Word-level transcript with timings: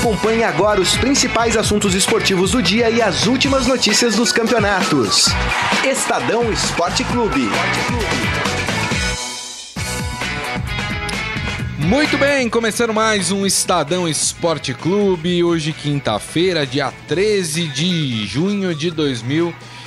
Acompanhe 0.00 0.42
agora 0.42 0.80
os 0.80 0.96
principais 0.96 1.58
assuntos 1.58 1.94
esportivos 1.94 2.52
do 2.52 2.62
dia 2.62 2.88
e 2.88 3.02
as 3.02 3.26
últimas 3.26 3.66
notícias 3.66 4.16
dos 4.16 4.32
campeonatos. 4.32 5.26
Estadão 5.84 6.50
Esporte 6.50 7.04
Clube. 7.04 7.50
Muito 11.78 12.16
bem, 12.16 12.48
começando 12.48 12.94
mais 12.94 13.30
um 13.30 13.44
Estadão 13.44 14.08
Esporte 14.08 14.72
Clube. 14.72 15.44
Hoje, 15.44 15.74
quinta-feira, 15.74 16.66
dia 16.66 16.90
13 17.06 17.68
de 17.68 18.26
junho 18.26 18.74
de 18.74 18.90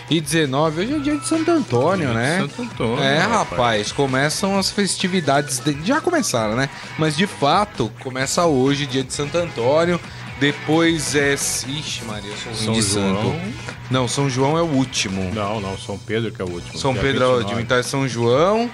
2019. 0.09 0.81
Hoje 0.81 0.93
é 0.95 0.99
dia 0.99 1.17
de 1.17 1.27
Santo 1.27 1.49
Antônio, 1.51 2.09
Dia 2.09 2.09
de 2.09 2.13
né? 2.15 2.39
Santo 2.39 2.61
Antônio, 2.61 3.03
É, 3.03 3.19
rapaz. 3.19 3.49
rapaz, 3.49 3.91
começam 3.91 4.57
as 4.57 4.69
festividades. 4.69 5.59
de- 5.59 5.77
Já 5.85 6.01
começaram, 6.01 6.55
né? 6.55 6.69
Mas 6.97 7.15
de 7.15 7.25
fato, 7.27 7.91
começa 8.01 8.45
hoje, 8.45 8.85
dia 8.85 9.03
de 9.03 9.13
Santo 9.13 9.37
Antônio. 9.37 9.99
Depois 10.39 11.15
é. 11.15 11.33
Ixi, 11.35 12.03
Maria, 12.05 12.29
eu 12.29 12.37
sou 12.37 12.53
São 12.53 12.73
João. 12.81 13.15
santo. 13.15 13.41
Não, 13.89 14.07
São 14.07 14.29
João 14.29 14.57
é 14.57 14.61
o 14.61 14.65
último. 14.65 15.31
Não, 15.33 15.61
não, 15.61 15.77
São 15.77 15.97
Pedro 15.97 16.31
que 16.31 16.41
é 16.41 16.45
o 16.45 16.49
último. 16.49 16.77
São 16.77 16.93
Pedro 16.93 17.23
é 17.23 17.27
o 17.27 17.31
29. 17.37 17.43
último, 17.43 17.59
então 17.61 17.77
é 17.77 17.83
São 17.83 18.07
João. 18.07 18.69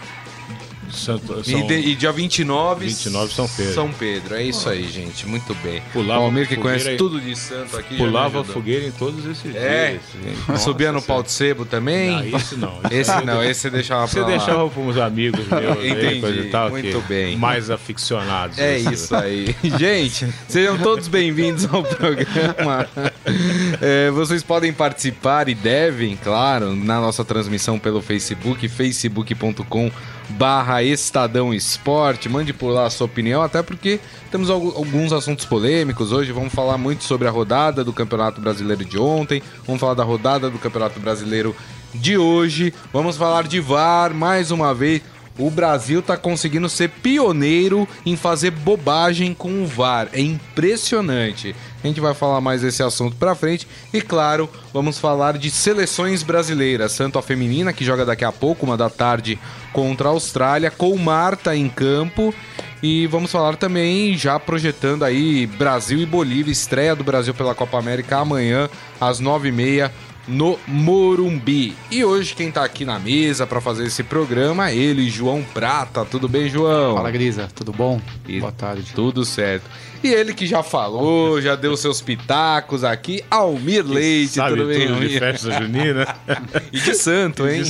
Santo, 0.93 1.41
E, 1.45 1.51
São... 1.51 1.67
de- 1.67 1.73
e 1.73 1.95
dia 1.95 2.11
29, 2.11 2.85
29 2.87 3.33
São 3.33 3.47
Pedro. 3.47 3.73
São 3.73 3.91
Pedro, 3.91 4.35
é 4.35 4.43
isso 4.43 4.67
aí, 4.69 4.87
gente. 4.87 5.27
Muito 5.27 5.53
bem. 5.63 5.81
Pulava 5.93 6.21
o 6.21 6.23
Almir 6.25 6.47
que 6.47 6.55
conhece 6.55 6.91
e- 6.91 6.97
tudo 6.97 7.19
de 7.19 7.35
santo 7.35 7.77
aqui. 7.77 7.97
Pulava 7.97 8.43
fogueira 8.43 8.85
em 8.85 8.91
todos 8.91 9.25
esses 9.25 9.55
É. 9.55 9.97
dias. 10.47 10.61
Subia 10.61 10.91
no 10.91 11.01
pau 11.01 11.21
de 11.23 11.31
sebo 11.31 11.65
também. 11.65 12.11
Não, 12.31 12.37
isso 12.39 12.57
não. 12.57 12.79
Isso 12.85 12.93
Esse 12.93 13.11
aí 13.11 13.25
não, 13.25 13.43
esse 13.43 13.59
você 13.61 13.69
deixava 13.69 14.01
pra 14.07 14.11
Você 14.13 14.19
lá. 14.21 14.27
deixava 14.27 14.69
para 14.69 14.81
uns 14.81 14.97
amigos 14.97 15.47
meus, 15.47 15.77
aí, 15.77 15.89
Entendi, 16.19 16.39
e 16.41 16.49
tal, 16.49 16.69
muito 16.69 17.01
bem. 17.07 17.35
mais 17.37 17.69
aficionados. 17.69 18.57
É 18.57 18.75
assim. 18.75 18.91
isso 18.91 19.15
aí. 19.15 19.55
Gente, 19.77 20.27
sejam 20.47 20.77
todos 20.77 21.07
bem-vindos 21.07 21.65
ao 21.71 21.83
programa. 21.83 22.87
É, 23.81 24.09
vocês 24.09 24.41
podem 24.41 24.73
participar 24.73 25.47
e 25.49 25.53
devem, 25.53 26.17
claro, 26.17 26.75
na 26.75 26.99
nossa 26.99 27.23
transmissão 27.23 27.77
pelo 27.77 28.01
Facebook, 28.01 28.67
facebook.com 28.67 29.91
barra 30.29 30.83
Estadão 30.83 31.53
Esporte. 31.53 32.29
Mande 32.29 32.53
por 32.53 32.69
lá 32.69 32.85
a 32.85 32.89
sua 32.89 33.05
opinião, 33.05 33.41
até 33.41 33.61
porque 33.63 33.99
temos 34.31 34.49
algu- 34.49 34.73
alguns 34.75 35.11
assuntos 35.11 35.45
polêmicos. 35.45 36.11
Hoje 36.11 36.31
vamos 36.31 36.53
falar 36.53 36.77
muito 36.77 37.03
sobre 37.03 37.27
a 37.27 37.31
rodada 37.31 37.83
do 37.83 37.91
Campeonato 37.93 38.39
Brasileiro 38.39 38.85
de 38.85 38.97
ontem. 38.97 39.41
Vamos 39.65 39.79
falar 39.79 39.93
da 39.93 40.03
rodada 40.03 40.49
do 40.49 40.57
Campeonato 40.59 40.99
Brasileiro 40.99 41.55
de 41.93 42.17
hoje. 42.17 42.73
Vamos 42.93 43.17
falar 43.17 43.43
de 43.47 43.59
VAR 43.59 44.13
mais 44.13 44.51
uma 44.51 44.73
vez. 44.73 45.01
O 45.39 45.49
Brasil 45.49 46.01
tá 46.01 46.17
conseguindo 46.17 46.67
ser 46.67 46.89
pioneiro 46.89 47.87
em 48.05 48.17
fazer 48.17 48.51
bobagem 48.51 49.33
com 49.33 49.63
o 49.63 49.65
VAR. 49.65 50.09
É 50.11 50.19
impressionante. 50.19 51.55
A 51.81 51.87
gente 51.87 52.01
vai 52.01 52.13
falar 52.13 52.41
mais 52.41 52.61
desse 52.61 52.83
assunto 52.83 53.15
pra 53.15 53.33
frente. 53.33 53.65
E 53.93 54.01
claro, 54.01 54.49
vamos 54.73 54.99
falar 54.99 55.37
de 55.37 55.49
seleções 55.49 56.23
brasileiras. 56.23 56.97
Tanto 56.97 57.17
a 57.17 57.21
feminina, 57.21 57.71
que 57.71 57.85
joga 57.85 58.05
daqui 58.05 58.25
a 58.25 58.33
pouco, 58.33 58.65
uma 58.65 58.75
da 58.75 58.89
tarde, 58.89 59.39
contra 59.71 60.09
a 60.09 60.11
Austrália, 60.11 60.69
com 60.69 60.97
Marta 60.97 61.55
em 61.55 61.69
campo. 61.69 62.35
E 62.83 63.07
vamos 63.07 63.31
falar 63.31 63.55
também, 63.55 64.17
já 64.17 64.37
projetando 64.39 65.03
aí 65.03 65.47
Brasil 65.47 65.99
e 65.99 66.05
Bolívia, 66.05 66.51
estreia 66.51 66.95
do 66.95 67.03
Brasil 67.03 67.33
pela 67.33 67.55
Copa 67.55 67.77
América 67.77 68.17
amanhã, 68.17 68.69
às 68.99 69.19
nove 69.19 69.49
e 69.49 69.51
meia 69.51 69.91
no 70.29 70.57
Morumbi. 70.67 71.75
E 71.89 72.05
hoje 72.05 72.35
quem 72.35 72.51
tá 72.51 72.63
aqui 72.63 72.85
na 72.85 72.99
mesa 72.99 73.47
para 73.47 73.59
fazer 73.59 73.85
esse 73.85 74.03
programa 74.03 74.69
é 74.69 74.75
ele, 74.75 75.09
João 75.09 75.43
Prata. 75.53 76.05
Tudo 76.05 76.29
bem, 76.29 76.47
João? 76.47 76.95
Fala, 76.95 77.09
Grisa, 77.11 77.49
tudo 77.55 77.73
bom? 77.73 77.99
E- 78.27 78.39
Boa 78.39 78.51
tarde. 78.51 78.91
Tudo 78.93 79.25
certo. 79.25 79.63
E 80.01 80.07
ele 80.07 80.33
que 80.33 80.45
já 80.47 80.63
falou, 80.63 81.41
já 81.41 81.55
deu 81.55 81.75
seus 81.75 81.99
pitacos 81.99 82.85
aqui, 82.85 83.21
Almir 83.29 83.85
Leite. 83.85 84.35
Sabe 84.35 84.55
tudo 84.55 84.67
bem, 84.67 84.79
tudo 84.87 84.87
de 84.87 84.93
Almir? 85.05 85.19
festa 85.19 85.51
junina? 85.51 86.07
E 86.71 86.79
de 86.79 86.93
santo, 86.95 87.47
hein? 87.47 87.63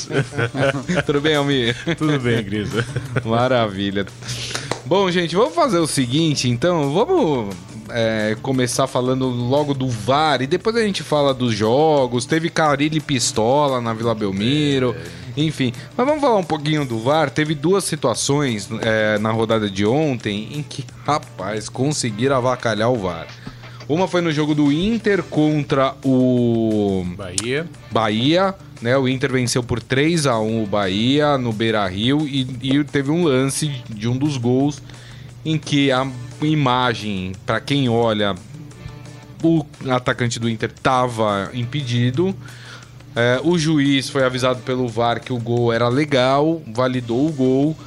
tudo 1.08 1.22
bem, 1.22 1.36
Almir? 1.36 1.76
tudo 1.98 2.20
bem, 2.20 2.44
Grisa. 2.44 2.86
Maravilha. 3.26 4.06
Bom, 4.86 5.10
gente, 5.10 5.36
vamos 5.36 5.56
fazer 5.56 5.80
o 5.80 5.88
seguinte, 5.88 6.50
então. 6.50 6.92
Vamos 6.94 7.56
é, 7.92 8.38
começar 8.42 8.88
falando 8.88 9.28
logo 9.28 9.74
do 9.74 9.88
VAR 9.88 10.42
e 10.42 10.48
depois 10.48 10.76
a 10.76 10.82
gente 10.82 11.04
fala 11.04 11.34
dos 11.34 11.54
jogos. 11.54 12.26
Teve 12.26 12.50
Carilli 12.50 13.00
Pistola 13.00 13.82
na 13.82 13.94
Vila 13.94 14.16
Belmiro. 14.16 14.96
Enfim, 15.36 15.74
mas 15.96 16.06
vamos 16.06 16.22
falar 16.22 16.38
um 16.38 16.44
pouquinho 16.44 16.86
do 16.86 17.00
VAR. 17.00 17.30
Teve 17.30 17.56
duas 17.56 17.84
situações 17.84 18.70
é, 18.82 19.18
na 19.20 19.32
rodada 19.32 19.70
de 19.70 19.86
ontem 19.86 20.50
em 20.52 20.64
que, 20.64 20.86
rapaz, 21.06 21.70
conseguiram 21.70 22.36
avacalhar 22.36 22.92
o 22.92 22.98
VAR. 22.98 23.28
Uma 23.88 24.08
foi 24.08 24.22
no 24.22 24.32
jogo 24.32 24.54
do 24.54 24.72
Inter 24.72 25.24
contra 25.24 25.96
o 26.04 27.04
Bahia. 27.18 27.68
Bahia, 27.92 28.54
né? 28.82 28.96
O 28.96 29.08
Inter 29.08 29.32
venceu 29.32 29.64
por 29.64 29.82
3 29.82 30.28
a 30.28 30.40
1 30.40 30.64
o 30.64 30.68
Bahia 30.68 31.40
no 31.40 31.52
Beira-Rio 31.52 32.28
e, 32.28 32.48
e 32.62 32.84
teve 32.84 33.10
um 33.10 33.24
lance 33.24 33.68
de 33.90 34.08
um 34.08 34.16
dos 34.16 34.38
gols 34.38 34.80
em 35.44 35.58
que 35.58 35.92
a 35.92 36.08
imagem, 36.48 37.34
para 37.46 37.60
quem 37.60 37.90
olha, 37.90 38.36
o 39.44 39.66
atacante 39.90 40.40
do 40.40 40.50
Inter 40.50 40.72
estava 40.76 41.50
impedido. 41.54 42.36
É, 43.16 43.40
o 43.44 43.58
juiz 43.58 44.10
foi 44.10 44.24
avisado 44.24 44.60
pelo 44.62 44.88
VAR 44.88 45.20
que 45.20 45.34
o 45.34 45.38
gol 45.40 45.74
era 45.74 45.88
legal, 45.90 46.62
validou 46.74 47.28
o 47.28 47.32
gol. 47.32 47.78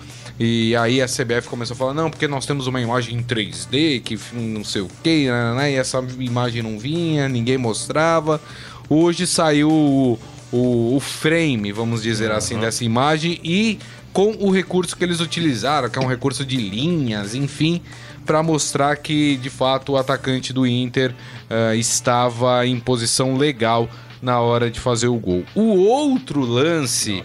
E 0.41 0.75
aí 0.77 1.01
a 1.01 1.07
CBF 1.07 1.47
começou 1.49 1.75
a 1.75 1.79
falar, 1.79 1.95
não, 1.95 2.11
porque 2.11 2.27
nós 2.27 2.47
temos 2.47 2.67
uma 2.67 2.81
imagem 2.81 3.17
em 3.19 3.23
3D, 3.23 4.03
que 4.03 4.19
não 4.33 4.65
sei 4.65 4.83
o 4.83 4.89
que, 5.03 5.27
e 5.27 5.75
essa 5.77 6.03
imagem 6.19 6.63
não 6.63 6.79
vinha, 6.79 7.29
ninguém 7.29 7.57
mostrava. 7.59 8.41
Hoje 8.89 9.27
saiu 9.27 9.71
o, 9.71 10.19
o- 10.51 10.97
o 10.97 11.01
frame, 11.01 11.71
vamos 11.71 12.03
dizer 12.03 12.31
assim, 12.33 12.59
dessa 12.59 12.85
imagem 12.85 13.39
e 13.45 13.79
com 14.13 14.35
o 14.41 14.51
recurso 14.51 14.97
que 14.97 15.05
eles 15.05 15.21
utilizaram, 15.21 15.89
que 15.89 15.99
é 15.99 16.03
um 16.03 16.07
recurso 16.09 16.45
de 16.45 16.57
linhas, 16.57 17.35
enfim, 17.35 17.81
para 18.25 18.43
mostrar 18.43 18.97
que 18.97 19.37
de 19.37 19.51
fato 19.51 19.93
o 19.93 19.97
atacante 19.97 20.53
do 20.53 20.67
Inter 20.67 21.15
eh, 21.51 21.77
estava 21.77 22.67
em 22.67 22.79
posição 22.79 23.37
legal 23.37 23.89
na 24.21 24.41
hora 24.41 24.71
de 24.71 24.79
fazer 24.79 25.09
o 25.09 25.17
gol. 25.17 25.45
O 25.55 25.85
outro 25.85 26.41
lance, 26.41 27.23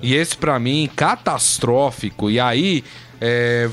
e 0.00 0.14
esse 0.14 0.36
pra 0.36 0.58
mim 0.58 0.88
catastrófico, 0.94 2.30
e 2.30 2.38
aí 2.38 2.84
é, 3.20 3.68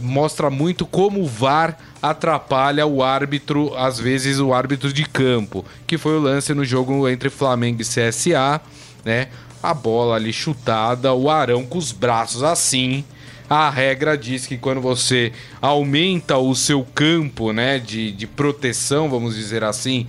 mostra 0.00 0.50
muito 0.50 0.84
como 0.84 1.22
o 1.22 1.26
VAR 1.26 1.76
atrapalha 2.02 2.86
o 2.86 3.02
árbitro, 3.02 3.74
às 3.76 3.98
vezes 3.98 4.38
o 4.38 4.52
árbitro 4.52 4.92
de 4.92 5.04
campo, 5.04 5.64
que 5.86 5.98
foi 5.98 6.16
o 6.16 6.20
lance 6.20 6.54
no 6.54 6.64
jogo 6.64 7.08
entre 7.08 7.30
Flamengo 7.30 7.82
e 7.82 7.84
CSA, 7.84 8.60
né? 9.04 9.28
A 9.62 9.74
bola 9.74 10.16
ali 10.16 10.32
chutada, 10.32 11.12
o 11.12 11.28
Arão 11.28 11.64
com 11.64 11.76
os 11.76 11.92
braços 11.92 12.42
assim. 12.42 13.04
A 13.50 13.68
regra 13.68 14.16
diz 14.16 14.46
que 14.46 14.56
quando 14.56 14.80
você 14.80 15.32
aumenta 15.60 16.38
o 16.38 16.54
seu 16.54 16.86
campo, 16.94 17.52
né, 17.52 17.80
de, 17.80 18.12
de 18.12 18.24
proteção, 18.24 19.10
vamos 19.10 19.34
dizer 19.34 19.64
assim, 19.64 20.06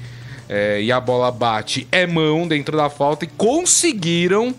é, 0.48 0.80
e 0.80 0.92
a 0.92 1.00
bola 1.00 1.32
bate, 1.32 1.88
é 1.92 2.06
mão 2.06 2.48
dentro 2.48 2.78
da 2.78 2.88
falta 2.88 3.26
e 3.26 3.28
conseguiram 3.28 4.54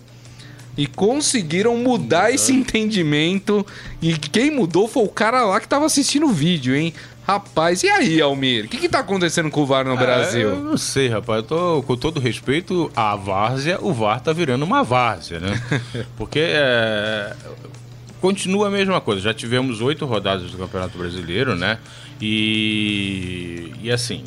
e 0.76 0.87
conseguiram 0.87 1.76
mudar 1.76 2.32
esse 2.32 2.53
entendimento. 2.53 3.65
E 4.00 4.15
quem 4.15 4.50
mudou 4.50 4.88
foi 4.88 5.04
o 5.04 5.09
cara 5.09 5.44
lá 5.44 5.60
que 5.60 5.69
tava 5.69 5.87
assistindo 5.87 6.26
o 6.26 6.32
vídeo, 6.32 6.75
hein? 6.75 6.93
Rapaz, 7.25 7.84
e 7.84 7.88
aí, 7.88 8.20
Almir? 8.20 8.64
O 8.64 8.69
que, 8.69 8.78
que 8.78 8.88
tá 8.88 8.99
acontecendo 8.99 9.49
com 9.49 9.60
o 9.62 9.66
VAR 9.66 9.84
no 9.84 9.93
É, 9.93 9.94
eu 9.94 9.97
Brasil? 9.99 10.56
não 10.56 10.76
sei, 10.76 11.09
rapaz. 11.09 11.38
Eu 11.38 11.43
tô, 11.44 11.82
com 11.84 11.97
todo 11.97 12.19
respeito 12.19 12.91
à 12.97 13.14
várzea, 13.14 13.78
o 13.81 13.93
VAR 13.93 14.20
tá 14.20 14.32
virando 14.32 14.64
uma 14.64 14.82
várzea, 14.82 15.38
né? 15.38 15.62
Porque 16.19 16.41
é, 16.41 17.32
continua 18.22 18.69
a 18.69 18.71
mesma 18.71 19.00
coisa. 19.00 19.21
Já 19.21 19.34
tivemos 19.34 19.81
oito 19.81 20.06
rodadas 20.06 20.53
do 20.53 20.56
Campeonato 20.56 20.96
Brasileiro, 20.96 21.56
né? 21.56 21.79
E, 22.20 23.73
e 23.82 23.91
assim, 23.91 24.23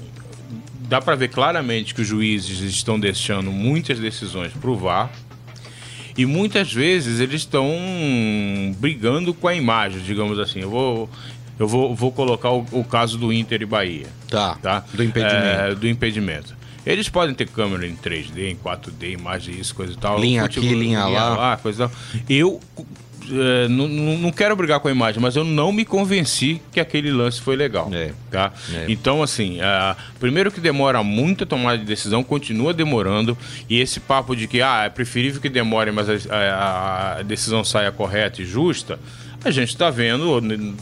dá 0.81 1.01
para 1.01 1.15
ver 1.15 1.29
claramente 1.29 1.95
que 1.95 2.01
os 2.01 2.07
juízes 2.07 2.59
estão 2.59 2.99
deixando 2.99 3.51
muitas 3.53 3.97
decisões 3.97 4.51
pro 4.51 4.75
VAR. 4.75 5.09
E 6.17 6.25
muitas 6.25 6.71
vezes 6.71 7.19
eles 7.21 7.41
estão 7.41 7.69
brigando 8.77 9.33
com 9.33 9.47
a 9.47 9.55
imagem, 9.55 10.01
digamos 10.01 10.39
assim. 10.39 10.59
Eu 10.59 10.69
vou, 10.69 11.09
eu 11.57 11.67
vou, 11.67 11.95
vou 11.95 12.11
colocar 12.11 12.51
o, 12.51 12.65
o 12.71 12.83
caso 12.83 13.17
do 13.17 13.31
Inter 13.31 13.61
e 13.61 13.65
Bahia 13.65 14.07
Tá, 14.29 14.55
tá? 14.61 14.83
do 14.93 15.03
impedimento. 15.03 15.45
É, 15.45 15.75
do 15.75 15.87
impedimento. 15.87 16.55
Eles 16.85 17.09
podem 17.09 17.33
ter 17.33 17.47
câmera 17.47 17.87
em 17.87 17.95
3D, 17.95 18.51
em 18.51 18.55
4D, 18.55 19.11
imagem 19.13 19.59
isso, 19.59 19.73
coisa 19.73 19.93
e 19.93 19.97
tal. 19.97 20.19
Linha 20.19 20.43
aqui, 20.43 20.59
linha 20.59 21.05
lá. 21.05 21.57
coisa 21.57 21.85
e 21.85 21.87
tal. 21.87 22.23
Eu 22.29 22.61
é, 23.31 23.67
não- 23.67 23.87
não 23.87 24.31
quero 24.31 24.55
brigar 24.55 24.79
com 24.79 24.87
a 24.87 24.91
imagem, 24.91 25.21
mas 25.21 25.35
eu 25.35 25.43
não 25.43 25.71
me 25.71 25.83
convenci 25.85 26.61
que 26.71 26.79
aquele 26.79 27.11
lance 27.11 27.41
foi 27.41 27.55
legal. 27.55 27.89
É. 27.93 28.11
Tá? 28.31 28.51
É. 28.73 28.85
Então, 28.87 29.21
assim, 29.23 29.59
primeiro 30.19 30.51
que 30.51 30.59
demora 30.59 31.01
muito 31.03 31.43
a 31.43 31.47
tomada 31.47 31.77
de 31.77 31.85
decisão, 31.85 32.23
continua 32.23 32.73
demorando. 32.73 33.37
E 33.69 33.79
esse 33.79 33.99
papo 33.99 34.35
de 34.35 34.47
que 34.47 34.61
ah, 34.61 34.83
é 34.85 34.89
preferível 34.89 35.41
que 35.41 35.49
demore, 35.49 35.91
mas 35.91 36.07
a, 36.09 36.35
a- 36.35 37.17
a 37.19 37.21
decisão 37.23 37.63
saia 37.63 37.91
correta 37.91 38.41
e 38.41 38.45
justa, 38.45 38.99
a 39.43 39.51
gente 39.51 39.69
está 39.69 39.89
vendo 39.89 40.75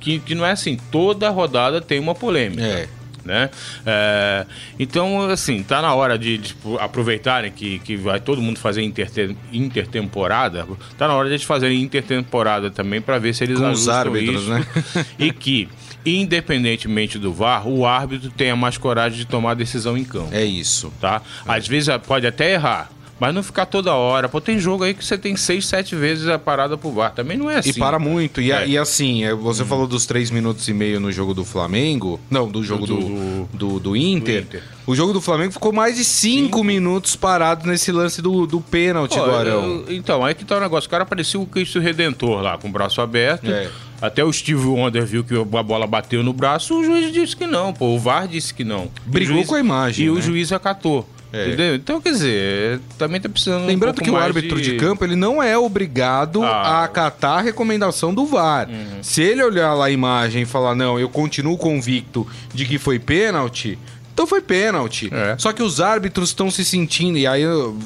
que, 0.00 0.18
que 0.20 0.34
não 0.34 0.44
é 0.46 0.52
assim. 0.52 0.78
Toda 0.90 1.28
rodada 1.30 1.80
tem 1.80 1.98
uma 1.98 2.14
polêmica. 2.14 2.62
É. 2.62 2.88
Né? 3.28 3.50
É, 3.84 4.46
então, 4.78 5.28
assim, 5.28 5.62
tá 5.62 5.82
na 5.82 5.92
hora 5.94 6.18
de, 6.18 6.38
de 6.38 6.48
tipo, 6.48 6.78
aproveitarem 6.78 7.52
que, 7.52 7.78
que 7.80 7.94
vai 7.94 8.18
todo 8.18 8.40
mundo 8.40 8.58
fazer 8.58 8.80
intertem 8.80 9.36
intertemporada, 9.52 10.66
tá 10.96 11.06
na 11.06 11.12
hora 11.12 11.28
de 11.28 11.34
eles 11.34 11.44
fazerem 11.44 11.82
intertemporada 11.82 12.70
também 12.70 13.02
para 13.02 13.18
ver 13.18 13.34
se 13.34 13.44
eles 13.44 13.58
Com 13.58 13.70
os 13.70 13.86
árbitros, 13.86 14.42
isso. 14.44 14.50
né? 14.50 14.66
e 15.18 15.30
que, 15.30 15.68
independentemente 16.06 17.18
do 17.18 17.30
VAR, 17.30 17.68
o 17.68 17.84
árbitro 17.84 18.30
tenha 18.30 18.56
mais 18.56 18.78
coragem 18.78 19.18
de 19.18 19.26
tomar 19.26 19.50
a 19.50 19.54
decisão 19.54 19.94
em 19.94 20.04
campo. 20.04 20.30
É 20.32 20.42
isso. 20.42 20.90
Tá? 20.98 21.20
Às 21.46 21.68
vezes 21.68 21.94
pode 22.06 22.26
até 22.26 22.54
errar, 22.54 22.88
mas 23.20 23.34
não 23.34 23.42
ficar 23.42 23.66
toda 23.66 23.92
hora. 23.94 24.28
Pô, 24.28 24.40
tem 24.40 24.58
jogo 24.58 24.84
aí 24.84 24.94
que 24.94 25.04
você 25.04 25.18
tem 25.18 25.34
seis, 25.36 25.66
sete 25.66 25.94
vezes 25.96 26.28
a 26.28 26.38
parada 26.38 26.76
pro 26.76 26.90
VAR. 26.92 27.12
Também 27.12 27.36
não 27.36 27.50
é 27.50 27.56
assim. 27.58 27.70
E 27.70 27.74
para 27.74 27.98
muito. 27.98 28.40
E, 28.40 28.52
É. 28.52 28.66
e 28.68 28.78
assim, 28.78 29.24
é, 29.24 29.34
você 29.34 29.64
falou 29.64 29.86
dos 29.86 30.06
três 30.06 30.30
minutos 30.30 30.66
e 30.68 30.72
meio 30.72 31.00
no 31.00 31.10
jogo 31.10 31.34
do 31.34 31.44
Flamengo. 31.44 32.20
Não, 32.30 32.48
do 32.48 32.62
jogo 32.62 32.86
do, 32.86 32.96
Do- 32.98 33.48
do, 33.52 33.80
do, 33.80 33.96
Inter. 33.96 34.42
Inter. 34.42 34.62
O 34.86 34.94
jogo 34.94 35.12
do 35.12 35.20
Flamengo 35.20 35.52
ficou 35.52 35.72
mais 35.72 35.96
de 35.96 36.04
cinco, 36.04 36.62
minutos 36.64 37.14
parado 37.16 37.66
nesse 37.68 37.92
lance 37.92 38.22
do, 38.22 38.46
do 38.46 38.60
pênalti 38.60 39.16
Pô, 39.18 39.24
do 39.24 39.34
Arão. 39.34 39.64
eu- 39.64 39.84
então, 39.96 40.24
aí 40.24 40.34
que 40.34 40.44
tá 40.44 40.56
o 40.56 40.60
negócio. 40.60 40.86
O 40.86 40.90
cara 40.90 41.04
parecia 41.04 41.38
o 41.38 41.44
Cristo 41.46 41.78
Redentor 41.80 42.40
lá, 42.40 42.56
com 42.56 42.68
o 42.68 42.70
braço 42.72 43.00
aberto. 43.00 43.50
É. 43.50 43.68
Até 44.00 44.22
o 44.24 44.32
Steve 44.32 44.64
Wonder 44.64 45.04
viu 45.04 45.24
que 45.24 45.34
a 45.36 45.62
bola 45.62 45.84
bateu 45.86 46.22
no 46.22 46.32
braço, 46.32 46.78
o 46.78 46.84
juiz 46.84 47.12
disse 47.12 47.36
que 47.36 47.46
não, 47.48 47.72
pô. 47.72 47.96
O 47.96 47.98
VAR 47.98 48.28
disse 48.28 48.54
que 48.54 48.62
não. 48.62 48.88
Brigou 49.04 49.34
juiz- 49.38 49.48
com 49.48 49.56
a 49.56 49.60
imagem, 49.60 50.06
E 50.06 50.08
né? 50.10 50.16
o 50.16 50.22
juiz 50.22 50.52
acatou. 50.52 51.06
É. 51.32 51.46
Entendeu? 51.48 51.74
Então, 51.74 52.00
quer 52.00 52.12
dizer, 52.12 52.80
também 52.96 53.20
tá 53.20 53.28
precisando. 53.28 53.62
um 53.64 53.66
Lembrando 53.66 53.96
pouco 53.96 54.04
que 54.04 54.10
o 54.10 54.16
árbitro 54.16 54.60
de... 54.60 54.76
campo 54.76 55.04
ele 55.04 55.14
não 55.14 55.42
é 55.42 55.58
obrigado 55.58 56.42
Ah. 56.42 56.48
a 56.80 56.84
acatar 56.84 57.38
a 57.38 57.42
recomendação 57.42 58.14
do 58.14 58.24
VAR. 58.24 58.66
Se 59.02 59.20
ele 59.22 59.42
olhar 59.42 59.74
lá 59.74 59.86
a 59.86 59.90
imagem 59.90 60.42
e 60.42 60.46
falar, 60.46 60.74
não, 60.74 60.98
eu 60.98 61.08
continuo 61.08 61.58
convicto 61.58 62.26
de 62.54 62.64
que 62.64 62.78
foi 62.78 62.98
pênalti, 62.98 63.78
então 64.14 64.26
foi 64.26 64.40
pênalti. 64.40 65.10
É. 65.12 65.36
Só 65.38 65.52
que 65.52 65.62
os 65.62 65.80
árbitros 65.82 66.30
estão 66.30 66.50
se 66.50 66.64
sentindo, 66.64 67.18
e 67.18 67.26
aí 67.26 67.42
eu 67.42 67.76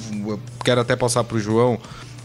quero 0.65 0.81
até 0.81 0.95
passar 0.95 1.25
pro 1.25 1.41
João 1.41 1.79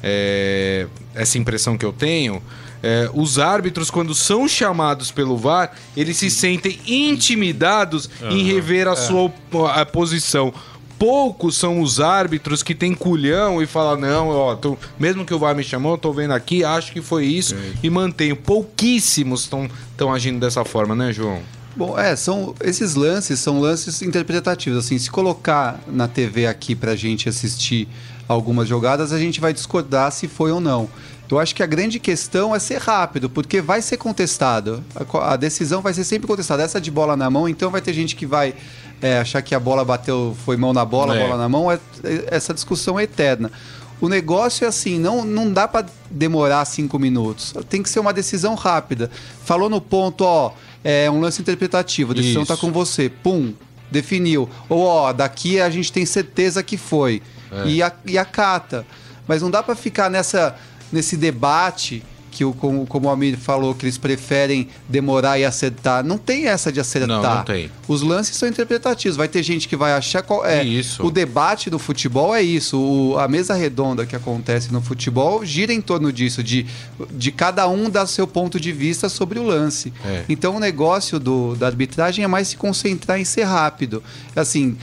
é, 0.03 0.85
essa 1.15 1.37
impressão 1.39 1.77
que 1.77 1.85
eu 1.85 1.91
tenho. 1.93 2.41
é, 2.83 3.09
os 3.11 3.39
árbitros, 3.39 3.89
quando 3.89 4.13
são 4.13 4.47
chamados 4.47 5.09
pelo 5.09 5.35
VAR, 5.35 5.71
eles 5.95 6.15
se 6.17 6.29
sentem 6.29 6.79
intimidados 6.85 8.07
em 8.29 8.43
rever 8.43 8.87
a 8.87 8.95
sua 8.95 9.21
op- 9.23 9.67
a 9.73 9.83
posição. 9.83 10.53
Poucos 10.99 11.55
são 11.55 11.79
os 11.81 11.99
árbitros 11.99 12.63
que 12.63 12.73
têm 12.73 12.93
culhão 12.95 13.61
e 13.61 13.67
falam, 13.67 13.97
não, 13.99 14.29
ó, 14.29 14.55
tô- 14.55 14.77
mesmo 14.99 15.23
que 15.25 15.33
o 15.33 15.37
VAR 15.39 15.55
me 15.55 15.63
chamou, 15.63 15.93
eu 15.93 15.97
tô 15.97 16.11
vendo 16.11 16.31
aqui, 16.33 16.63
acho 16.63 16.91
que 16.91 17.01
foi 17.01 17.25
isso, 17.25 17.55
e 17.83 17.89
mantenho. 17.89 18.35
Pouquíssimos 18.35 19.41
estão 19.41 20.11
agindo 20.13 20.39
dessa 20.39 20.65
forma, 20.65 20.95
né, 20.95 21.13
João? 21.13 21.39
Bom, 21.75 21.97
é, 21.99 22.15
são 22.15 22.55
esses 22.63 22.95
lances 22.95 23.39
são 23.39 23.59
lances 23.59 24.01
interpretativos. 24.01 24.83
Assim, 24.83 24.97
se 24.97 25.11
colocar 25.11 25.79
na 25.87 26.07
TV 26.07 26.47
aqui 26.47 26.73
pra 26.73 26.95
gente 26.95 27.29
assistir 27.29 27.87
algumas 28.27 28.67
jogadas, 28.67 29.13
a 29.13 29.19
gente 29.19 29.39
vai 29.39 29.53
discordar 29.53 30.11
se 30.11 30.27
foi 30.27 30.51
ou 30.51 30.59
não. 30.59 30.89
Eu 31.29 31.37
acho 31.39 31.53
que 31.53 31.61
a 31.61 31.65
grande 31.67 31.99
questão 31.99 32.55
é 32.55 32.59
ser 32.59 32.79
rápido, 32.79 33.29
porque 33.29 33.61
vai 33.61 33.81
ser 33.81 33.97
contestado. 33.97 34.83
A 34.95 35.33
A, 35.33 35.35
decisão 35.35 35.81
vai 35.81 35.93
ser 35.93 36.03
sempre 36.05 36.25
contestada. 36.25 36.63
Essa 36.63 36.79
de 36.81 36.89
bola 36.89 37.15
na 37.17 37.29
mão, 37.29 37.47
então 37.47 37.69
vai 37.69 37.81
ter 37.81 37.93
gente 37.93 38.15
que 38.15 38.25
vai 38.25 38.55
é, 39.01 39.19
achar 39.19 39.41
que 39.41 39.53
a 39.53 39.59
bola 39.59 39.83
bateu, 39.85 40.35
foi 40.45 40.57
mão 40.57 40.73
na 40.73 40.83
bola, 40.85 41.15
É. 41.15 41.23
bola 41.23 41.37
na 41.37 41.47
mão. 41.49 41.71
É- 41.71 41.79
é- 42.03 42.25
essa 42.31 42.53
discussão 42.53 42.99
é 42.99 43.03
eterna. 43.03 43.51
O 43.99 44.07
negócio 44.07 44.63
é 44.65 44.67
assim, 44.67 44.99
não, 44.99 45.25
não 45.25 45.51
dá 45.51 45.67
pra 45.67 45.83
demorar 46.11 46.63
cinco 46.65 46.99
minutos. 46.99 47.53
Tem 47.69 47.81
que 47.81 47.89
ser 47.89 47.99
uma 47.99 48.13
decisão 48.13 48.53
rápida. 48.53 49.09
Falou 49.43 49.69
no 49.69 49.81
ponto, 49.81 50.23
ó, 50.23 50.51
é 50.83 51.09
um 51.09 51.19
lance 51.19 51.41
interpretativo, 51.41 52.11
a 52.11 52.15
decisão 52.15 52.43
Isso. 52.43 52.53
tá 52.53 52.59
com 52.59 52.71
você. 52.71 53.09
Pum, 53.09 53.53
definiu. 53.89 54.47
Ou, 54.69 54.83
ó, 54.83 55.11
daqui 55.13 55.59
a 55.59 55.69
gente 55.69 55.91
tem 55.91 56.05
certeza 56.05 56.61
que 56.61 56.77
foi. 56.77 57.21
E, 57.65 57.81
a, 57.81 57.91
e 58.05 58.17
acata. 58.17 58.85
Mas 59.27 59.41
não 59.41 59.49
dá 59.49 59.63
pra 59.63 59.75
ficar 59.75 60.09
nessa, 60.11 60.55
nesse 60.91 61.17
debate 61.17 62.03
que, 62.31 62.45
o, 62.45 62.53
como, 62.53 62.85
como 62.85 63.07
o 63.07 63.11
Amir 63.11 63.37
falou, 63.37 63.73
que 63.73 63.85
eles 63.85 63.97
preferem 63.97 64.67
demorar 64.87 65.39
e 65.39 65.45
acertar. 65.45 66.03
Não 66.03 66.17
tem 66.17 66.47
essa 66.47 66.71
de 66.71 66.79
acertar. 66.79 67.07
Não, 67.07 67.35
não 67.37 67.43
tem. 67.43 67.71
Os 67.87 68.01
lances 68.01 68.35
são 68.35 68.47
interpretativos. 68.47 69.17
Vai 69.17 69.27
ter 69.27 69.41
gente 69.43 69.67
que 69.67 69.75
vai 69.75 69.93
achar 69.93 70.21
qual 70.21 70.45
é. 70.45 70.63
Isso. 70.63 71.03
O 71.05 71.09
debate 71.11 71.69
do 71.69 71.79
futebol 71.79 72.35
é 72.35 72.41
isso. 72.41 72.77
O- 72.79 73.17
a 73.17 73.27
mesa 73.27 73.53
redonda 73.53 74.05
que 74.05 74.15
acontece 74.15 74.71
no 74.71 74.81
futebol 74.81 75.43
gira 75.45 75.73
em 75.73 75.81
torno 75.81 76.11
disso, 76.13 76.43
de, 76.43 76.65
de 77.11 77.31
cada 77.31 77.67
um 77.67 77.89
dar 77.89 78.05
seu 78.07 78.27
ponto 78.27 78.59
de 78.59 78.71
vista 78.71 79.09
sobre 79.09 79.39
o 79.39 79.43
lance. 79.43 79.91
É. 80.05 80.23
Então 80.29 80.55
o 80.55 80.59
negócio 80.59 81.19
do, 81.19 81.55
da 81.55 81.67
arbitragem 81.67 82.23
é 82.23 82.27
mais 82.27 82.49
se 82.49 82.57
concentrar 82.57 83.19
em 83.19 83.25
ser 83.25 83.43
rápido. 83.43 84.03
Assim, 84.35 84.77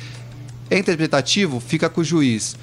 é 0.71 0.79
interpretativo, 0.79 1.61
fica 1.61 1.89
com 1.89 2.01
o 2.01 2.05
juiz. 2.05 2.57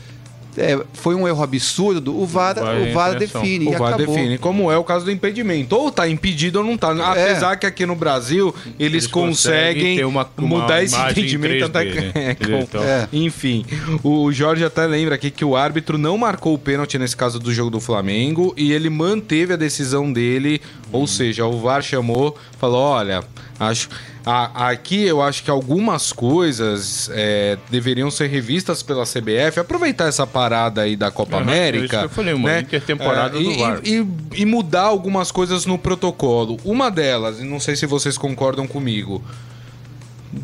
É, 0.57 0.77
foi 0.93 1.15
um 1.15 1.27
erro 1.27 1.41
absurdo, 1.41 2.15
o 2.19 2.25
VAR, 2.25 2.55
o 2.57 2.93
VAR 2.93 3.15
define. 3.17 3.67
o 3.67 3.73
e 3.73 3.75
VAR 3.77 3.93
acabou. 3.93 4.15
define, 4.15 4.37
como 4.37 4.71
é 4.71 4.77
o 4.77 4.83
caso 4.83 5.05
do 5.05 5.11
impedimento. 5.11 5.75
Ou 5.75 5.91
tá 5.91 6.07
impedido 6.09 6.59
ou 6.59 6.65
não 6.65 6.77
tá. 6.77 6.91
Apesar 6.91 7.55
que 7.55 7.65
aqui 7.65 7.85
no 7.85 7.95
Brasil 7.95 8.53
eles, 8.79 9.03
Eles 9.03 9.07
conseguem, 9.07 10.03
uma- 10.03 10.29
uma 10.37 10.47
mudar 10.47 10.83
esse 10.83 10.95
entendimento 10.95 11.53
3D, 11.53 11.65
até 11.65 11.83
né? 11.85 12.11
é, 12.15 12.35
com- 12.35 12.59
Então. 12.59 12.83
É. 12.83 13.07
Enfim, 13.13 13.65
o 14.03 14.31
Jorge 14.31 14.63
até 14.65 14.85
lembra 14.85 15.15
aqui 15.15 15.31
que 15.31 15.45
o 15.45 15.55
árbitro 15.55 15.97
não 15.97 16.17
marcou 16.17 16.53
o 16.53 16.57
pênalti 16.57 16.97
nesse 16.97 17.15
caso 17.15 17.39
do 17.39 17.53
jogo 17.53 17.69
do 17.69 17.79
Flamengo 17.79 18.53
e 18.57 18.71
ele 18.73 18.89
manteve 18.89 19.53
a 19.53 19.55
decisão 19.57 20.11
dele, 20.11 20.61
ou 20.91 21.07
seja, 21.07 21.45
o 21.45 21.59
VAR 21.59 21.81
chamou, 21.81 22.37
falou: 22.59 22.81
olha, 22.81 23.23
acho. 23.59 23.89
a- 24.25 24.69
aqui 24.69 25.01
eu 25.03 25.21
acho 25.21 25.43
que 25.43 25.49
algumas 25.49 26.13
coisas 26.13 27.09
é, 27.13 27.57
deveriam 27.71 28.11
ser 28.11 28.27
revistas 28.27 28.83
pela 28.83 29.03
CBF, 29.05 29.59
aproveitar 29.59 30.05
essa 30.07 30.27
parada 30.27 30.81
aí 30.81 30.95
da 30.95 31.09
Copa 31.09 31.37
Aham, 31.37 31.43
América. 31.43 32.01
é 32.01 32.03
eu 32.05 32.09
falei, 32.09 32.33
uma 32.33 32.49
né? 32.49 32.59
intertemporada 32.61 33.37
É, 33.37 33.41
do 33.41 33.51
e- 33.51 33.57
VAR. 33.57 33.79
e, 33.83 34.05
e 34.41 34.45
mudar 34.45 34.83
algumas 34.83 35.31
coisas 35.31 35.65
no 35.65 35.77
protocolo. 35.77 36.57
Uma 36.63 36.91
delas, 36.91 37.39
e 37.39 37.43
não 37.43 37.59
sei 37.59 37.75
se 37.75 37.85
vocês 37.87 38.17
concordam 38.17 38.67
comigo, 38.67 39.23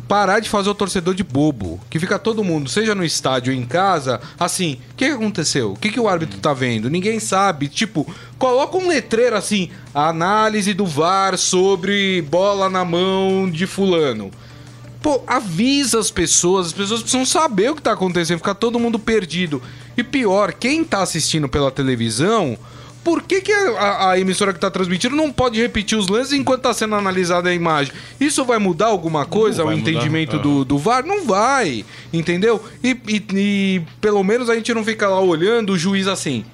parar 0.06 0.40
de 0.40 0.48
fazer 0.48 0.68
o 0.70 0.74
torcedor 0.74 1.14
de 1.14 1.22
bobo. 1.22 1.80
Que 1.88 1.98
fica 1.98 2.18
todo 2.18 2.44
mundo, 2.44 2.68
seja 2.68 2.94
no 2.94 3.04
estádio 3.04 3.52
ou 3.52 3.58
em 3.58 3.64
casa, 3.64 4.20
assim, 4.38 4.78
o 4.92 4.94
que, 4.96 5.06
aconteceu? 5.06 5.72
O 5.72 5.76
que, 5.76 5.90
que 5.90 6.00
o 6.00 6.08
árbitro 6.08 6.38
tá 6.38 6.52
vendo? 6.52 6.90
Ninguém 6.90 7.18
sabe. 7.20 7.68
Tipo, 7.68 8.06
coloca 8.38 8.76
um 8.76 8.88
letreiro 8.88 9.36
assim, 9.36 9.70
análise 9.94 10.74
do 10.74 10.86
VAR 10.86 11.36
sobre 11.36 12.22
bola 12.22 12.68
na 12.68 12.84
mão 12.84 13.50
de 13.50 13.66
fulano. 13.66 14.30
Pô, 15.00 15.22
avisa 15.26 16.00
as 16.00 16.10
pessoas, 16.10 16.68
as 16.68 16.72
pessoas 16.72 17.00
precisam 17.00 17.24
saber 17.24 17.70
o 17.70 17.76
que 17.76 17.82
tá 17.82 17.92
acontecendo, 17.92 18.38
ficar 18.38 18.54
todo 18.54 18.80
mundo 18.80 18.98
perdido. 18.98 19.62
E 19.96 20.02
pior, 20.02 20.52
quem 20.52 20.84
tá 20.84 21.02
assistindo 21.02 21.48
pela 21.48 21.70
televisão, 21.70 22.58
por 23.08 23.22
que, 23.22 23.40
que 23.40 23.50
a, 23.52 24.10
a 24.10 24.20
emissora 24.20 24.52
que 24.52 24.60
tá 24.60 24.70
transmitindo 24.70 25.16
não 25.16 25.32
pode 25.32 25.58
repetir 25.58 25.96
os 25.96 26.08
lances 26.08 26.34
enquanto 26.34 26.60
tá 26.62 26.74
sendo 26.74 26.94
analisada 26.94 27.48
a 27.48 27.54
imagem? 27.54 27.90
Isso 28.20 28.44
vai 28.44 28.58
mudar 28.58 28.86
alguma 28.88 29.24
coisa, 29.24 29.64
o 29.64 29.70
mudar. 29.70 29.78
entendimento 29.78 30.36
Ah. 30.36 30.38
do, 30.38 30.62
do 30.64 30.76
VAR? 30.76 31.06
Não 31.06 31.24
vai, 31.24 31.86
entendeu? 32.12 32.62
E, 32.84 32.90
e- 33.08 33.24
e 33.34 33.82
pelo 33.98 34.22
menos 34.22 34.50
a 34.50 34.54
gente 34.54 34.74
não 34.74 34.84
fica 34.84 35.08
lá 35.08 35.18
olhando 35.20 35.72
o 35.72 35.78
juiz 35.78 36.06
assim. 36.06 36.44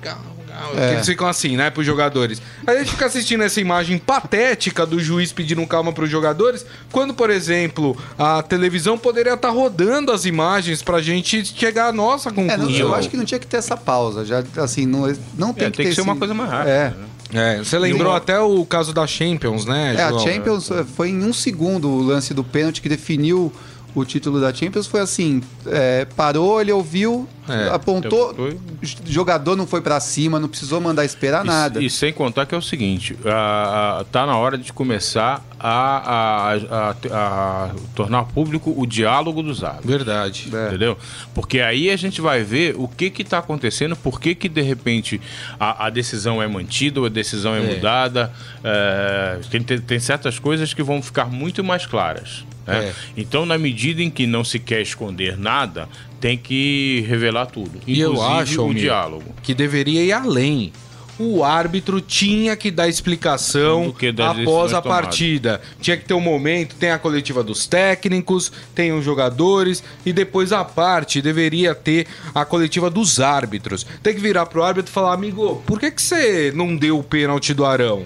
Calma 0.00 0.37
calma. 0.68 0.80
É. 0.84 0.92
Eles 0.94 1.06
ficam 1.06 1.26
assim, 1.28 1.56
né, 1.56 1.70
pros 1.70 1.84
jogadores. 1.86 2.40
Aí 2.66 2.76
a 2.76 2.78
gente 2.80 2.90
fica 2.92 3.06
assistindo 3.06 3.42
essa 3.42 3.60
imagem 3.60 3.98
patética 3.98 4.84
do 4.86 5.00
juiz 5.00 5.32
pedindo 5.32 5.66
calma 5.66 5.92
pros 5.92 6.10
jogadores, 6.10 6.64
quando, 6.92 7.14
por 7.14 7.30
exemplo, 7.30 7.96
a 8.18 8.42
televisão 8.42 8.96
poderia 8.98 9.34
estar 9.34 9.50
rodando 9.50 10.12
as 10.12 10.24
imagens 10.24 10.82
pra 10.82 11.00
gente 11.00 11.44
chegar 11.44 11.88
à 11.88 11.92
nossa 11.92 12.28
É, 12.28 12.32
conclusão. 12.32 12.68
não, 12.70 12.78
eu 12.78 12.94
acho 12.94 13.08
que 13.08 13.16
não 13.16 13.24
tinha 13.24 13.38
que 13.40 13.46
ter 13.46 13.56
essa 13.58 13.76
pausa. 13.76 14.24
Já, 14.24 14.42
assim, 14.58 14.86
não, 14.86 15.00
não 15.36 15.52
tem 15.52 15.66
É, 15.66 15.70
que 15.70 15.76
tem 15.76 15.86
ter 15.86 15.90
que 15.90 15.94
ser 15.94 16.00
uma 16.02 16.12
esse- 16.12 16.18
coisa 16.18 16.34
mais 16.34 16.50
rápida. 16.50 16.70
É. 16.70 16.88
né? 16.90 16.94
É, 17.30 17.58
você 17.58 17.78
lembrou 17.78 18.10
uma- 18.10 18.16
até 18.16 18.40
o 18.40 18.64
caso 18.64 18.92
da 18.94 19.06
Champions, 19.06 19.66
né, 19.66 19.94
É, 19.98 20.02
a 20.02 20.08
João? 20.08 20.20
Champions 20.20 20.70
eh, 20.70 20.82
foi 20.96 21.10
em 21.10 21.22
um 21.22 21.32
segundo 21.32 21.86
o 21.88 22.02
lance 22.02 22.32
do 22.32 22.42
pênalti 22.42 22.80
que 22.80 22.88
definiu 22.88 23.52
o 23.94 24.04
título 24.04 24.40
da 24.40 24.52
Champions. 24.54 24.86
Foi 24.86 25.00
assim: 25.00 25.42
é, 25.66 26.04
parou, 26.16 26.60
ele 26.60 26.72
ouviu, 26.72 27.28
É, 27.48 27.68
apontou, 27.74 28.32
o 28.32 28.56
jogador 29.06 29.56
não 29.56 29.66
foi 29.66 29.80
pra 29.80 29.98
cima, 30.00 30.38
não 30.38 30.48
precisou 30.48 30.80
mandar 30.80 31.04
esperar 31.04 31.44
E- 31.44 31.48
nada. 31.48 31.82
E, 31.82 31.88
sem 31.90 32.12
contar 32.12 32.46
que 32.46 32.54
é 32.54 32.58
o 32.58 32.62
seguinte, 32.62 33.16
a, 33.24 34.00
a- 34.00 34.04
tá 34.04 34.26
na 34.26 34.36
hora 34.36 34.56
de 34.58 34.72
começar 34.72 35.42
a, 35.60 36.54
a- 36.54 36.94
a- 37.10 37.66
a 37.68 37.70
tornar 37.94 38.24
público 38.24 38.72
o 38.76 38.86
diálogo 38.86 39.42
dos 39.42 39.62
árbitros. 39.64 39.90
Verdade. 39.90 40.48
É. 40.52 40.68
Entendeu? 40.68 40.96
Porque 41.34 41.60
aí 41.60 41.90
a 41.90 41.96
gente 41.96 42.20
vai 42.20 42.42
ver 42.42 42.74
o 42.76 42.86
que 42.88 43.10
que 43.10 43.24
tá 43.24 43.38
acontecendo, 43.38 43.96
por 43.96 44.20
que 44.20 44.34
que 44.34 44.48
de 44.48 44.62
repente 44.62 45.20
a, 45.58 45.86
a 45.86 45.90
decisão 45.90 46.40
é 46.42 46.46
mantida 46.46 47.00
ou 47.00 47.06
a 47.06 47.08
decisão 47.08 47.54
é, 47.54 47.58
É. 47.58 47.74
mudada. 47.74 48.32
É, 48.62 49.40
tem, 49.50 49.62
tem- 49.62 49.98
certas 50.00 50.38
coisas 50.38 50.72
que 50.72 50.82
vão 50.82 51.02
ficar 51.02 51.26
muito 51.26 51.62
mais 51.64 51.84
claras. 51.86 52.44
né? 52.66 52.86
É. 52.88 52.92
Então, 53.16 53.44
na 53.46 53.58
medida 53.58 54.02
em 54.02 54.10
que 54.10 54.26
não 54.26 54.44
se 54.44 54.58
quer 54.58 54.80
esconder 54.80 55.36
nada, 55.36 55.88
tem 56.20 56.36
que 56.38 57.04
revelar 57.08 57.46
tudo. 57.46 57.80
E 57.86 57.98
eu 58.00 58.12
inclusive 58.12 58.40
acho, 58.42 58.66
o 58.66 58.74
diálogo. 58.74 59.24
que 59.42 59.54
deveria 59.54 60.02
ir 60.04 60.12
além. 60.12 60.72
O 61.18 61.42
árbitro 61.42 62.00
tinha 62.00 62.56
que 62.56 62.70
dar 62.70 62.88
explicação 62.88 63.92
que 63.92 64.08
após 64.08 64.72
a 64.72 64.80
tomadas. 64.80 65.06
partida. 65.06 65.60
Tinha 65.80 65.96
que 65.96 66.04
ter 66.04 66.14
um 66.14 66.20
momento, 66.20 66.76
tem 66.76 66.90
a 66.90 66.98
coletiva 66.98 67.42
dos 67.42 67.66
técnicos, 67.66 68.52
tem 68.74 68.92
os 68.92 69.04
jogadores 69.04 69.82
e 70.06 70.12
depois 70.12 70.52
a 70.52 70.64
parte 70.64 71.20
deveria 71.20 71.74
ter 71.74 72.06
a 72.34 72.44
coletiva 72.44 72.88
dos 72.88 73.20
árbitros. 73.20 73.84
Tem 74.02 74.14
que 74.14 74.20
virar 74.20 74.46
pro 74.46 74.62
árbitro 74.62 74.90
e 74.90 74.94
falar, 74.94 75.12
amigo, 75.12 75.62
por 75.66 75.80
que, 75.80 75.90
que 75.90 76.00
você 76.00 76.52
não 76.54 76.76
deu 76.76 76.98
o 76.98 77.02
pênalti 77.02 77.52
do 77.52 77.64
Arão? 77.64 78.04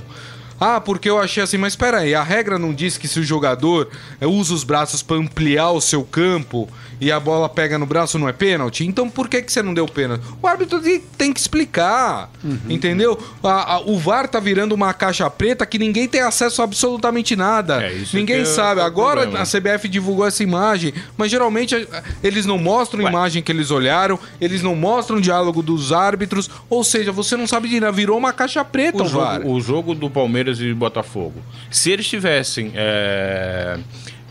Ah, 0.63 0.81
porque 0.81 1.09
eu 1.11 1.19
achei 1.19 1.43
assim, 1.43 1.57
mas 1.59 1.73
espera 1.73 1.99
aí, 1.99 2.15
a 2.15 2.23
regra 2.23 2.59
não 2.59 2.73
diz 2.73 2.97
que 2.97 3.09
se 3.09 3.19
o 3.21 3.25
jogador 3.25 3.89
eh, 4.21 4.27
usa 4.27 4.55
os 4.55 4.65
braços 4.65 5.03
para 5.03 5.17
ampliar 5.17 5.71
o 5.71 5.81
seu 5.81 6.05
campo 6.05 6.69
e 7.01 7.11
a 7.11 7.19
bola 7.19 7.49
pega 7.49 7.77
no 7.79 7.85
braço 7.87 8.19
não 8.19 8.29
é 8.29 8.33
pênalti? 8.33 8.87
Então 8.87 9.09
por 9.11 9.29
que, 9.29 9.43
que 9.43 9.53
você 9.53 9.63
não 9.63 9.75
deu 9.75 9.87
pênalti? 9.87 10.23
O 10.41 10.47
árbitro 10.47 10.81
tem- 10.81 11.01
tem 11.01 11.33
que 11.33 11.41
explicar, 11.41 12.31
entendeu? 12.69 13.19
A- 13.43 13.75
a- 13.75 13.81
o 13.81 13.99
VAR 13.99 14.29
tá 14.29 14.39
virando 14.39 14.73
uma 14.75 14.93
caixa 14.95 15.29
preta 15.29 15.67
que 15.67 15.79
ninguém 15.79 16.07
tem 16.07 16.21
acesso 16.21 16.61
a 16.61 16.65
absolutamente 16.65 17.35
nada. 17.37 17.83
É, 17.85 17.93
isso 17.93 18.17
ninguém 18.17 18.41
é 18.43 18.45
sabe. 18.45 18.81
o 18.81 18.85
Agora 18.85 19.23
problema. 19.23 19.43
a 19.43 19.47
CBF 19.47 19.89
divulgou 19.89 20.27
essa 20.27 20.43
imagem, 20.43 20.95
mas 21.17 21.31
geralmente 21.31 21.75
eh, 21.75 22.03
eles 22.23 22.47
não 22.47 22.57
mostram 22.59 23.05
a 23.05 23.09
imagem 23.09 23.43
que 23.43 23.51
eles 23.51 23.71
olharam, 23.71 24.19
eles 24.41 24.63
não 24.63 24.75
mostram 24.77 25.19
o 25.19 25.21
diálogo 25.21 25.61
dos 25.63 25.93
árbitros, 25.93 26.49
ou 26.71 26.85
seja, 26.85 27.11
você 27.13 27.37
não 27.37 27.47
sabe 27.47 27.69
de 27.69 27.81
nada, 27.81 27.93
virou 27.93 28.17
uma 28.17 28.33
caixa 28.33 28.65
preta 28.65 29.03
o, 29.03 29.07
o 29.07 29.09
VAR. 29.09 29.41
jogo, 29.43 29.53
o 29.55 29.61
jogo 29.61 29.95
do 29.95 30.09
Palmeiras 30.09 30.52
e 30.61 30.73
Botafogo. 30.75 31.41
Se 31.71 31.91
eles 31.91 32.07
tivessem 32.09 32.73
é, 32.75 33.79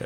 é, 0.01 0.05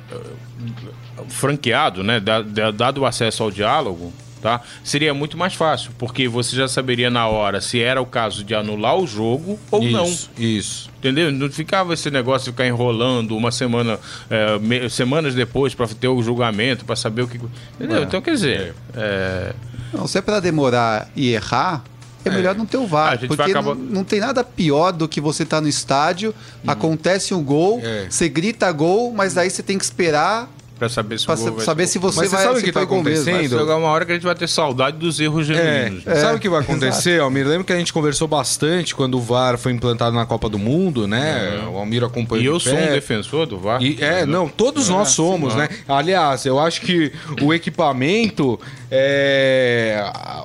franqueado, 1.29 2.03
né, 2.03 2.19
da- 2.19 2.41
da- 2.41 2.71
dado 2.71 3.05
acesso 3.05 3.43
ao 3.43 3.51
diálogo, 3.51 4.11
tá, 4.41 4.61
seria 4.83 5.13
muito 5.13 5.37
mais 5.37 5.53
fácil, 5.55 5.91
porque 5.97 6.27
você 6.27 6.55
já 6.55 6.67
saberia 6.67 7.09
na 7.09 7.27
hora 7.27 7.59
se 7.61 7.81
era 7.81 8.01
o 8.01 8.05
caso 8.05 8.43
de 8.43 8.53
anular 8.53 8.95
o 8.97 9.07
jogo 9.07 9.59
ou 9.71 9.81
não. 9.83 10.05
Isso, 10.05 10.29
isso. 10.37 10.89
Entendeu? 10.97 11.31
Não 11.31 11.49
ficava 11.51 11.93
esse 11.93 12.09
negócio 12.11 12.45
de 12.45 12.51
ficar 12.51 12.67
enrolando 12.67 13.35
uma 13.35 13.51
semana, 13.51 13.99
é, 14.29 14.57
me- 14.59 14.89
semanas 14.89 15.33
depois 15.35 15.73
para 15.75 15.87
ter 15.87 16.07
o 16.07 16.21
julgamento, 16.21 16.83
para 16.85 16.95
saber 16.95 17.21
o 17.23 17.27
que. 17.27 17.39
Entendeu? 17.75 18.03
Então, 18.03 18.21
quer 18.21 18.31
dizer, 18.31 18.73
é, 18.95 19.53
Não, 19.93 20.07
se 20.07 20.17
é 20.17 20.21
pra 20.21 20.39
demorar 20.41 21.09
e 21.15 21.29
errar, 21.31 21.81
é, 22.29 22.35
melhor 22.35 22.55
não 22.55 22.65
ter 22.65 22.77
o 22.77 22.85
VAR. 22.87 23.19
Porque 23.27 23.41
acabar- 23.51 23.75
não, 23.75 23.83
não 23.83 24.03
tem 24.03 24.19
nada 24.19 24.43
pior 24.43 24.91
do 24.91 25.07
que 25.07 25.19
você 25.21 25.45
tá 25.45 25.59
no 25.61 25.67
estádio, 25.67 26.33
acontece 26.65 27.33
um 27.33 27.43
gol, 27.43 27.79
É. 27.83 28.07
você 28.09 28.27
grita 28.29 28.71
gol, 28.71 29.11
mas 29.13 29.33
daí 29.33 29.49
você 29.49 29.61
tem 29.63 29.77
que 29.77 29.83
esperar 29.85 30.49
para 30.77 30.89
saber 30.89 31.17
se 31.17 31.25
pra 31.25 31.35
o 31.35 31.37
gol 31.37 31.51
vai 31.55 31.65
saber 31.65 31.87
ser- 31.87 31.93
se 31.93 31.99
você 31.99 32.19
Mas 32.19 32.29
você 32.29 32.35
vai 32.35 32.45
sabe 32.45 32.59
o 32.59 32.63
que 32.63 32.71
tá 32.71 32.79
mesmo. 32.81 32.93
acontecendo? 32.95 33.49
Vai 33.49 33.59
chegar 33.59 33.75
uma 33.77 33.87
hora 33.87 34.05
que 34.05 34.11
a 34.11 34.15
gente 34.15 34.25
vai 34.25 34.35
ter 34.35 34.47
saudade 34.49 34.97
dos 34.97 35.19
erros 35.19 35.49
É, 35.49 35.53
genuínos. 35.85 36.05
né? 36.05 36.15
sabe 36.15 36.35
o 36.35 36.39
que 36.39 36.49
vai 36.49 36.59
acontecer, 36.61 37.21
Almir? 37.21 37.47
Lembra 37.47 37.63
que 37.63 37.71
a 37.73 37.77
gente 37.77 37.93
conversou 37.93 38.27
bastante 38.27 38.93
quando 38.93 39.15
o 39.17 39.21
VAR 39.21 39.57
foi 39.57 39.71
implantado 39.71 40.15
na 40.15 40.25
Copa 40.25 40.49
do 40.49 40.59
Mundo, 40.59 41.07
né? 41.07 41.65
O 41.71 41.77
Almir 41.77 42.03
acompanhou 42.03 42.43
E 42.43 42.47
eu 42.47 42.59
sou 42.59 42.73
um 42.73 42.87
defensor 42.87 43.45
do 43.45 43.57
VAR. 43.57 43.81
E, 43.81 43.97
é, 44.03 44.25
não, 44.25 44.47
todos 44.49 44.89
nós 44.89 45.09
somos, 45.09 45.53
sim, 45.53 45.59
né? 45.59 45.69
Aliás, 45.87 46.45
eu 46.45 46.59
acho 46.59 46.81
que 46.81 47.11
o 47.41 47.53
equipamento, 47.53 48.59
é, 48.91 50.01
a, 50.03 50.43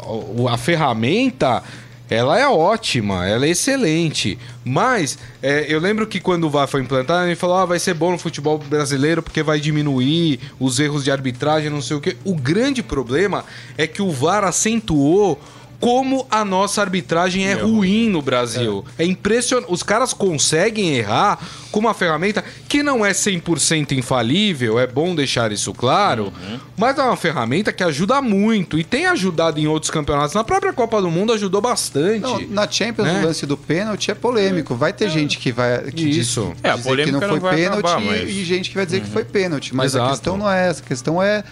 a 0.53 0.57
ferramenta, 0.59 1.63
ela 2.11 2.39
é 2.39 2.47
ótima, 2.47 3.25
ela 3.27 3.47
é 3.47 3.51
excelente. 3.51 4.37
Mas 4.65 5.17
é, 5.41 5.65
eu 5.69 5.79
lembro 5.79 6.07
que 6.09 6.19
quando 6.19 6.45
o 6.45 6.51
VAR 6.51 6.67
foi 6.67 6.83
implantado, 6.83 7.27
ele 7.27 7.37
falou: 7.37 7.57
ah, 7.57 7.65
vai 7.65 7.79
ser 7.79 7.95
bom 7.95 8.11
no 8.11 8.19
futebol 8.19 8.59
brasileiro 8.59 9.23
porque 9.23 9.43
vai 9.43 9.61
diminuir 9.61 10.41
os 10.59 10.81
erros 10.81 11.05
de 11.05 11.13
arbitragem, 11.13 11.71
não 11.71 11.81
sei 11.81 11.97
o 11.97 12.01
quê. 12.01 12.17
O 12.25 12.35
grande 12.35 12.83
problema 12.83 13.45
é 13.79 13.87
que 13.87 14.03
o 14.03 14.11
VAR 14.11 14.45
acentuou. 14.45 15.41
Como 15.81 16.27
a 16.31 16.45
nossa 16.45 16.83
arbitragem 16.83 17.47
é 17.49 17.55
ruim 17.55 18.09
no 18.11 18.21
Brasil. 18.21 18.85
É, 18.99 19.05
impressionante. 19.05 19.73
Os 19.73 19.83
caras 19.83 20.13
conseguem 20.13 20.95
errar 20.97 21.39
com 21.73 21.81
uma 21.81 21.95
ferramenta 21.95 22.45
que 22.69 22.83
não 22.83 23.05
é 23.05 23.13
100% 23.13 23.93
infalível, 23.93 24.79
é 24.79 24.87
bom 24.87 25.15
deixar 25.15 25.51
isso 25.53 25.73
claro, 25.73 26.33
mas 26.77 26.99
é 26.99 27.03
uma 27.03 27.17
ferramenta 27.17 27.73
que 27.73 27.83
ajuda 27.83 28.21
muito 28.21 28.79
e 28.79 28.85
tem 28.85 29.07
ajudado 29.07 29.59
em 29.59 29.67
outros 29.67 29.91
campeonatos. 29.91 30.35
Na 30.35 30.45
própria 30.45 30.73
Copa 30.73 31.01
do 31.01 31.11
Mundo 31.11 31.33
ajudou 31.33 31.61
bastante. 31.63 32.21
Não, 32.21 32.41
na 32.49 32.71
Champions, 32.71 33.07
Né? 33.09 33.21
o 33.23 33.27
lance 33.27 33.47
do 33.47 33.57
pênalti 33.57 34.11
é 34.11 34.15
polêmico. 34.15 34.75
Vai 34.75 34.93
ter 34.93 35.09
gente 35.09 35.39
que 35.39 35.51
vai 35.51 35.91
que 35.93 36.11
Isso. 36.11 36.53
diz, 36.55 36.65
É, 36.65 36.71
a 36.71 36.77
dizer 36.77 37.05
que 37.07 37.13
não 37.13 37.21
não 37.21 37.29
foi 37.31 37.41
vai 37.41 37.57
pênalti 37.57 37.87
acabar, 37.87 38.03
e- 38.03 38.07
mas- 38.07 38.29
e 38.31 38.45
gente 38.45 38.69
que 38.69 38.77
vai 38.77 38.85
dizer 38.85 39.01
que 39.01 39.09
foi 39.09 39.25
pênalti. 39.25 39.75
Mas 39.75 39.93
Exato. 39.95 40.07
a 40.07 40.11
questão 40.11 40.37
não 40.37 40.51
é 40.51 40.69
essa. 40.69 40.83
A 40.83 40.87
questão 40.87 41.23
é, 41.23 41.43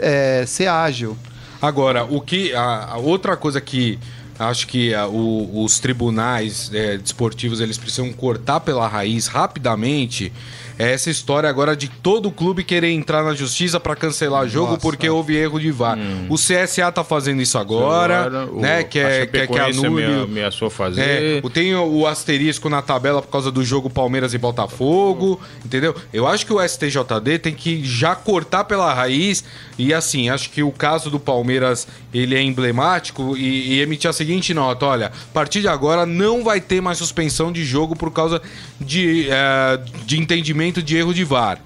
é 0.00 0.44
ser 0.46 0.68
ágil. 0.68 1.16
Agora, 1.60 2.04
o 2.04 2.20
que 2.20 2.54
a, 2.54 2.84
a 2.92 2.96
outra 2.98 3.36
coisa 3.36 3.60
que 3.60 3.98
acho 4.38 4.66
que 4.66 4.92
a, 4.94 5.06
o- 5.06 5.64
os 5.64 5.78
tribunais 5.78 6.70
é, 6.74 6.96
desportivos 6.98 7.60
eles 7.60 7.78
precisam 7.78 8.12
cortar 8.12 8.60
pela 8.60 8.86
raiz 8.88 9.26
rapidamente 9.28 10.32
é 10.78 10.92
essa 10.92 11.10
história 11.10 11.48
agora 11.48 11.76
de 11.76 11.88
todo 11.88 12.30
clube 12.30 12.64
querer 12.64 12.90
entrar 12.90 13.22
na 13.22 13.34
justiça 13.34 13.78
para 13.78 13.94
cancelar 13.94 14.48
jogo 14.48 14.72
Nossa. 14.72 14.80
porque 14.82 15.08
houve 15.08 15.36
erro 15.36 15.60
de 15.60 15.70
VAR. 15.70 15.96
O 16.28 16.36
CSA 16.36 16.90
tá 16.90 17.04
fazendo 17.04 17.40
isso 17.40 17.56
agora, 17.58 18.48
o- 18.52 18.60
né? 18.60 18.82
Que 18.84 18.98
a 19.00 19.08
é, 19.08 19.26
que, 19.26 19.36
é- 19.38 19.46
que 19.46 19.52
Chapecoense 19.54 19.86
anule. 19.86 20.04
amea- 20.04 20.22
ameaçou 20.24 20.68
É, 20.68 20.70
fazer. 20.70 21.40
o- 21.44 21.50
tem 21.50 21.74
o, 21.74 21.84
o 22.00 22.06
asterisco 22.06 22.68
na 22.68 22.82
tabela 22.82 23.22
por 23.22 23.30
causa 23.30 23.50
do 23.50 23.64
jogo 23.64 23.88
Palmeiras 23.88 24.34
e 24.34 24.38
Botafogo, 24.38 25.40
entendeu? 25.64 25.94
Eu 26.12 26.26
acho 26.26 26.44
que 26.46 26.52
o 26.52 26.60
STJD 26.60 27.38
tem 27.38 27.54
que 27.54 27.84
já 27.84 28.14
cortar 28.16 28.64
pela 28.64 28.92
raiz 28.92 29.44
e 29.78 29.92
assim, 29.94 30.28
acho 30.28 30.50
que 30.50 30.62
o 30.62 30.70
caso 30.72 31.10
do 31.10 31.20
Palmeiras 31.20 31.86
ele 32.12 32.34
é 32.34 32.42
emblemático 32.42 33.36
e, 33.36 33.74
e 33.74 33.80
emitir 33.80 34.08
a 34.08 34.12
seguinte 34.12 34.52
nota, 34.54 34.86
olha, 34.86 35.06
a 35.06 35.32
partir 35.32 35.60
de 35.60 35.68
agora 35.68 36.04
não 36.06 36.42
vai 36.42 36.60
ter 36.60 36.80
mais 36.80 36.98
suspensão 36.98 37.52
de 37.52 37.64
jogo 37.64 37.94
por 37.96 38.10
causa 38.12 38.40
de, 38.80 39.28
eh, 39.30 39.80
de 40.04 40.18
entendimento 40.18 40.63
de 40.72 40.96
erro 40.96 41.12
de 41.12 41.24
VAR. 41.24 41.60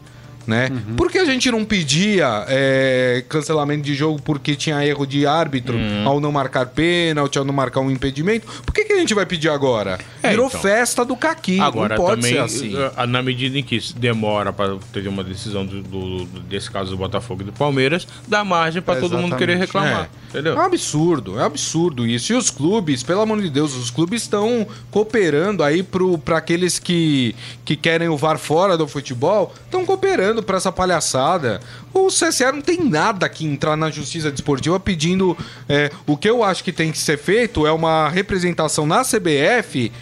Né? 0.49 0.71
Uhum. 0.73 0.97
Por 0.97 1.11
que 1.12 1.19
a 1.19 1.26
gente 1.26 1.50
não 1.50 1.62
pedia 1.62 2.43
é, 2.49 3.23
cancelamento 3.28 3.83
de 3.83 3.95
jogo 3.95 4.19
porque 4.23 4.57
tinha 4.57 4.83
erro 4.83 5.07
de 5.07 5.26
árbitro 5.26 5.76
Uhum. 5.76 6.09
ao 6.09 6.21
não 6.21 6.33
marcar 6.33 6.64
pênalti, 6.64 7.37
ao 7.38 7.45
não 7.45 7.52
marcar 7.52 7.81
um 7.81 7.90
impedimento? 7.90 8.47
Por 8.64 8.73
que, 8.73 8.87
que 8.87 8.95
a 8.95 8.99
gente 8.99 9.12
vai 9.12 9.26
pedir 9.26 9.50
agora? 9.50 9.99
É, 10.23 10.31
Virou 10.31 10.47
então. 10.47 10.59
festa 10.59 11.05
do 11.05 11.14
Caqui. 11.14 11.61
Agora 11.61 11.90
não 11.95 12.02
pode 12.02 12.23
também, 12.23 12.33
ser 12.33 12.38
assim. 12.40 12.75
eh, 12.75 13.07
na 13.07 13.23
medida 13.23 13.59
em 13.59 13.62
que 13.62 13.78
demora 13.95 14.50
para 14.50 14.78
ter 14.90 15.07
uma 15.07 15.23
decisão 15.23 15.67
do, 15.67 15.83
do- 15.83 16.25
desse 16.49 16.71
caso 16.71 16.93
do 16.93 16.97
Botafogo 16.97 17.43
e 17.43 17.45
do 17.45 17.52
Palmeiras, 17.52 18.09
dá 18.26 18.43
margem 18.43 18.81
para 18.81 18.97
É, 18.97 19.00
todo 19.00 19.19
mundo 19.19 19.37
querer 19.37 19.59
reclamar. 19.59 20.09
É. 20.25 20.28
Entendeu? 20.31 20.55
É 20.55 20.57
um 20.57 20.62
absurdo, 20.62 21.38
é 21.38 21.43
um 21.43 21.47
absurdo 21.47 22.07
isso. 22.07 22.33
E 22.33 22.37
os 22.37 22.49
clubes, 22.49 23.02
pelo 23.02 23.21
amor 23.21 23.40
de 23.43 23.50
Deus, 23.50 23.75
os 23.76 23.90
clubes 23.90 24.23
estão 24.23 24.67
cooperando 24.90 25.62
aí 25.62 25.83
para 25.83 26.38
aqueles 26.38 26.78
que, 26.78 27.35
que 27.67 27.76
querem 27.76 28.09
o 28.09 28.17
VAR 28.17 28.38
fora 28.38 28.76
do 28.78 28.88
futebol, 28.88 29.55
estão 29.64 29.85
cooperando 29.85 30.38
para 30.42 30.57
essa 30.57 30.73
palhaçada. 30.73 31.61
O 31.92 32.09
CSA 32.09 32.52
não 32.52 32.61
tem 32.61 32.85
nada 32.85 33.28
que 33.28 33.45
entrar 33.45 33.76
na 33.76 33.90
justiça 33.90 34.30
desportiva 34.30 34.78
pedindo. 34.78 35.37
é, 35.68 35.90
o 36.07 36.16
que 36.16 36.28
eu 36.28 36.42
acho 36.42 36.62
que 36.64 36.73
tem 36.73 36.90
que 36.92 36.99
ser 36.99 37.18
feito 37.18 37.66
é 37.66 37.73
uma 37.73 38.09
representação 38.09 38.87
na 38.87 39.02
CBF 39.02 39.92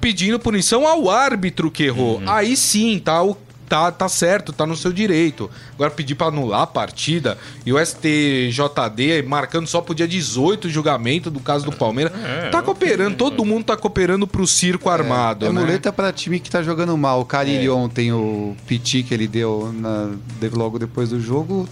pedindo 0.00 0.38
punição 0.38 0.86
ao 0.86 1.08
árbitro 1.08 1.70
que 1.70 1.84
errou. 1.84 2.20
Aí 2.26 2.56
sim, 2.56 2.98
tá 2.98 3.22
o 3.22 3.36
tá, 3.72 3.90
tá 3.90 4.06
certo, 4.06 4.52
tá 4.52 4.66
no 4.66 4.76
seu 4.76 4.92
direito. 4.92 5.50
Agora 5.72 5.90
pedir 5.90 6.14
pra 6.14 6.26
anular 6.26 6.60
a 6.60 6.66
partida 6.66 7.38
e 7.64 7.72
o 7.72 7.78
STJD 7.82 9.22
marcando 9.26 9.66
só 9.66 9.80
pro 9.80 9.94
dia 9.94 10.06
18 10.06 10.66
o 10.66 10.70
julgamento 10.70 11.30
do 11.30 11.40
caso 11.40 11.64
do 11.64 11.72
Palmeiras. 11.72 12.12
É, 12.22 12.50
tá 12.50 12.58
eu- 12.58 12.62
cooperando, 12.64 13.16
todo 13.16 13.42
mundo 13.46 13.64
tá 13.64 13.74
cooperando 13.74 14.26
pro 14.26 14.46
circo 14.46 14.90
armado, 14.90 15.46
é 15.46 15.50
né? 15.50 15.58
muleta 15.58 15.90
para 15.90 16.12
time 16.12 16.38
que 16.38 16.50
tá 16.50 16.62
jogando 16.62 16.94
mal. 16.98 17.22
O 17.22 17.24
Carilli 17.24 17.66
É. 17.66 17.70
ontem, 17.70 18.12
o 18.12 18.54
piti 18.66 19.02
que 19.02 19.14
ele 19.14 19.26
deu 19.26 19.72
na, 19.74 20.10
logo 20.54 20.78
depois 20.78 21.08
do 21.08 21.18
jogo, 21.18 21.66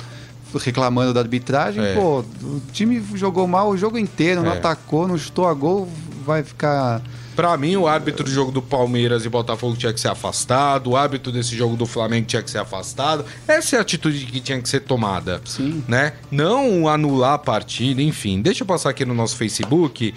reclamando 0.58 1.12
da 1.12 1.20
arbitragem. 1.20 1.84
É. 1.84 1.94
Pô, 1.94 2.20
o 2.42 2.62
time 2.72 3.04
jogou 3.14 3.46
mal 3.46 3.68
o 3.68 3.76
jogo 3.76 3.98
inteiro, 3.98 4.42
não 4.42 4.52
É. 4.52 4.56
atacou, 4.56 5.06
não 5.06 5.18
chutou 5.18 5.46
a 5.46 5.52
gol, 5.52 5.86
vai 6.24 6.42
ficar. 6.42 7.02
Pra 7.34 7.56
mim, 7.56 7.76
o 7.76 7.86
árbitro 7.86 8.24
do 8.24 8.30
jogo 8.30 8.50
do 8.50 8.60
Palmeiras 8.60 9.24
e 9.24 9.28
Botafogo 9.28 9.76
tinha 9.76 9.92
que 9.92 10.00
ser 10.00 10.08
afastado, 10.08 10.90
o 10.90 10.96
árbitro 10.96 11.32
desse 11.32 11.56
jogo 11.56 11.76
do 11.76 11.86
Flamengo 11.86 12.26
tinha 12.26 12.42
que 12.42 12.50
ser 12.50 12.58
afastado. 12.58 13.24
Essa 13.46 13.76
é 13.76 13.78
a 13.78 13.82
atitude 13.82 14.26
que 14.26 14.40
tinha 14.40 14.60
que 14.60 14.68
ser 14.68 14.80
tomada. 14.80 15.40
Sim. 15.44 15.82
Né? 15.86 16.14
Não 16.30 16.88
anular 16.88 17.34
a 17.34 17.38
partida, 17.38 18.02
enfim. 18.02 18.42
Deixa 18.42 18.62
eu 18.62 18.66
passar 18.66 18.90
aqui 18.90 19.04
no 19.04 19.14
nosso 19.14 19.36
Facebook. 19.36 20.12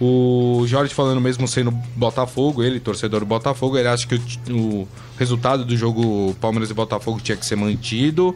O 0.00 0.62
Jorge 0.66 0.94
falando 0.94 1.20
mesmo 1.20 1.48
sendo 1.48 1.72
Botafogo, 1.96 2.62
ele, 2.62 2.78
torcedor 2.78 3.20
do 3.20 3.26
Botafogo, 3.26 3.76
ele 3.76 3.88
acha 3.88 4.06
que 4.06 4.14
o, 4.52 4.54
o 4.54 4.88
resultado 5.18 5.64
do 5.64 5.76
jogo 5.76 6.34
Palmeiras 6.40 6.70
e 6.70 6.74
Botafogo 6.74 7.18
tinha 7.20 7.36
que 7.36 7.44
ser 7.44 7.56
mantido. 7.56 8.32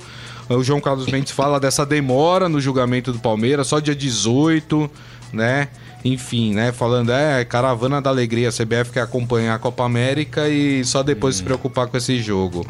O 0.48 0.64
João 0.64 0.80
Carlos 0.80 1.06
Mendes 1.06 1.30
fala 1.30 1.60
dessa 1.60 1.86
demora 1.86 2.48
no 2.48 2.60
julgamento 2.60 3.12
do 3.12 3.20
Palmeiras, 3.20 3.68
só 3.68 3.78
dia 3.78 3.94
18, 3.94 4.90
né? 5.32 5.68
Enfim, 6.04 6.52
né? 6.54 6.72
Falando, 6.72 7.12
é, 7.12 7.44
caravana 7.44 8.00
da 8.00 8.10
alegria, 8.10 8.48
a 8.48 8.52
CBF 8.52 8.90
quer 8.92 9.02
acompanhar 9.02 9.54
a 9.54 9.58
Copa 9.58 9.84
América 9.84 10.48
e 10.48 10.84
só 10.84 11.02
depois 11.02 11.36
se 11.36 11.42
preocupar 11.42 11.86
com 11.86 11.96
esse 11.96 12.20
jogo. 12.20 12.66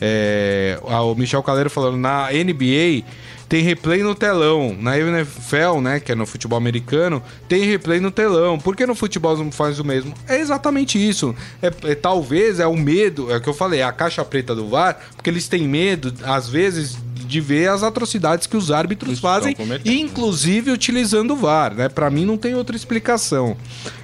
É, 0.00 0.78
o 0.82 1.14
Michel 1.14 1.42
Caleiro 1.42 1.68
falando, 1.68 1.96
na 1.96 2.28
NBA 2.30 3.04
tem 3.50 3.64
replay 3.64 4.00
no 4.00 4.14
telão. 4.14 4.76
Na 4.78 4.96
NFL, 4.96 5.80
né, 5.82 5.98
que 5.98 6.12
é 6.12 6.14
no 6.14 6.24
futebol 6.24 6.56
americano, 6.56 7.20
tem 7.48 7.64
replay 7.64 7.98
no 7.98 8.12
telão. 8.12 8.56
Por 8.56 8.76
que 8.76 8.86
no 8.86 8.94
futebol 8.94 9.36
não 9.36 9.50
faz 9.50 9.80
o 9.80 9.84
mesmo? 9.84 10.14
É 10.28 10.38
exatamente 10.38 10.96
isso. 10.96 11.34
É, 11.60 11.90
é, 11.90 11.94
talvez 11.96 12.60
é 12.60 12.66
o 12.68 12.76
medo, 12.76 13.28
é 13.30 13.38
o 13.38 13.40
que 13.40 13.48
eu 13.48 13.52
falei, 13.52 13.80
é 13.80 13.82
a 13.82 13.90
caixa 13.90 14.24
preta 14.24 14.54
do 14.54 14.68
VAR, 14.68 14.96
porque 15.16 15.28
eles 15.28 15.48
têm 15.48 15.66
medo, 15.66 16.14
às 16.22 16.48
vezes, 16.48 16.96
de 17.30 17.40
ver 17.40 17.70
as 17.70 17.82
atrocidades 17.84 18.46
que 18.46 18.56
os 18.56 18.70
árbitros 18.70 19.12
Isso, 19.12 19.22
fazem, 19.22 19.54
cometendo. 19.54 19.92
inclusive 19.92 20.70
utilizando 20.72 21.32
o 21.32 21.36
VAR, 21.36 21.74
né? 21.74 21.88
Para 21.88 22.10
mim 22.10 22.24
não 22.24 22.36
tem 22.36 22.54
outra 22.54 22.74
explicação. 22.74 23.56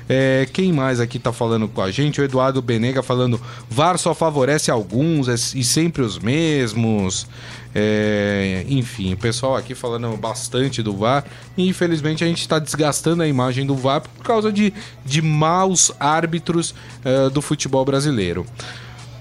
É, 0.09 0.47
quem 0.53 0.73
mais 0.73 1.01
aqui 1.01 1.19
tá 1.19 1.33
falando 1.33 1.67
com 1.67 1.83
a 1.83 1.91
gente? 1.91 2.21
O 2.21 2.25
Eduardo 2.25 2.63
Benega 2.63 3.03
falando: 3.03 3.41
VAR 3.69 3.99
só 3.99 4.15
favorece 4.15 4.71
alguns 4.71 5.29
é- 5.29 5.59
e 5.59 5.65
sempre 5.65 6.03
os 6.03 6.19
mesmos. 6.19 7.27
É, 7.75 8.65
enfim, 8.69 9.13
o 9.13 9.17
pessoal 9.19 9.55
aqui 9.57 9.75
falando 9.75 10.17
bastante 10.17 10.83
do 10.83 10.97
VAR. 10.97 11.25
E 11.57 11.69
infelizmente 11.69 12.23
a 12.23 12.27
gente 12.27 12.41
está 12.41 12.59
desgastando 12.61 13.23
a 13.23 13.27
imagem 13.29 13.67
do 13.67 13.75
VAR 13.75 14.01
por 14.01 14.25
causa 14.25 14.53
de, 14.53 14.73
de 15.05 15.21
maus 15.21 15.91
árbitros 15.99 16.75
é, 17.05 17.29
do 17.29 17.43
futebol 17.43 17.85
brasileiro. 17.85 18.47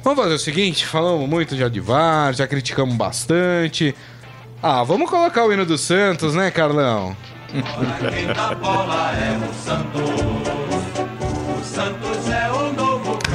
Vamos 0.06 0.22
fazer 0.24 0.36
o 0.36 0.40
seguinte: 0.40 0.86
falamos 0.86 1.28
muito 1.28 1.58
já 1.58 1.68
de 1.68 1.80
VAR, 1.80 2.32
já 2.32 2.46
criticamos 2.46 2.96
bastante. 2.96 3.96
Ah, 4.62 4.84
vamos 4.84 5.10
colocar 5.10 5.44
o 5.44 5.52
hino 5.52 5.66
do 5.66 5.80
Santos, 5.80 6.36
né, 6.36 6.52
Carlão? 6.52 7.18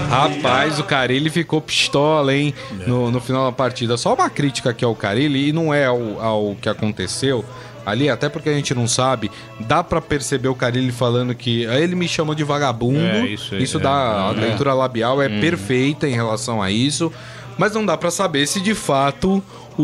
Rapaz, 0.08 0.78
o 0.78 0.84
Carilli 0.84 1.28
ficou 1.28 1.60
pistola, 1.60 2.32
hein? 2.32 2.54
No, 2.86 3.10
no 3.10 3.20
final 3.20 3.46
da 3.46 3.52
partida. 3.52 3.96
Só 3.96 4.14
uma 4.14 4.30
crítica 4.30 4.70
aqui 4.70 4.84
ao 4.84 4.94
Carilli, 4.94 5.48
e 5.48 5.52
não 5.52 5.74
é 5.74 5.86
ao, 5.86 6.20
ao 6.20 6.54
que 6.54 6.68
aconteceu 6.68 7.44
ali, 7.84 8.08
até 8.08 8.28
porque 8.28 8.48
a 8.48 8.54
gente 8.54 8.74
não 8.74 8.86
sabe. 8.88 9.30
Dá 9.60 9.82
pra 9.82 10.00
perceber 10.00 10.48
o 10.48 10.54
Carilli 10.54 10.92
falando 10.92 11.34
que. 11.34 11.66
aí 11.66 11.82
Ele 11.82 11.94
me 11.94 12.08
chamou 12.08 12.34
de 12.34 12.44
vagabundo. 12.44 12.98
É, 13.00 13.26
isso 13.26 13.56
isso 13.56 13.76
é. 13.78 13.80
dá. 13.80 14.28
A 14.28 14.32
É. 14.32 14.40
leitura 14.40 14.74
labial 14.74 15.20
é 15.22 15.28
perfeita 15.40 16.08
em 16.08 16.12
relação 16.14 16.62
a 16.62 16.70
isso. 16.70 17.12
Mas 17.58 17.74
não 17.74 17.84
dá 17.84 17.96
pra 17.96 18.10
saber 18.10 18.46
se 18.46 18.60
de 18.60 18.74
fato 18.74 19.42
o, 19.78 19.82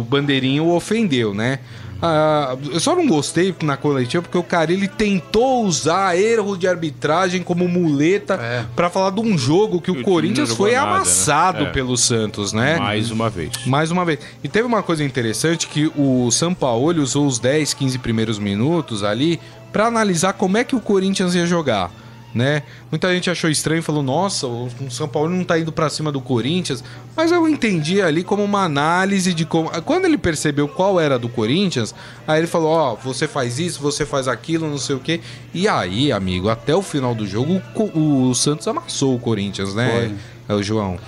o 0.00 0.06
Bandeirinho 0.08 0.64
o 0.64 0.76
ofendeu, 0.76 1.34
né? 1.34 1.58
Ah, 2.02 2.56
eu 2.72 2.80
só 2.80 2.96
não 2.96 3.06
gostei 3.06 3.54
na 3.62 3.76
coletiva 3.76 4.22
porque 4.22 4.36
o 4.36 4.42
Carilli 4.42 4.88
tentou 4.88 5.64
usar 5.64 6.18
erro 6.18 6.56
de 6.56 6.66
arbitragem 6.66 7.42
como 7.44 7.68
muleta 7.68 8.34
É. 8.34 8.64
pra 8.74 8.90
falar 8.90 9.10
de 9.10 9.20
um 9.20 9.38
jogo 9.38 9.80
que 9.80 9.90
o, 9.90 10.00
o 10.00 10.02
Corinthians 10.02 10.50
foi 10.52 10.72
nada, 10.72 10.86
né? 10.86 10.92
amassado 10.96 11.64
É. 11.64 11.70
pelo 11.70 11.96
Santos, 11.96 12.52
né? 12.52 12.76
Mais 12.78 13.10
uma 13.12 13.30
vez. 13.30 13.52
Mais 13.66 13.90
uma 13.92 14.04
vez. 14.04 14.18
E 14.42 14.48
teve 14.48 14.66
uma 14.66 14.82
coisa 14.82 15.04
interessante 15.04 15.68
que 15.68 15.92
o 15.96 16.28
Sampaoli 16.32 16.98
usou 16.98 17.24
os 17.26 17.38
10, 17.38 17.72
15 17.74 17.98
primeiros 18.00 18.38
minutos 18.38 19.04
ali 19.04 19.38
pra 19.72 19.86
analisar 19.86 20.32
como 20.32 20.56
é 20.58 20.64
que 20.64 20.74
o 20.76 20.80
Corinthians 20.80 21.34
ia 21.34 21.46
jogar, 21.46 21.90
né? 22.34 22.62
Muita 22.90 23.12
gente 23.12 23.28
achou 23.30 23.50
estranho 23.50 23.80
e 23.80 23.82
falou: 23.82 24.02
"Nossa, 24.02 24.46
o 24.46 24.68
São 24.90 25.06
Paulo 25.08 25.28
não 25.28 25.44
tá 25.44 25.58
indo 25.58 25.70
pra 25.72 25.88
cima 25.90 26.10
do 26.10 26.20
Corinthians". 26.20 26.82
Mas 27.16 27.30
eu 27.30 27.46
entendi 27.48 28.00
ali 28.00 28.24
como 28.24 28.42
uma 28.42 28.64
análise 28.64 29.34
de 29.34 29.44
como 29.44 29.70
quando 29.82 30.06
ele 30.06 30.16
percebeu 30.16 30.66
qual 30.66 30.98
era 30.98 31.18
do 31.18 31.28
Corinthians, 31.28 31.94
aí 32.26 32.40
ele 32.40 32.46
falou: 32.46 32.70
"Ó, 32.70 32.94
você 32.96 33.28
faz 33.28 33.58
isso, 33.58 33.80
você 33.80 34.06
faz 34.06 34.28
aquilo, 34.28 34.68
não 34.68 34.78
sei 34.78 34.96
o 34.96 35.00
quê". 35.00 35.20
E 35.52 35.68
aí, 35.68 36.10
amigo, 36.10 36.48
até 36.48 36.74
o 36.74 36.82
final 36.82 37.14
do 37.14 37.26
jogo 37.26 37.60
o 37.74 38.28
o, 38.30 38.34
Santos 38.34 38.66
amassou 38.66 39.14
o 39.14 39.18
Corinthians, 39.18 39.74
né? 39.74 40.10
É 40.48 40.54
o 40.54 40.62
João. 40.62 40.98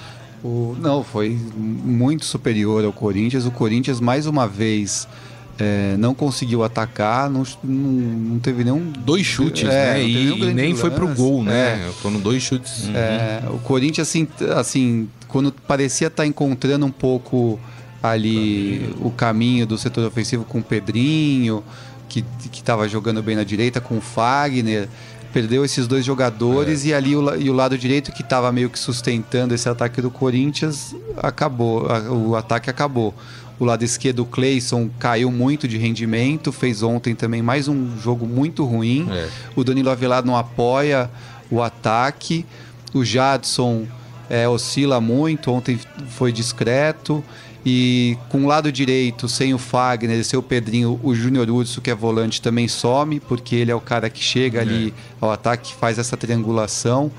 O- 0.42 0.76
não, 0.78 1.02
foi 1.02 1.30
muito 1.56 2.26
superior 2.26 2.84
ao 2.84 2.92
Corinthians. 2.92 3.46
O 3.46 3.50
Corinthians, 3.50 3.98
mais 3.98 4.26
uma 4.26 4.46
vez, 4.46 5.08
é, 5.58 5.96
não 5.98 6.14
conseguiu 6.14 6.64
atacar, 6.64 7.30
não, 7.30 7.44
não, 7.62 7.90
não 7.90 8.38
teve 8.38 8.64
nenhum. 8.64 8.92
dois 9.04 9.24
chutes, 9.24 9.68
É, 9.68 9.94
né? 9.94 10.04
E, 10.04 10.52
nem 10.52 10.74
foi 10.74 10.90
pro 10.90 11.06
lance. 11.06 11.20
gol, 11.20 11.44
né? 11.44 11.90
Foram 12.02 12.18
dois 12.18 12.42
chutes. 12.42 12.88
É, 12.94 13.42
o 13.48 13.58
Corinthians, 13.58 14.08
assim, 14.08 14.26
assim, 14.56 15.08
quando 15.28 15.52
parecia 15.52 16.08
estar 16.08 16.26
encontrando 16.26 16.84
um 16.84 16.90
pouco 16.90 17.58
ali 18.02 18.94
o 19.00 19.10
caminho 19.10 19.66
do 19.66 19.78
setor 19.78 20.06
ofensivo 20.06 20.44
com 20.44 20.58
o 20.58 20.62
Pedrinho, 20.62 21.62
que 22.08 22.24
estava 22.52 22.86
jogando 22.88 23.22
bem 23.22 23.34
na 23.36 23.44
direita, 23.44 23.80
com 23.80 23.98
o 23.98 24.00
Fagner. 24.00 24.88
Perdeu 25.32 25.64
esses 25.64 25.88
dois 25.88 26.04
jogadores 26.04 26.84
e 26.84 26.94
ali 26.94 27.16
o, 27.16 27.34
e 27.34 27.50
o 27.50 27.52
lado 27.52 27.76
direito 27.76 28.12
que 28.12 28.22
estava 28.22 28.52
meio 28.52 28.70
que 28.70 28.78
sustentando 28.78 29.52
esse 29.52 29.68
ataque 29.68 30.00
do 30.00 30.08
Corinthians 30.08 30.94
acabou, 31.16 31.88
o 32.10 32.36
ataque 32.36 32.70
acabou. 32.70 33.12
O 33.58 33.64
lado 33.64 33.84
esquerdo, 33.84 34.20
o 34.20 34.26
Cleison 34.26 34.90
caiu 34.98 35.30
muito 35.30 35.68
de 35.68 35.78
rendimento, 35.78 36.50
fez 36.50 36.82
ontem 36.82 37.14
também 37.14 37.40
mais 37.40 37.68
um 37.68 37.96
jogo 37.98 38.26
muito 38.26 38.64
ruim. 38.64 39.06
É. 39.10 39.28
O 39.54 39.62
Danilo 39.62 39.90
Avelar 39.90 40.24
não 40.24 40.36
apoia 40.36 41.08
o 41.50 41.62
ataque. 41.62 42.44
O 42.92 43.04
Jadson 43.04 43.86
é, 44.28 44.48
oscila 44.48 45.00
muito, 45.00 45.50
ontem 45.50 45.78
foi 46.08 46.32
discreto. 46.32 47.22
E 47.66 48.18
com 48.28 48.44
o 48.44 48.46
lado 48.46 48.70
direito, 48.70 49.26
sem 49.26 49.54
o 49.54 49.58
Fagner 49.58 50.18
e 50.18 50.24
sem 50.24 50.38
o 50.38 50.42
Pedrinho, 50.42 51.00
o 51.02 51.14
Júnior 51.14 51.48
Urso, 51.48 51.80
que 51.80 51.90
é 51.90 51.94
volante, 51.94 52.42
também 52.42 52.68
some, 52.68 53.20
porque 53.20 53.56
ele 53.56 53.70
é 53.70 53.74
o 53.74 53.80
cara 53.80 54.10
que 54.10 54.22
chega 54.22 54.60
ali 54.60 54.92
ao 55.18 55.30
ataque, 55.30 55.72
que 55.72 55.78
faz 55.78 55.98
essa 55.98 56.16
triangulação. 56.16 57.10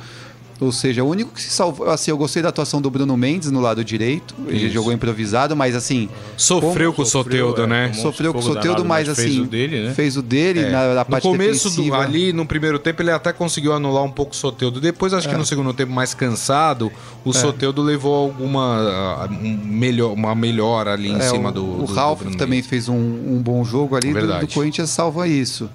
Ou 0.61 0.71
seja, 0.71 1.03
o 1.03 1.09
único 1.09 1.31
que 1.33 1.41
se 1.41 1.49
salvou. 1.49 1.89
Assim, 1.89 2.11
eu 2.11 2.17
gostei 2.17 2.41
da 2.41 2.47
atuação 2.47 2.81
do 2.81 2.89
Bruno 2.89 3.17
Mendes 3.17 3.51
no 3.51 3.59
lado 3.59 3.83
direito. 3.83 4.33
Ele 4.47 4.65
Isso. 4.65 4.73
jogou 4.73 4.93
improvisado, 4.93 5.53
mas 5.55 5.75
assim. 5.75 6.07
Sofreu 6.37 6.93
com 6.93 7.01
o 7.01 7.05
Soteudo, 7.05 7.63
é, 7.63 7.67
né? 7.67 7.93
Sofreu 7.93 8.31
com 8.33 8.39
o 8.39 8.41
Soteudo, 8.41 8.85
mas 8.85 9.07
mas 9.07 9.09
assim. 9.19 9.23
fez 9.23 9.37
o 9.39 9.43
dele, 9.45 9.81
né? 9.87 9.93
Fez 9.93 10.15
o 10.17 10.21
dele 10.21 10.59
É. 10.61 10.69
na, 10.69 10.93
na 10.93 10.99
No 11.01 11.05
parte 11.05 11.23
começo, 11.23 11.69
do, 11.71 11.93
ali 11.93 12.31
no 12.31 12.45
primeiro 12.45 12.79
tempo, 12.79 13.01
ele 13.01 13.11
até 13.11 13.33
conseguiu 13.33 13.73
anular 13.73 14.03
um 14.05 14.09
pouco 14.11 14.31
o 14.31 14.35
Soteudo. 14.35 14.79
Depois, 14.79 15.13
acho 15.13 15.27
É. 15.27 15.31
que 15.31 15.37
no 15.37 15.45
segundo 15.45 15.73
tempo, 15.73 15.91
mais 15.91 16.13
cansado, 16.13 16.89
o 17.25 17.33
Soteudo 17.33 17.81
levou 17.81 18.15
alguma 18.15 18.77
ah, 18.79 19.29
um 19.29 19.59
melhor, 19.65 20.13
uma 20.13 20.33
melhora 20.33 20.93
ali 20.93 21.09
em 21.09 21.17
É, 21.17 21.19
cima 21.19 21.49
o, 21.49 21.51
do. 21.51 21.83
O 21.83 21.85
do- 21.85 21.93
Ralf 21.93 22.19
do 22.19 22.23
Bruno 22.23 22.37
também 22.37 22.59
Mendes. 22.59 22.69
fez 22.69 22.87
um, 22.87 22.95
um 22.95 23.41
bom 23.43 23.63
jogo 23.65 23.95
ali 23.97 24.07
do, 24.07 24.13
Verdade. 24.13 24.45
do 24.47 24.53
Corinthians 24.53 24.89
salva 24.89 25.27
isso. 25.27 25.69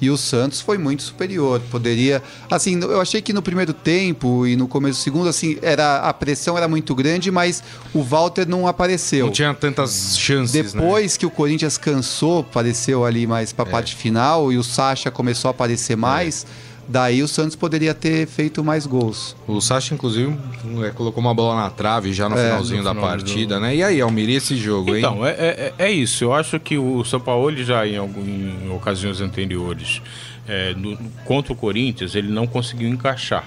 E 0.00 0.10
o 0.10 0.16
Santos 0.16 0.60
foi 0.60 0.76
muito 0.76 1.02
superior. 1.02 1.60
Poderia. 1.70 2.22
Assim, 2.50 2.78
eu 2.80 3.00
achei 3.00 3.22
que 3.22 3.32
no 3.32 3.40
primeiro 3.40 3.72
tempo 3.72 4.46
e 4.46 4.54
no 4.56 4.68
começo 4.68 5.00
do 5.00 5.02
segundo, 5.02 5.28
assim, 5.28 5.56
era, 5.62 6.00
a 6.00 6.12
pressão 6.12 6.56
era 6.56 6.68
muito 6.68 6.94
grande, 6.94 7.30
mas 7.30 7.62
o 7.94 8.02
Walter 8.02 8.46
não 8.46 8.66
apareceu. 8.68 9.26
Não 9.26 9.32
tinha 9.32 9.54
tantas 9.54 10.18
chances, 10.18 10.74
né? 10.74 10.80
Depois 10.82 11.16
que 11.16 11.24
o 11.24 11.30
Corinthians 11.30 11.78
cansou, 11.78 12.40
apareceu 12.40 13.04
ali 13.04 13.26
mais 13.26 13.52
É. 13.52 13.54
pra 13.54 13.64
parte 13.64 13.94
final 13.96 14.52
e 14.52 14.58
o 14.58 14.62
Sacha 14.62 15.10
começou 15.10 15.48
a 15.48 15.50
aparecer 15.52 15.96
mais, 15.96 16.46
daí 16.88 17.22
o 17.22 17.28
Santos 17.28 17.56
poderia 17.56 17.92
ter 17.94 18.26
feito 18.26 18.62
mais 18.62 18.86
gols. 18.86 19.36
O 19.46 19.60
Sacha, 19.60 19.94
inclusive, 19.94 20.36
é, 20.84 20.90
colocou 20.90 21.20
uma 21.20 21.34
bola 21.34 21.56
na 21.62 21.70
trave 21.70 22.12
já 22.12 22.28
no 22.28 22.36
É, 22.36 22.44
finalzinho 22.44 22.78
no 22.78 22.84
da 22.84 22.90
final 22.94 23.08
do 23.08 23.10
partida, 23.24 23.60
né? 23.60 23.74
E 23.76 23.82
aí, 23.82 24.00
Almir, 24.00 24.28
esse 24.30 24.56
jogo, 24.56 24.90
hein? 24.94 24.98
Então, 24.98 25.26
é, 25.26 25.30
é, 25.30 25.74
é 25.78 25.90
isso. 25.90 26.24
Eu 26.24 26.32
acho 26.34 26.58
que 26.60 26.76
o 26.78 27.04
São 27.04 27.20
Paulo 27.20 27.54
já 27.62 27.86
em, 27.86 27.96
algum- 27.96 28.24
em 28.24 28.70
ocasiões 28.74 29.20
anteriores 29.20 30.00
é, 30.48 30.74
no- 30.74 30.96
contra 31.24 31.52
o 31.52 31.56
Corinthians 31.56 32.14
ele 32.14 32.28
não 32.28 32.46
conseguiu 32.46 32.88
encaixar. 32.88 33.44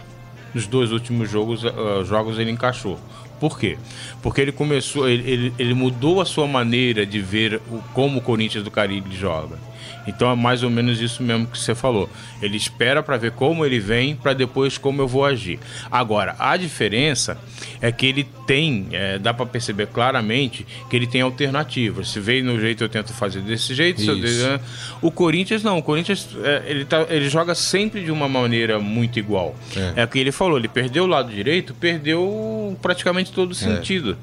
Nos 0.54 0.65
dois 0.67 0.91
últimos 0.91 1.30
jogos, 1.30 1.63
ah, 1.65 2.04
jogos 2.04 2.39
ele 2.39 2.52
encaixou. 2.52 2.99
Por 3.39 3.58
quê? 3.58 3.78
Porque 4.21 4.41
ele 4.41 4.52
começou, 4.52 5.08
ele, 5.08 5.30
ele, 5.32 5.54
ele 5.58 5.73
mudou 5.73 6.19
a 6.19 6.25
sua 6.25 6.45
maneira 6.47 7.06
de 7.06 7.21
ver 7.21 7.62
o, 7.71 7.78
como 7.93 8.19
o 8.19 8.21
Corinthians 8.21 8.63
do 8.63 8.71
Caribe 8.71 9.15
joga. 9.15 9.58
Então 10.07 10.31
é 10.31 10.35
mais 10.35 10.63
ou 10.63 10.69
menos 10.69 10.99
isso 11.01 11.21
mesmo 11.21 11.45
que 11.47 11.57
você 11.59 11.75
falou. 11.75 12.09
Ele 12.41 12.57
espera 12.57 13.03
para 13.03 13.17
ver 13.17 13.31
como 13.31 13.65
ele 13.65 13.79
vem, 13.79 14.15
para 14.15 14.33
depois 14.33 14.77
como 14.77 15.01
eu 15.01 15.07
vou 15.07 15.23
agir. 15.25 15.59
Agora, 15.91 16.35
a 16.39 16.57
diferença 16.57 17.38
é 17.81 17.91
que 17.91 18.05
ele 18.07 18.23
tem, 18.47 18.88
é, 18.91 19.19
dá 19.19 19.33
para 19.33 19.45
perceber 19.45 19.88
claramente 19.88 20.65
que 20.89 20.95
ele 20.95 21.05
tem 21.05 21.21
alternativas. 21.21 22.09
Se 22.09 22.19
veio 22.19 22.43
no 22.43 22.59
jeito, 22.59 22.83
eu 22.83 22.89
tento 22.89 23.13
fazer 23.13 23.41
desse 23.41 23.73
jeito. 23.75 24.01
se 24.01 24.07
eu- 24.07 24.15
né? 24.57 24.59
O 25.01 25.12
Corinthians 25.12 25.62
não. 25.63 25.77
O 25.77 25.83
Corinthians 25.83 26.27
é, 26.43 26.63
ele, 26.65 26.85
tá- 26.85 27.05
ele 27.09 27.29
joga 27.29 27.53
sempre 27.53 28.03
de 28.03 28.12
uma 28.12 28.27
maneira 28.27 28.79
muito 28.79 29.19
igual. 29.19 29.55
É. 29.75 30.01
É. 30.01 30.03
o 30.05 30.07
que 30.07 30.17
ele 30.19 30.31
falou. 30.31 30.57
Ele 30.57 30.67
perdeu 30.67 31.03
o 31.03 31.07
lado 31.07 31.29
direito, 31.31 31.73
perdeu 31.73 32.77
praticamente 32.81 33.31
todo 33.31 33.51
o 33.51 33.55
sentido. 33.55 34.17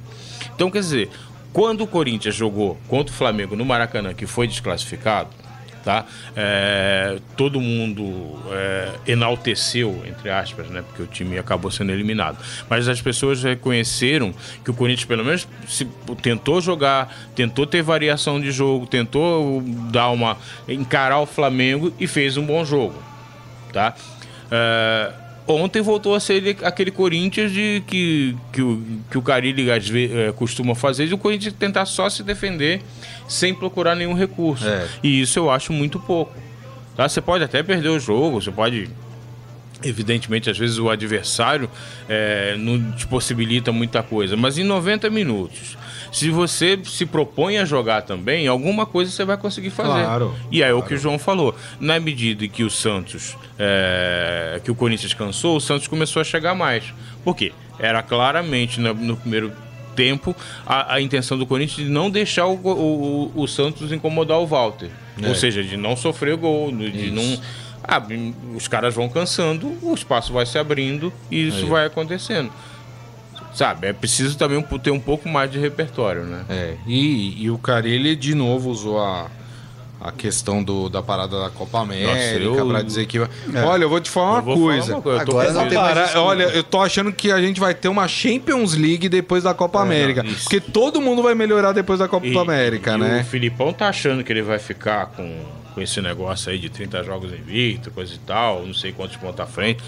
Então, 0.55 0.71
quer 0.71 0.81
dizer, 0.81 1.11
quando 1.53 1.83
o 1.83 1.87
Corinthians 1.87 2.35
jogou 2.35 2.79
contra 2.89 3.13
o 3.13 3.17
Flamengo 3.17 3.55
no 3.57 3.65
Maracanã, 3.65 4.13
que 4.15 4.27
foi 4.27 4.47
desclassificado, 4.47 5.29
tá? 5.87 6.05
É, 6.35 7.17
todo 7.37 7.61
mundo 7.61 8.43
é, 8.51 8.91
enalteceu, 9.07 10.03
entre 10.05 10.29
aspas, 10.29 10.67
né? 10.67 10.83
Porque 10.83 11.01
o 11.01 11.07
time 11.07 11.39
acabou 11.39 11.71
sendo 11.71 11.93
eliminado. 11.93 12.37
Mas 12.69 12.89
as 12.89 13.01
pessoas 13.01 13.41
reconheceram 13.45 14.35
que 14.65 14.71
o 14.73 14.75
Corinthians, 14.75 15.05
pelo 15.05 15.25
menos, 15.25 15.47
se, 15.69 15.85
tentou 16.21 16.61
jogar, 16.61 17.17
tentou 17.37 17.69
ter 17.69 17.83
variação 17.83 18.41
de 18.41 18.51
jogo, 18.51 18.85
tentou 18.85 19.63
dar 19.93 20.11
uma. 20.11 20.37
encarar 20.67 21.21
o 21.21 21.27
Flamengo 21.27 21.95
e 22.01 22.09
fez 22.09 22.37
um 22.37 22.45
bom 22.45 22.65
jogo. 22.65 23.01
Tá? 23.73 23.95
É, 24.51 25.13
ontem 25.47 25.81
voltou 25.83 26.15
a 26.15 26.21
ser 26.21 26.35
ele- 26.35 26.57
aquele 26.63 26.91
Corinthians 26.91 27.53
de 27.53 27.83
que, 27.87 28.37
que, 28.53 28.63
o, 28.63 28.83
que 29.11 29.19
o 29.19 29.23
Carilli 29.23 29.71
às 29.71 29.89
eh, 29.91 30.33
costuma 30.37 30.75
fazer, 30.75 31.07
de 31.07 31.15
o 31.15 31.19
Corinthians 31.19 31.55
tentar 31.59 31.87
só 31.87 32.09
se 32.09 32.23
defender 32.23 32.83
sem 33.29 33.55
procurar 33.55 33.95
nenhum 33.95 34.15
recurso. 34.15 34.67
É. 34.67 34.87
E 35.03 35.21
isso 35.21 35.39
eu 35.39 35.51
acho 35.51 35.73
muito 35.73 35.99
pouco. 36.01 36.35
Tá? 36.97 37.09
Você 37.09 37.21
pode 37.21 37.45
até 37.45 37.63
perder 37.63 37.91
o 37.91 37.99
jogo, 38.01 38.41
você 38.41 38.51
pode. 38.51 38.89
Evidentemente, 39.85 40.49
às 40.49 40.57
vezes 40.57 40.79
o 40.79 40.89
adversário 40.89 41.69
eh, 42.09 42.57
não 42.59 42.93
te 42.93 43.07
possibilita 43.07 43.71
muita 43.71 44.03
coisa, 44.03 44.35
mas 44.37 44.57
em 44.57 44.65
90 44.65 45.11
minutos, 45.11 45.77
se 46.13 46.31
você 46.31 46.79
se 46.85 47.05
propõe 47.07 47.59
a 47.59 47.65
jogar 47.65 48.03
também, 48.03 48.47
alguma 48.47 48.87
coisa 48.87 49.11
você 49.11 49.25
vai 49.25 49.37
conseguir 49.37 49.71
fazer. 49.71 50.05
Claro, 50.05 50.35
E 50.51 50.63
aí 50.63 50.71
é 50.71 50.75
o 50.75 50.83
que 50.83 50.95
o 50.95 50.99
João 50.99 51.19
falou. 51.19 51.55
Na 51.81 51.99
medida 52.01 52.47
que 52.49 52.63
o 52.65 52.71
Santos, 52.71 53.37
é, 53.59 54.61
que 54.65 54.71
o 54.71 54.75
Corinthians 54.75 55.15
cansou, 55.15 55.57
o 55.57 55.61
Santos 55.61 55.87
começou 55.89 56.21
a 56.21 56.25
chegar 56.25 56.55
mais. 56.55 56.85
Por 57.25 57.35
quê? 57.37 57.53
Era 57.79 58.03
claramente 58.03 58.81
no, 58.81 58.95
no 58.95 59.17
primeiro 59.17 59.53
tempo 59.95 60.35
a, 60.67 60.95
a 60.95 61.01
intenção 61.01 61.39
do 61.39 61.47
Corinthians 61.47 61.87
de 61.87 61.93
não 61.93 62.11
deixar 62.11 62.47
o, 62.47 62.55
o, 62.55 63.31
o- 63.37 63.43
o 63.43 63.47
Santos 63.49 63.93
incomodar 63.93 64.39
o 64.39 64.47
Walter. 64.47 64.91
É. 65.23 65.29
Ou 65.29 65.35
seja, 65.35 65.63
de 65.63 65.77
não 65.77 65.97
sofrer 65.97 66.37
gol, 66.37 66.71
de 66.71 67.07
Isso. 67.07 67.15
não. 67.15 67.41
Ah, 67.89 68.03
os 68.55 68.67
caras 68.67 68.95
vão 68.95 69.09
cansando, 69.09 69.73
o 69.81 69.95
espaço 69.95 70.33
vai 70.33 70.45
se 70.45 70.59
abrindo 70.59 71.13
e 71.31 71.47
isso 71.49 71.59
Aí. 71.65 71.71
vai 71.71 71.87
acontecendo. 71.87 72.51
Sabe, 73.57 73.87
é 73.87 73.93
preciso 73.95 74.37
também 74.37 74.63
ter 74.83 74.91
um 74.91 75.01
pouco 75.01 75.29
mais 75.29 75.51
de 75.51 75.59
repertório, 75.59 76.25
né? 76.25 76.45
É, 76.49 76.75
e, 76.87 77.43
e 77.45 77.51
o 77.51 77.57
Carilli 77.57 78.15
de 78.15 78.35
novo 78.35 78.69
usou 78.69 79.01
a, 79.03 79.29
a 79.99 80.13
questão 80.13 80.63
do, 80.63 80.91
da 80.91 81.03
parada 81.03 81.41
da 81.41 81.49
Copa 81.49 81.81
América 81.81 82.39
eu- 82.39 82.69
pra 82.69 82.83
dizer 82.83 83.07
que. 83.07 83.19
Olha, 83.19 83.85
eu 83.85 83.89
vou 83.89 83.99
te 83.99 84.11
falar 84.11 84.33
uma 84.33 84.41
vou 84.43 84.57
falar 84.57 84.67
coisa. 84.75 84.93
uma 84.95 85.03
coisa, 85.03 85.23
eu 85.23 85.25
tô 85.25 85.31
Agora 85.33 85.53
não 85.55 85.61
medo. 85.63 85.71
tem 85.71 85.79
mais 85.79 85.95
Cara, 85.95 86.05
desculpa. 86.05 86.29
olha, 86.29 86.43
eu 86.45 86.63
tô 86.63 86.81
achando 86.83 87.11
que 87.15 87.33
a 87.33 87.41
gente 87.41 87.59
vai 87.59 87.75
ter 87.75 87.89
uma 87.89 88.07
Champions 88.07 88.75
League 88.75 89.09
depois 89.09 89.43
da 89.45 89.55
Copa 89.55 89.81
América. 89.81 90.23
não, 90.23 90.31
isso. 90.31 90.43
porque 90.43 90.61
todo 90.61 91.01
mundo 91.01 91.23
vai 91.23 91.35
melhorar 91.35 91.73
depois 91.73 91.99
da 91.99 92.07
Copa 92.07 92.27
E- 92.27 92.37
América, 92.37 92.93
e 92.95 92.99
né? 92.99 93.21
O 93.23 93.25
Filipão 93.25 93.73
tá 93.73 93.89
achando 93.89 94.23
que 94.23 94.31
ele 94.31 94.43
vai 94.43 94.59
ficar 94.59 95.07
com, 95.07 95.35
com 95.75 95.81
esse 95.81 95.99
negócio 96.03 96.53
aí 96.53 96.59
de 96.59 96.69
30 96.69 97.03
jogos 97.05 97.33
invicto, 97.33 97.91
coisa 97.91 98.13
e 98.15 98.19
tal, 98.19 98.67
não 98.67 98.75
sei 98.75 98.93
quantos 98.93 99.17
pontos 99.17 99.41
à 99.41 99.47
frente. 99.47 99.83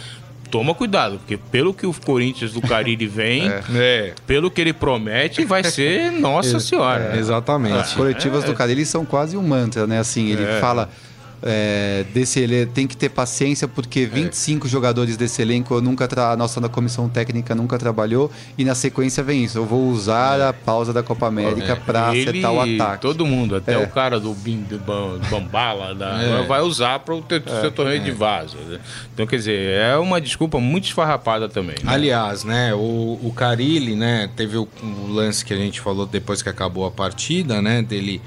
Toma 0.51 0.75
cuidado, 0.75 1.19
porque 1.19 1.37
pelo 1.37 1.75
que 1.75 1.87
o 1.87 1.93
Corinthians 1.93 2.53
do 2.53 2.61
Cariri 2.61 3.07
vem, 3.09 3.43
É, 3.75 4.13
pelo 4.27 4.51
que 4.51 4.61
ele 4.61 4.73
promete, 4.73 5.45
vai 5.45 5.63
ser 5.65 6.11
Nossa 6.19 6.59
Senhora. 6.61 7.17
exatamente. 7.19 7.75
As 7.77 7.93
coletivas 7.93 8.45
do 8.45 8.55
Carilli 8.55 8.85
são 8.87 9.05
quase 9.05 9.37
um 9.37 9.43
mantra, 9.43 9.87
né? 9.87 9.99
Assim, 9.99 10.31
ele 10.31 10.45
É. 10.45 10.61
fala 10.61 10.89
é, 11.43 12.05
desse 12.13 12.41
ele 12.41 12.67
tem 12.67 12.87
que 12.87 12.97
ter 12.97 13.09
paciência 13.09 13.69
porque 13.69 14.07
25 14.07 14.67
jogadores 14.69 15.17
desse 15.17 15.41
elenco 15.43 15.75
eu 15.75 15.81
nunca 15.81 16.09
tra- 16.09 16.33
a 16.33 16.37
nossa 16.37 16.61
da 16.61 16.69
comissão 16.69 17.09
técnica 17.09 17.55
nunca 17.55 17.79
trabalhou 17.79 18.31
e 18.57 18.65
na 18.65 18.75
sequência 18.75 19.23
vem 19.23 19.45
isso. 19.45 19.59
Eu 19.59 19.65
vou 19.65 19.89
usar 19.89 20.41
a 20.41 20.53
pausa 20.53 20.93
da 20.93 21.03
Copa 21.03 21.27
América 21.27 21.77
para 21.77 22.15
Ele, 22.15 22.29
acertar 22.29 22.53
o 22.53 22.61
ataque. 22.61 23.03
Todo 23.03 23.25
mundo, 23.27 23.57
até 23.57 23.75
É. 23.75 23.79
o 23.79 23.89
cara 23.89 24.19
do, 24.19 24.35
Bim- 24.35 24.63
do 24.69 24.79
Bam- 24.79 25.19
Bambala, 25.31 25.95
da, 25.95 26.23
É. 26.23 26.43
vai 26.47 26.61
usar 26.61 26.99
para 27.01 27.15
o 27.15 27.23
teu- 27.23 27.43
seu 27.61 27.71
torneio 27.71 28.01
de 28.03 28.11
vaso. 28.11 28.57
né? 28.69 28.79
Então, 29.15 29.27
quer 29.27 29.37
dizer, 29.37 29.71
é 29.81 29.97
uma 29.97 30.21
desculpa 30.21 30.59
muito 30.61 30.85
esfarrapada 30.87 31.49
também. 31.49 31.77
né? 31.83 31.93
Aliás, 31.93 32.45
né, 32.45 32.75
o, 32.75 33.19
o 33.23 33.33
Carilli, 33.35 33.95
né, 33.95 34.29
teve 34.37 34.57
o, 34.57 34.69
o 34.83 35.07
lance 35.13 35.45
que 35.45 35.53
a 35.55 35.57
gente 35.57 35.81
falou 35.81 36.07
depois 36.07 36.43
que 36.43 36.49
acabou 36.49 36.87
a 36.87 36.91
partida, 36.91 37.61
né, 37.63 37.83
dele, 37.83 38.21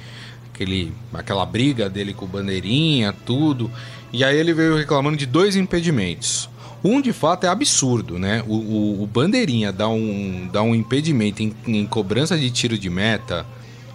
aquele, 0.53 0.91
aquela 1.13 1.45
briga 1.45 1.89
dele 1.89 2.13
com 2.13 2.25
o 2.25 2.27
Bandeirinha, 2.27 3.13
tudo, 3.25 3.69
e 4.11 4.23
aí 4.23 4.37
ele 4.37 4.53
veio 4.53 4.75
reclamando 4.75 5.17
de 5.17 5.25
dois 5.25 5.55
impedimentos. 5.55 6.49
Um, 6.83 6.99
de 6.99 7.13
fato, 7.13 7.45
é 7.45 7.47
absurdo, 7.47 8.17
né, 8.17 8.43
o, 8.47 8.53
o, 8.55 9.03
o 9.03 9.07
Bandeirinha 9.07 9.71
dá 9.71 9.87
um, 9.87 10.49
dá 10.51 10.61
um 10.61 10.73
impedimento 10.73 11.43
em, 11.43 11.53
em 11.67 11.85
cobrança 11.85 12.37
de 12.37 12.49
tiro 12.49 12.77
de 12.77 12.89
meta... 12.89 13.45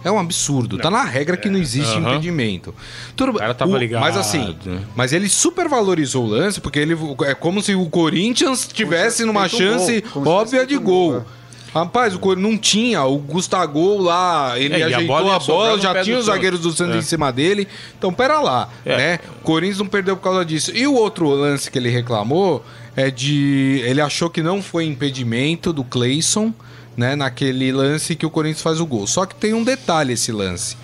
É 0.03 0.11
um 0.11 0.19
absurdo. 0.19 0.77
Tá 0.77 0.89
na 0.89 1.03
regra 1.03 1.35
que 1.35 1.49
não 1.49 1.59
existe 1.59 1.97
Aham. 1.97 2.11
impedimento. 2.11 2.73
Tudo 3.13 3.31
O 3.31 3.35
cara 3.35 3.53
tava 3.53 3.77
ligado, 3.77 3.99
Mas 3.99 4.15
assim, 4.15 4.55
né? 4.63 4.81
mas 4.95 5.11
ele 5.11 5.27
super 5.27 5.67
valorizou 5.67 6.23
o 6.23 6.27
lance, 6.29 6.61
porque 6.61 6.79
ele 6.79 6.95
é 7.25 7.33
como 7.33 7.61
se 7.61 7.75
o 7.75 7.89
Corinthians 7.89 8.69
tivesse 8.71 9.25
numa 9.25 9.45
um 9.45 9.49
chance 9.49 10.01
óbvia 10.15 10.65
de 10.65 10.77
gol. 10.77 11.25
Rapaz, 11.73 12.15
o 12.15 12.19
Corinthians 12.19 12.51
não 12.51 12.57
tinha, 12.57 13.03
o 13.03 13.17
Gustavo 13.17 13.97
lá, 13.97 14.57
ele 14.57 14.73
É, 14.75 14.79
e 14.79 14.83
a 14.83 14.85
ajeitou 14.87 15.07
bola 15.07 15.35
a 15.35 15.39
bola, 15.39 15.79
já 15.79 16.01
tinha 16.03 16.17
os 16.17 16.25
zagueiros 16.25 16.59
do 16.61 16.71
Santos 16.71 16.95
É. 16.95 16.99
em 16.99 17.01
cima 17.01 17.31
dele. 17.31 17.67
Então, 17.97 18.11
pera 18.11 18.39
lá, 18.39 18.69
É. 18.85 18.97
né? 18.97 19.19
O 19.41 19.43
Corinthians 19.43 19.79
não 19.79 19.85
perdeu 19.87 20.15
por 20.17 20.23
causa 20.23 20.43
disso. 20.45 20.71
E 20.75 20.87
o 20.87 20.93
outro 20.95 21.29
lance 21.29 21.69
que 21.69 21.77
ele 21.77 21.89
reclamou 21.89 22.63
é 22.95 23.11
de. 23.11 23.81
Ele 23.85 24.01
achou 24.01 24.29
que 24.29 24.41
não 24.41 24.61
foi 24.61 24.85
impedimento 24.85 25.71
do 25.71 25.83
Cleison, 25.83 26.53
né? 26.95 27.15
Naquele 27.15 27.71
lance 27.71 28.15
que 28.15 28.25
o 28.25 28.29
Corinthians 28.29 28.61
faz 28.63 28.79
o 28.79 28.85
gol. 28.85 29.05
Só 29.05 29.25
que 29.25 29.35
tem 29.35 29.53
um 29.53 29.63
detalhe 29.63 30.13
esse 30.13 30.31
lance. 30.31 30.75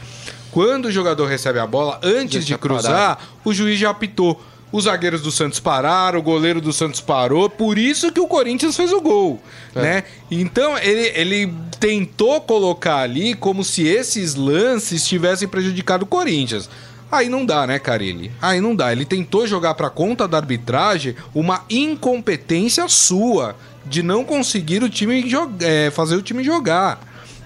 Quando 0.51 0.85
o 0.85 0.91
jogador 0.91 1.25
recebe 1.25 1.57
a 1.57 1.65
bola, 1.65 1.99
antes 2.03 2.33
Deixa 2.45 2.47
de 2.49 2.57
cruzar, 2.59 3.17
o 3.43 3.51
juiz 3.51 3.79
já 3.79 3.89
apitou. 3.89 4.39
Os 4.73 4.85
zagueiros 4.85 5.21
do 5.21 5.31
Santos 5.31 5.59
pararam, 5.59 6.17
o 6.17 6.23
goleiro 6.23 6.59
do 6.59 6.73
Santos 6.73 6.99
parou, 6.99 7.47
por 7.47 7.77
isso 7.77 8.11
que 8.11 8.19
o 8.19 8.25
Corinthians 8.25 8.75
fez 8.75 8.91
o 8.91 8.99
gol, 8.99 9.39
né? 9.75 10.03
Então 10.31 10.75
ele, 10.79 11.11
ele 11.13 11.53
tentou 11.79 12.41
colocar 12.41 12.97
ali 12.97 13.35
como 13.35 13.63
se 13.63 13.87
esses 13.87 14.33
lances 14.33 15.07
tivessem 15.07 15.47
prejudicado 15.47 16.05
o 16.05 16.07
Corinthians. 16.07 16.67
Aí 17.11 17.29
não 17.29 17.45
dá, 17.45 17.67
né, 17.67 17.77
Carilli? 17.77 18.31
Aí 18.41 18.59
não 18.59 18.75
dá. 18.75 18.91
Ele 18.91 19.05
tentou 19.05 19.45
jogar 19.45 19.75
pra 19.75 19.91
conta 19.91 20.27
da 20.27 20.37
arbitragem 20.37 21.15
uma 21.35 21.63
incompetência 21.69 22.87
sua 22.87 23.55
de 23.85 24.01
não 24.01 24.23
conseguir 24.23 24.81
o 24.81 24.89
time 24.89 25.23
é, 25.61 25.91
fazer 25.91 26.15
o 26.15 26.23
time 26.23 26.43
jogar, 26.43 26.99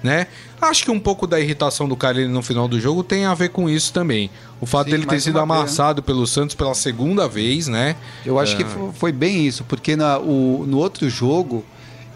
né? 0.03 0.27
Acho 0.61 0.83
que 0.85 0.91
um 0.91 0.99
pouco 0.99 1.27
da 1.27 1.39
irritação 1.39 1.87
do 1.87 1.95
Carilli 1.95 2.27
no 2.27 2.41
final 2.41 2.67
do 2.67 2.79
jogo 2.79 3.03
tem 3.03 3.25
a 3.25 3.33
ver 3.33 3.49
com 3.49 3.69
isso 3.69 3.93
também. 3.93 4.29
O 4.59 4.65
fato 4.65 4.85
Sim, 4.85 4.91
dele 4.91 5.05
ter 5.05 5.19
sido 5.19 5.39
amassado 5.39 6.01
pelo 6.01 6.25
Santos 6.25 6.55
pela 6.55 6.73
segunda 6.73 7.27
vez, 7.27 7.67
né? 7.67 7.95
Eu 8.25 8.39
acho 8.39 8.57
que 8.57 8.63
fo- 8.63 8.91
foi 8.93 9.11
bem 9.11 9.45
isso, 9.45 9.63
porque 9.65 9.95
na, 9.95 10.17
o, 10.17 10.65
no 10.67 10.77
outro 10.77 11.07
jogo, 11.09 11.63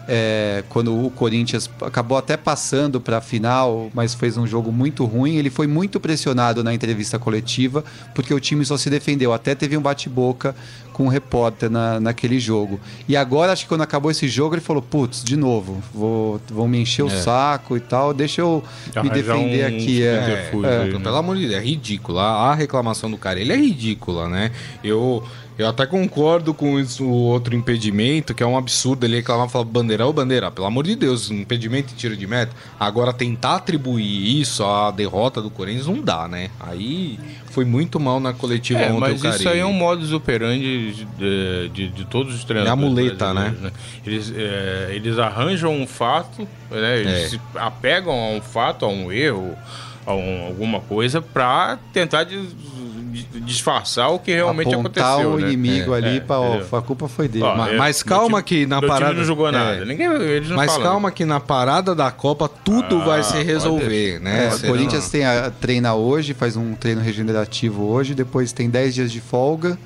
é, 0.08 0.64
quando 0.68 1.06
o 1.06 1.10
Corinthians 1.10 1.70
acabou 1.80 2.18
até 2.18 2.36
passando 2.36 3.00
para 3.00 3.18
a 3.18 3.20
final, 3.20 3.90
mas 3.94 4.14
fez 4.14 4.36
um 4.36 4.46
jogo 4.46 4.72
muito 4.72 5.04
ruim, 5.04 5.36
ele 5.36 5.50
foi 5.50 5.66
muito 5.66 6.00
pressionado 6.00 6.64
na 6.64 6.74
entrevista 6.74 7.18
coletiva, 7.18 7.84
porque 8.14 8.32
o 8.32 8.40
time 8.40 8.64
só 8.64 8.76
se 8.76 8.90
defendeu. 8.90 9.32
Até 9.32 9.54
teve 9.54 9.76
um 9.76 9.82
bate-boca 9.82 10.54
com 10.92 11.06
o 11.06 11.08
repórter 11.08 11.70
na, 11.70 11.98
naquele 11.98 12.38
jogo. 12.38 12.78
E 13.08 13.16
agora, 13.16 13.52
acho 13.52 13.64
que 13.64 13.68
quando 13.68 13.82
acabou 13.82 14.10
esse 14.10 14.28
jogo, 14.28 14.54
ele 14.54 14.60
falou: 14.60 14.82
Putz, 14.82 15.24
de 15.24 15.36
novo, 15.36 15.82
vou, 15.92 16.40
vão 16.48 16.68
me 16.68 16.80
encher 16.80 17.02
o 17.02 17.10
saco 17.10 17.76
e 17.76 17.80
tal, 17.80 18.12
deixa 18.12 18.40
eu 18.40 18.62
me 19.02 19.10
defender 19.10 19.64
um 19.64 19.76
aqui. 19.76 20.02
É, 20.02 20.50
É, 20.68 20.82
aí, 20.82 20.92
né? 20.92 20.98
pelo 20.98 21.16
amor 21.16 21.36
de 21.36 21.48
Deus, 21.48 21.54
é 21.54 21.64
ridícula. 21.64 22.22
A 22.22 22.54
reclamação 22.54 23.10
do 23.10 23.16
cara, 23.16 23.40
ele 23.40 23.52
é 23.52 23.56
ridícula, 23.56 24.28
né? 24.28 24.50
Eu, 24.84 25.24
eu 25.62 25.68
até 25.68 25.86
concordo 25.86 26.52
com 26.52 26.78
isso, 26.78 27.04
o 27.04 27.10
outro 27.12 27.54
impedimento, 27.54 28.34
que 28.34 28.42
é 28.42 28.46
um 28.46 28.56
absurdo 28.56 29.04
ele 29.06 29.16
reclamar 29.16 29.46
e 29.48 29.50
falar, 29.50 29.64
bandeira, 29.64 30.06
ô 30.06 30.12
bandeira, 30.12 30.50
pelo 30.50 30.66
amor 30.66 30.84
de 30.84 30.94
Deus, 30.96 31.30
impedimento 31.30 31.92
e 31.92 31.96
tiro 31.96 32.16
de 32.16 32.26
meta. 32.26 32.52
Agora, 32.78 33.12
tentar 33.12 33.56
atribuir 33.56 34.40
isso 34.40 34.64
à 34.64 34.90
derrota 34.90 35.40
do 35.40 35.50
Corinthians 35.50 35.86
não 35.86 36.00
dá, 36.00 36.28
né? 36.28 36.50
Aí 36.60 37.18
foi 37.50 37.64
muito 37.64 37.98
mal 38.00 38.18
na 38.20 38.32
coletiva 38.32 38.80
É, 38.80 38.88
ontem 38.90 39.00
mas 39.00 39.22
isso 39.24 39.48
aí 39.48 39.58
é 39.58 39.66
um 39.66 39.72
modus 39.72 40.12
operandi 40.12 40.92
de, 41.18 41.68
de, 41.68 41.88
de 41.88 42.04
todos 42.06 42.34
os 42.34 42.44
treinadores. 42.44 42.82
É 42.82 42.86
a 42.86 42.90
muleta, 42.90 43.32
brasileiros, 43.34 43.72
Eles, 44.06 44.32
é, 44.36 44.90
eles 44.94 45.18
arranjam 45.18 45.72
um 45.74 45.86
fato, 45.86 46.46
né? 46.70 46.98
Eles 47.00 47.12
É. 47.12 47.28
se 47.28 47.40
apegam 47.56 48.12
a 48.12 48.28
um 48.30 48.40
fato, 48.40 48.84
a 48.84 48.88
um 48.88 49.12
erro, 49.12 49.54
a 50.06 50.14
um- 50.14 50.46
alguma 50.46 50.80
coisa, 50.80 51.20
para 51.22 51.78
tentar 51.92 52.24
disfarçar 53.40 54.08
o 54.10 54.18
que 54.18 54.32
realmente 54.32 54.72
apontar 54.74 55.12
aconteceu. 55.20 55.32
o 55.32 55.38
né? 55.38 55.48
inimigo 55.52 55.94
É, 55.94 55.98
ali 55.98 56.16
é, 56.16 56.20
para 56.20 56.40
ó, 56.40 56.56
entendeu? 56.56 56.78
a 56.78 56.82
culpa 56.82 57.08
foi 57.08 57.28
dele. 57.28 57.44
Ó, 57.44 57.66
é, 57.68 57.76
mas 57.76 58.02
meu 58.02 58.08
calma 58.16 58.42
time- 58.42 58.62
que 58.62 58.66
na 58.66 58.80
meu 58.80 58.88
time 58.88 59.00
parada- 59.00 59.18
não 59.18 59.24
jogou 59.24 59.48
é. 59.48 59.52
nada. 59.52 59.84
Ninguém, 59.84 60.06
eles 60.12 60.48
não 60.48 60.56
Mas 60.56 60.70
falam. 60.72 60.86
calma 60.90 61.10
que 61.10 61.24
na 61.24 61.40
parada 61.40 61.94
da 61.94 62.10
Copa 62.10 62.48
tudo 62.48 62.96
Ah, 63.02 63.04
vai 63.04 63.22
se 63.22 63.32
pode 63.32 63.44
resolver, 63.44 64.20
né? 64.20 64.48
É, 64.50 64.54
o 64.54 64.60
Corinthians 64.68 65.08
tem 65.10 65.24
a, 65.24 65.50
treina 65.50 65.94
hoje, 65.94 66.34
faz 66.34 66.56
um 66.56 66.74
treino 66.74 67.00
regenerativo 67.00 67.84
hoje, 67.88 68.14
depois 68.14 68.52
tem 68.52 68.68
10 68.70 68.94
dias 68.94 69.12
de 69.12 69.20
folga 69.20 69.78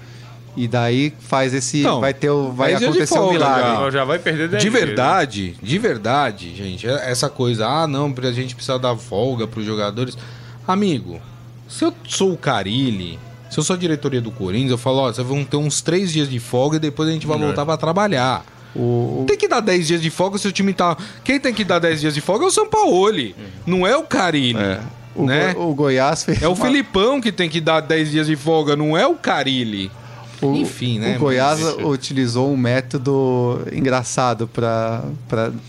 e 0.57 0.67
daí 0.67 1.13
faz 1.21 1.53
esse. 1.53 1.83
Não, 1.83 2.01
vai 2.01 2.15
ter 2.15 2.31
o, 2.31 2.51
vai 2.53 2.69
10 2.69 2.79
dias 2.79 2.93
de 2.93 2.99
acontecer 2.99 3.15
um 3.15 3.17
folga 3.23 3.33
milagre. 3.39 3.85
já. 3.85 3.91
Já 3.91 4.05
vai 4.05 4.19
perder 4.19 4.49
10 4.49 4.63
De 4.63 4.71
dias, 4.71 4.81
né? 4.81 4.87
verdade, 4.87 5.55
de 5.63 5.79
verdade, 5.79 6.55
gente, 6.55 6.87
é- 6.89 7.11
essa 7.11 7.29
coisa, 7.29 7.67
ah, 7.67 7.87
não, 7.87 8.15
a 8.17 8.33
gente 8.33 8.55
precisa 8.55 8.79
dar 8.79 8.97
folga 8.97 9.47
pros 9.47 9.65
jogadores. 9.67 10.17
Amigo, 10.67 11.21
se 11.69 11.85
eu 11.85 11.93
sou 12.07 12.33
o 12.33 12.37
Carilli, 12.37 13.19
se 13.51 13.59
eu 13.59 13.65
sou 13.65 13.75
a 13.75 13.79
diretoria 13.79 14.21
do 14.21 14.31
Corinthians, 14.31 14.71
eu 14.73 14.79
falo, 14.79 14.99
ó, 14.99 15.13
vocês 15.13 15.27
vão 15.27 15.45
ter 15.45 15.57
uns 15.57 15.81
três 15.81 16.13
dias 16.13 16.29
de 16.29 16.39
folga 16.39 16.77
e 16.77 16.81
depois 16.81 17.09
a 17.09 17.13
gente 17.13 17.27
vai 17.27 17.37
É. 17.37 17.41
voltar 17.41 17.65
pra 17.65 17.77
trabalhar. 17.77 18.45
O, 18.75 19.25
Tem 19.27 19.39
que 19.39 19.49
dar 19.49 19.61
10 19.61 19.87
dias 19.87 20.03
de 20.03 20.11
folga 20.11 20.37
se 20.37 20.47
o 20.47 20.53
time 20.53 20.75
tá. 20.75 20.97
Quem 21.25 21.41
tem 21.41 21.55
que 21.55 21.65
dar 21.65 21.79
10 21.79 22.01
dias 22.03 22.15
de 22.15 22.21
folga 22.21 22.45
é 22.45 22.49
o 22.49 22.51
Sampaoli, 22.51 23.35
não 23.67 23.87
é 23.87 23.97
o 23.97 24.03
Carilli. 24.03 24.59
o, 25.15 25.25
né? 25.25 25.55
Go- 25.55 25.71
o 25.71 25.75
Goiás 25.75 26.25
fez. 26.25 26.43
É 26.43 26.49
o 26.49 26.55
Filipão 26.55 27.19
que 27.21 27.33
tem 27.33 27.49
que 27.49 27.59
dar 27.61 27.81
10 27.81 28.11
dias 28.11 28.27
de 28.27 28.37
folga, 28.37 28.77
não 28.77 28.95
é 28.95 29.07
o 29.07 29.15
Carilli. 29.15 29.91
O, 30.43 30.55
Enfim, 30.55 30.99
né, 30.99 31.17
O 31.17 31.21
Goiás 31.21 31.59
mas- 31.59 31.77
utilizou 31.87 32.53
um 32.53 32.57
método 32.59 33.63
engraçado 33.73 34.47
para 34.47 35.03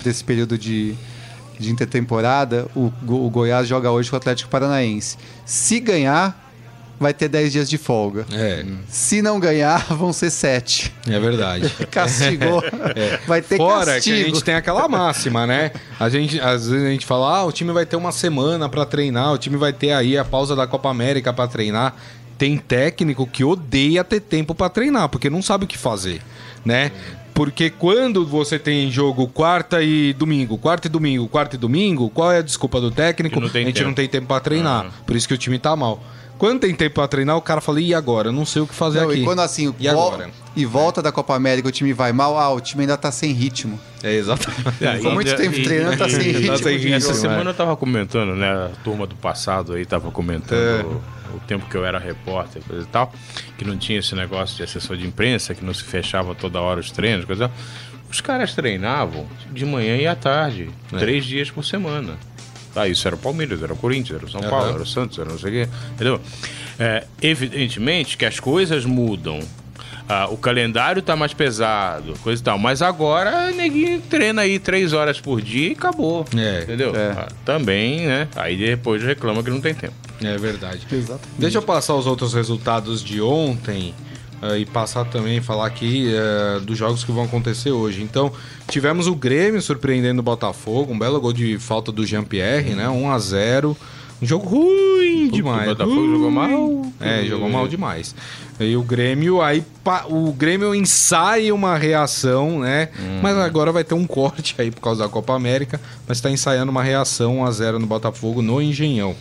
esse 0.06 0.22
período 0.22 0.58
de, 0.58 0.94
de 1.60 1.72
intertemporada. 1.72 2.68
O, 2.76 2.92
o 3.08 3.30
Goiás 3.30 3.68
joga 3.68 3.92
hoje 3.92 4.10
com 4.10 4.16
o 4.16 4.18
Atlético 4.18 4.50
Paranaense. 4.50 5.18
Se 5.46 5.80
ganhar, 5.80 6.46
vai 7.00 7.14
ter 7.14 7.28
10 7.30 7.52
dias 7.52 7.70
de 7.70 7.78
folga. 7.78 8.26
É, 8.32 8.66
Se 8.90 9.22
não 9.22 9.40
ganhar, 9.40 9.86
vão 9.94 10.12
ser 10.12 10.30
7. 10.32 10.94
é 11.08 11.20
verdade. 11.20 11.70
Castigou. 11.92 12.64
Vai 13.28 13.42
ter 13.42 13.58
Fora 13.58 13.94
castigo. 13.96 14.16
que 14.18 14.22
a 14.24 14.26
gente 14.26 14.44
tem 14.44 14.56
aquela 14.56 14.88
máxima, 14.88 15.46
né? 15.46 15.72
A 16.00 16.10
gente, 16.10 16.40
às 16.40 16.68
vezes 16.68 16.86
a 16.86 16.90
gente 16.90 17.06
fala, 17.06 17.38
ah, 17.40 17.46
o 17.46 17.52
time 17.52 17.72
vai 17.72 17.86
ter 17.86 17.96
uma 17.96 18.12
semana 18.12 18.68
pra 18.68 18.86
treinar, 18.86 19.34
o 19.34 19.38
time 19.38 19.58
vai 19.58 19.74
ter 19.74 19.92
aí 19.92 20.18
a 20.18 20.26
pausa 20.26 20.56
da 20.56 20.66
Copa 20.68 20.90
América 20.90 21.32
pra 21.32 21.48
treinar. 21.48 21.96
Tem 22.38 22.56
técnico 22.58 23.26
que 23.26 23.44
odeia 23.44 24.04
ter 24.04 24.20
tempo 24.20 24.54
pra 24.54 24.70
treinar, 24.70 25.10
porque 25.10 25.28
não 25.30 25.42
sabe 25.42 25.66
o 25.66 25.68
que 25.68 25.76
fazer, 25.78 26.22
né? 26.64 26.92
Porque 27.38 27.70
quando 27.70 28.26
você 28.26 28.58
tem 28.58 28.90
jogo 28.90 29.28
quarta 29.28 29.84
e 29.84 30.12
domingo, 30.14 30.58
quarta 30.58 30.88
e 30.88 30.90
domingo, 30.90 31.28
quarta 31.28 31.56
e 31.56 31.60
domingo, 31.60 32.10
qual 32.10 32.32
é 32.32 32.40
a 32.40 32.42
desculpa 32.42 32.82
do 32.82 32.90
técnico? 32.90 33.36
Que 33.36 33.42
não 33.42 33.48
tem 33.50 33.62
a 33.62 33.66
gente 33.68 33.76
tempo. 33.76 33.88
não 33.88 33.94
tem 33.94 34.08
tempo 34.10 34.26
pra 34.28 34.40
treinar. 34.40 34.88
Ah. 34.88 34.92
Por 35.06 35.16
isso 35.16 35.28
que 35.28 35.36
o 35.36 35.38
time 35.38 35.60
tá 35.60 35.76
mal. 35.76 36.04
Quando 36.40 36.60
tem 36.62 36.74
tempo 36.74 36.96
pra 36.96 37.08
treinar, 37.08 37.38
o 37.38 37.42
cara 37.42 37.62
fala, 37.62 37.80
e 37.80 37.94
agora? 37.94 38.30
Eu 38.30 38.32
não 38.32 38.46
sei 38.46 38.62
o 38.64 38.68
que 38.68 38.74
fazer 38.74 39.02
Não, 39.02 39.10
aqui. 39.10 39.22
e 39.22 39.24
quando 39.24 39.40
assim, 39.42 39.74
E 39.80 39.88
vol- 39.90 40.08
agora? 40.08 40.30
e 40.56 40.66
volta 40.66 41.02
da 41.02 41.12
Copa 41.12 41.36
América, 41.36 41.68
o 41.68 41.72
time 41.72 41.94
vai 41.94 42.12
mal, 42.12 42.38
ah, 42.40 42.50
o 42.54 42.60
time 42.60 42.82
ainda 42.84 42.96
tá 42.98 43.12
sem 43.12 43.32
ritmo. 43.34 43.80
É 44.04 44.14
exatamente. 44.16 44.64
É, 44.84 44.96
Ficou 44.98 45.12
muito 45.14 45.36
tempo 45.36 45.64
treinando, 45.64 45.98
tá 45.98 46.10
sem 46.10 46.20
e- 46.22 46.32
ritmo. 46.32 46.48
Tá 46.48 46.58
sem 46.58 46.78
ritmo, 46.78 46.96
Essa 46.96 47.12
é. 47.12 47.14
semana 47.16 47.50
eu 47.52 47.54
tava 47.56 47.76
comentando, 47.76 48.36
né? 48.36 48.48
A 48.52 48.70
turma 48.84 49.06
do 49.08 49.16
passado 49.16 49.74
aí 49.74 49.86
tava 49.86 50.10
comentando 50.12 51.02
É. 51.14 51.17
o, 51.38 51.40
tempo 51.48 51.66
que 51.70 51.76
eu 51.76 51.86
era 51.86 51.98
repórter, 52.00 52.62
coisa 52.64 52.84
e 52.84 52.88
tal, 52.88 53.12
que 53.58 53.64
não 53.66 53.78
tinha 53.78 54.00
esse 54.00 54.14
negócio 54.16 54.58
de 54.58 54.64
assessor 54.64 54.98
de 54.98 55.06
imprensa, 55.06 55.54
que 55.56 55.64
não 55.64 55.74
se 55.74 55.84
fechava 55.84 56.34
toda 56.36 56.60
hora 56.62 56.80
os 56.80 56.92
treinos, 56.92 57.26
coisa 57.26 57.46
e 57.46 57.48
tal. 57.48 57.58
Os 58.10 58.22
caras 58.22 58.54
treinavam 58.56 59.26
de 59.52 59.66
manhã 59.66 59.98
e 59.98 60.08
à 60.08 60.16
tarde, 60.16 60.70
É. 60.94 60.98
três 60.98 61.26
dias 61.26 61.52
por 61.52 61.64
semana. 61.66 62.16
Tá, 62.74 62.88
isso 62.88 63.08
era 63.08 63.16
o 63.16 63.20
Palmeiras, 63.20 63.62
era 63.64 63.74
o 63.74 63.78
Corinthians, 63.78 64.18
era 64.18 64.26
o 64.26 64.30
São 64.30 64.40
Aham. 64.42 64.50
Paulo, 64.50 64.70
era 64.74 64.82
o 64.82 64.86
Santos, 64.86 65.18
era 65.18 65.30
não 65.30 65.38
sei 65.40 65.50
o 65.50 65.54
quê, 65.66 65.72
entendeu? 65.94 66.22
É, 66.80 67.06
evidentemente 67.22 68.18
que 68.18 68.26
as 68.26 68.40
coisas 68.40 68.86
mudam. 68.86 69.40
Ah, 70.10 70.28
o 70.30 70.38
calendário 70.38 71.02
tá 71.02 71.18
mais 71.18 71.34
pesado, 71.34 72.14
coisa 72.24 72.42
e 72.42 72.46
tal. 72.46 72.58
Mas 72.58 72.82
agora 72.82 73.52
neguinho 73.52 74.00
treina 74.02 74.44
aí 74.44 74.58
três 74.58 74.94
horas 74.94 75.20
por 75.20 75.42
dia 75.42 75.70
e 75.70 75.72
acabou. 75.74 76.26
É. 76.38 76.62
Entendeu? 76.64 76.96
É. 76.96 77.12
Ah, 77.12 77.28
também, 77.44 78.06
né? 78.08 78.28
Aí 78.36 78.56
depois 78.56 79.04
reclama 79.04 79.44
que 79.44 79.50
não 79.50 79.60
tem 79.60 79.74
tempo. 79.74 79.94
É 80.22 80.38
verdade. 80.38 80.88
Exatamente. 80.92 81.40
Deixa 81.40 81.58
eu 81.58 81.62
passar 81.62 81.96
os 81.96 82.08
outros 82.08 82.34
resultados 82.34 83.04
de 83.04 83.22
ontem 83.22 83.94
eh, 84.42 84.60
e 84.60 84.66
passar 84.66 85.06
também 85.06 85.42
falar 85.42 85.68
aqui 85.68 86.12
eh, 86.14 86.60
dos 86.62 86.78
jogos 86.78 87.04
que 87.04 87.12
vão 87.12 87.24
acontecer 87.26 87.72
hoje. 87.72 88.02
Então, 88.02 88.32
tivemos 88.68 89.08
o 89.08 89.16
Grêmio 89.16 89.62
surpreendendo 89.62 90.20
o 90.20 90.24
Botafogo, 90.24 90.94
um 90.94 91.00
belo 91.00 91.20
gol 91.20 91.34
de 91.34 91.58
falta 91.60 91.92
do 91.92 92.06
Jean-Pierre, 92.06 92.74
né? 92.76 92.88
1 92.90 93.12
a 93.12 93.20
0 93.20 93.78
Um 94.22 94.26
jogo 94.26 94.48
ruim 94.48 95.30
demais. 95.30 95.64
o 95.68 95.70
Botafogo 95.76 96.00
ruim. 96.00 96.12
jogou 96.14 96.32
mal. 96.32 96.82
É, 97.00 97.24
jogou 97.26 97.50
mal 97.50 97.68
demais. 97.68 98.16
E 98.60 98.76
o 98.76 98.82
Grêmio 98.82 99.40
aí 99.40 99.64
o 100.10 100.32
Grêmio 100.34 100.74
ensaia 100.74 101.54
uma 101.54 101.78
reação, 101.78 102.60
né? 102.60 102.90
Mas 103.22 103.38
agora 103.38 103.72
vai 103.72 103.84
ter 103.84 103.94
um 103.94 104.06
corte 104.08 104.56
aí 104.58 104.72
por 104.72 104.82
causa 104.82 105.04
da 105.04 105.10
Copa 105.10 105.34
América, 105.36 105.80
mas 106.08 106.18
está 106.18 106.32
ensaiando 106.32 106.72
uma 106.72 106.82
reação 106.82 107.38
1 107.40 107.46
a 107.46 107.52
0 107.52 107.80
no 107.80 107.86
Botafogo 107.86 108.42
no 108.42 108.60
Engenhão. 108.60 109.16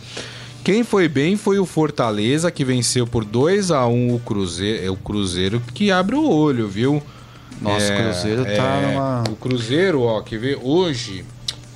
Quem 0.67 0.83
foi 0.83 1.07
bem 1.07 1.37
foi 1.37 1.59
o 1.59 1.65
Fortaleza, 1.65 2.51
que 2.51 2.65
venceu 2.65 3.07
por 3.07 3.23
2 3.23 3.71
a 3.71 3.87
1 3.87 4.13
o 4.13 4.19
Cruzeiro, 4.19 4.85
é 4.85 4.89
o 4.89 4.97
Cruzeiro 4.97 5.61
que 5.73 5.91
abre 5.91 6.13
o 6.13 6.29
olho, 6.29 6.67
viu? 6.67 7.01
Nossa, 7.61 7.93
o 7.93 7.95
Cruzeiro 7.95 8.43
tá 8.43 8.81
numa- 8.81 9.23
O 9.31 9.35
Cruzeiro, 9.37 10.01
ó, 10.01 10.19
quer 10.21 10.37
ver? 10.37 10.59
Hoje, 10.61 11.23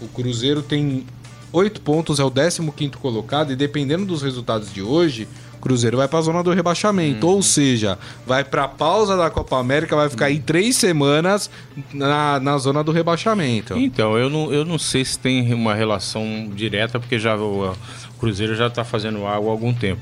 o 0.01 0.09
Cruzeiro 0.09 0.61
tem 0.61 1.05
8 1.53 1.79
pontos, 1.79 2.19
é 2.19 2.23
o 2.25 2.29
15º 2.29 2.97
colocado, 2.97 3.53
e 3.53 3.55
dependendo 3.55 4.05
dos 4.05 4.21
resultados 4.21 4.73
de 4.73 4.81
hoje, 4.81 5.25
o 5.57 5.61
Cruzeiro 5.61 5.95
vai 5.95 6.09
pra 6.09 6.19
zona 6.19 6.43
do 6.43 6.51
rebaixamento. 6.51 7.25
Uhum. 7.27 7.35
Ou 7.35 7.41
seja, 7.41 7.97
vai 8.27 8.43
pra 8.43 8.67
pausa 8.67 9.15
da 9.15 9.29
Copa 9.29 9.57
América, 9.57 9.95
vai 9.95 10.09
ficar 10.09 10.25
aí 10.25 10.39
três 10.39 10.75
semanas 10.75 11.49
na, 11.93 12.41
na 12.41 12.57
zona 12.57 12.83
do 12.83 12.91
rebaixamento. 12.91 13.77
Então, 13.77 14.17
eu 14.17 14.29
não, 14.29 14.51
eu 14.51 14.65
não 14.65 14.77
sei 14.77 15.05
se 15.05 15.17
tem 15.17 15.53
uma 15.53 15.73
relação 15.73 16.49
direta, 16.53 16.99
porque 16.99 17.17
já 17.17 17.37
o 17.37 17.73
Cruzeiro 18.21 18.55
já 18.55 18.67
está 18.67 18.83
fazendo 18.85 19.25
algo 19.25 19.49
há 19.49 19.51
algum 19.51 19.73
tempo. 19.73 20.01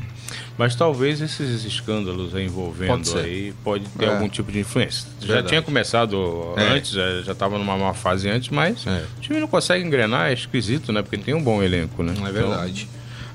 Mas 0.58 0.76
talvez 0.76 1.22
esses 1.22 1.64
escândalos 1.64 2.36
envolvendo 2.36 3.10
Pode 3.10 3.18
aí 3.26 3.54
pode 3.64 3.86
ter 3.98 4.06
É. 4.06 4.10
algum 4.14 4.28
tipo 4.28 4.52
de 4.52 4.60
influência. 4.60 5.08
Já 5.22 5.28
Verdade. 5.28 5.48
tinha 5.48 5.62
começado 5.62 6.54
É. 6.58 6.64
antes, 6.76 6.92
já- 6.92 7.22
já 7.22 7.32
estava 7.32 7.58
numa 7.58 7.78
má 7.78 7.94
fase 7.94 8.30
antes, 8.30 8.50
mas 8.50 8.86
É. 8.86 9.06
o 9.18 9.22
time 9.22 9.40
não 9.40 9.48
consegue 9.48 9.84
engrenar, 9.86 10.30
é 10.30 10.34
esquisito, 10.34 10.92
né? 10.92 11.02
Porque 11.02 11.18
tem 11.18 11.34
um 11.34 11.42
bom 11.42 11.64
elenco, 11.64 12.04
né? 12.04 12.14
É 12.28 12.32
verdade. 12.32 12.88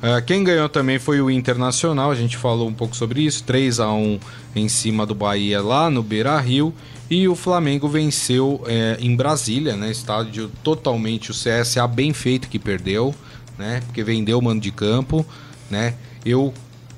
Ah, 0.03 0.21
quem 0.21 0.45
ganhou 0.45 0.69
também 0.69 0.99
foi 0.99 1.19
o 1.23 1.31
Internacional, 1.31 2.11
a 2.11 2.15
gente 2.15 2.37
falou 2.37 2.69
um 2.69 2.75
pouco 2.75 2.95
sobre 2.95 3.23
isso, 3.23 3.43
3 3.43 3.81
a 3.81 3.91
1 3.91 4.21
em 4.55 4.69
cima 4.69 5.07
do 5.07 5.15
Bahia 5.15 5.63
lá 5.63 5.89
no 5.89 6.03
Beira-Rio. 6.03 6.75
E 7.11 7.27
o 7.29 7.35
Flamengo 7.35 7.89
venceu 7.89 8.63
é, 8.67 8.97
em 9.01 9.15
Brasília, 9.17 9.77
né? 9.77 9.91
Estádio 9.91 10.51
totalmente 10.63 11.31
o 11.31 11.35
CSA 11.35 11.87
bem 11.87 12.13
feito 12.13 12.49
que 12.49 12.59
perdeu, 12.59 13.15
né? 13.59 13.83
Porque 13.87 14.03
vendeu 14.03 14.39
o 14.39 14.43
mando 14.43 14.61
de 14.61 14.71
campo, 14.71 15.25
né? 15.71 15.95
Eu 16.25 16.53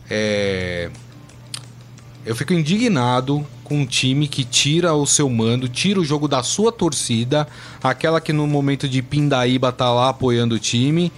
é, 0.09 0.91
eu 2.25 2.35
fico 2.35 2.53
indignado 2.53 3.47
com 3.63 3.81
um 3.81 3.87
time 3.87 4.29
que 4.29 4.45
tira 4.45 4.95
o 4.95 5.07
seu 5.07 5.29
mando, 5.29 5.69
tira 5.69 6.01
o 6.01 6.05
jogo 6.05 6.29
da 6.29 6.43
sua 6.43 6.71
torcida, 6.71 7.47
aquela 7.83 8.21
que 8.21 8.33
no 8.33 8.47
momento 8.47 8.89
de 8.89 9.03
Pindaíba 9.03 9.73
tá 9.73 9.93
lá 9.93 10.09
apoiando 10.09 10.55
o 10.55 10.59
time, 10.59 11.13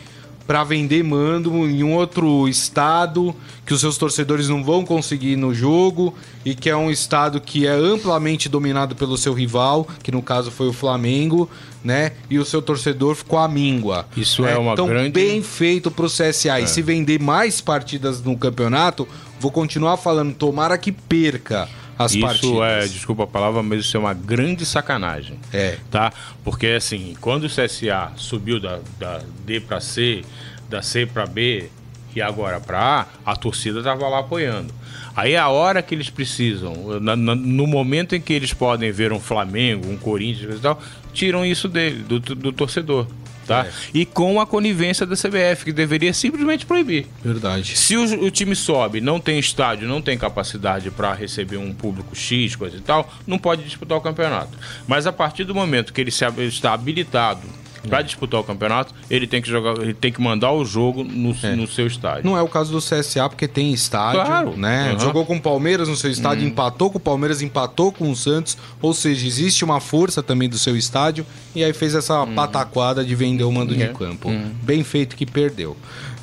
pra 0.48 0.64
vender 0.64 1.04
mando 1.04 1.50
em 1.68 1.84
um 1.84 1.92
outro 1.94 2.48
estado 2.48 3.36
que 3.66 3.74
os 3.74 3.80
seus 3.82 3.98
torcedores 3.98 4.48
não 4.48 4.64
vão 4.64 4.82
conseguir 4.82 5.32
ir 5.32 5.36
no 5.36 5.52
jogo 5.52 6.14
e 6.42 6.54
que 6.54 6.70
é 6.70 6.74
um 6.76 6.90
estado 6.90 7.38
que 7.38 7.66
é 7.66 7.70
amplamente 7.70 8.48
dominado 8.48 8.96
pelo 8.96 9.18
seu 9.18 9.34
rival, 9.34 9.86
que 10.02 10.10
no 10.10 10.22
caso 10.22 10.50
foi 10.50 10.66
o 10.66 10.72
Flamengo, 10.72 11.50
né? 11.84 12.12
E 12.30 12.38
o 12.38 12.46
seu 12.46 12.62
torcedor 12.62 13.14
ficou 13.14 13.38
à 13.38 13.46
míngua. 13.46 14.06
Isso 14.16 14.46
é 14.46 14.56
uma 14.56 14.72
então, 14.72 14.86
grande- 14.86 15.10
bem 15.10 15.42
feito 15.42 15.90
pro 15.90 16.06
CSA. 16.08 16.58
E 16.60 16.66
se 16.66 16.80
vender 16.80 17.20
mais 17.20 17.60
partidas 17.60 18.22
no 18.22 18.34
campeonato, 18.34 19.06
vou 19.38 19.50
continuar 19.50 19.98
falando, 19.98 20.32
tomara 20.32 20.78
que 20.78 20.90
perca 20.90 21.68
as 21.98 22.12
Isso 22.12 22.20
partidas. 22.20 22.60
é, 22.62 22.88
desculpa 22.88 23.24
a 23.24 23.26
palavra, 23.26 23.62
mas 23.62 23.80
isso 23.80 23.96
é 23.96 24.00
uma 24.00 24.14
grande 24.14 24.64
sacanagem. 24.64 25.38
É. 25.52 25.78
Tá? 25.90 26.12
Porque 26.44 26.66
assim, 26.68 27.14
quando 27.20 27.44
o 27.44 27.48
CSA 27.48 28.12
subiu 28.16 28.60
da, 28.60 28.78
da 28.98 29.20
D 29.44 29.60
para 29.60 29.80
C, 29.80 30.22
da 30.70 30.80
C 30.82 31.06
para 31.06 31.26
B 31.26 31.68
e 32.14 32.22
agora 32.22 32.60
para 32.60 33.06
A, 33.24 33.32
a 33.32 33.36
torcida 33.36 33.82
tava 33.82 34.08
lá 34.08 34.20
apoiando. 34.20 34.72
Aí 35.16 35.34
a 35.36 35.48
hora 35.48 35.82
que 35.82 35.94
eles 35.94 36.08
precisam, 36.10 37.00
na- 37.00 37.16
na- 37.16 37.34
no 37.34 37.66
momento 37.66 38.14
em 38.14 38.20
que 38.20 38.32
eles 38.32 38.52
podem 38.52 38.92
ver 38.92 39.12
um 39.12 39.18
Flamengo, 39.18 39.90
um 39.90 39.96
Corinthians 39.96 40.58
e 40.58 40.60
tal, 40.60 40.80
tiram 41.12 41.44
isso 41.44 41.68
dele, 41.68 42.02
do, 42.04 42.20
do 42.20 42.52
torcedor. 42.52 43.06
Tá? 43.48 43.66
É. 43.66 43.70
E 43.94 44.04
com 44.04 44.38
a 44.40 44.46
conivência 44.46 45.06
da 45.06 45.16
CBF, 45.16 45.64
que 45.64 45.72
deveria 45.72 46.12
simplesmente 46.12 46.66
proibir. 46.66 47.06
Verdade. 47.24 47.76
Se 47.76 47.96
o, 47.96 48.24
o 48.24 48.30
time 48.30 48.54
sobe, 48.54 49.00
não 49.00 49.18
tem 49.18 49.38
estádio, 49.38 49.88
não 49.88 50.02
tem 50.02 50.18
capacidade 50.18 50.90
para 50.90 51.14
receber 51.14 51.56
um 51.56 51.72
público 51.72 52.14
X, 52.14 52.54
coisa 52.54 52.76
e 52.76 52.80
tal, 52.80 53.10
não 53.26 53.38
pode 53.38 53.64
disputar 53.64 53.96
o 53.96 54.00
campeonato. 54.02 54.50
Mas 54.86 55.06
a 55.06 55.12
partir 55.12 55.44
do 55.44 55.54
momento 55.54 55.94
que 55.94 56.00
ele 56.00 56.10
se 56.10 56.24
está 56.24 56.74
habilitado 56.74 57.40
para 57.86 58.02
disputar 58.02 58.40
o 58.40 58.44
campeonato, 58.44 58.94
ele 59.10 59.26
tem 59.26 59.42
que 59.42 59.48
jogar, 59.48 59.78
ele 59.82 59.94
tem 59.94 60.12
que 60.12 60.20
mandar 60.20 60.52
o 60.52 60.64
jogo 60.64 61.04
no, 61.04 61.34
no 61.56 61.66
seu 61.66 61.86
estádio. 61.86 62.24
Não 62.24 62.36
é 62.36 62.42
o 62.42 62.48
caso 62.48 62.72
do 62.72 62.78
CSA, 62.78 63.28
porque 63.28 63.46
tem 63.46 63.72
estádio, 63.72 64.24
Claro. 64.24 64.56
né? 64.56 64.92
Uhum. 64.92 64.98
Jogou 65.00 65.24
com 65.26 65.36
o 65.36 65.40
Palmeiras 65.40 65.88
no 65.88 65.96
seu 65.96 66.10
estádio, 66.10 66.46
empatou 66.46 66.90
com 66.90 66.98
o 66.98 67.00
Palmeiras, 67.00 67.42
empatou 67.42 67.92
com 67.92 68.10
o 68.10 68.16
Santos. 68.16 68.56
Ou 68.80 68.92
seja, 68.94 69.26
existe 69.26 69.64
uma 69.64 69.80
força 69.80 70.22
também 70.22 70.48
do 70.48 70.58
seu 70.58 70.76
estádio. 70.76 71.24
E 71.54 71.62
aí 71.64 71.72
fez 71.72 71.94
essa 71.94 72.26
pataquada 72.26 73.04
de 73.04 73.14
vender 73.14 73.44
o 73.44 73.52
mando 73.52 73.74
É. 73.74 73.86
de 73.86 73.92
campo. 73.94 74.30
Bem 74.62 74.82
feito 74.84 75.16
que 75.16 75.26
perdeu. 75.26 75.76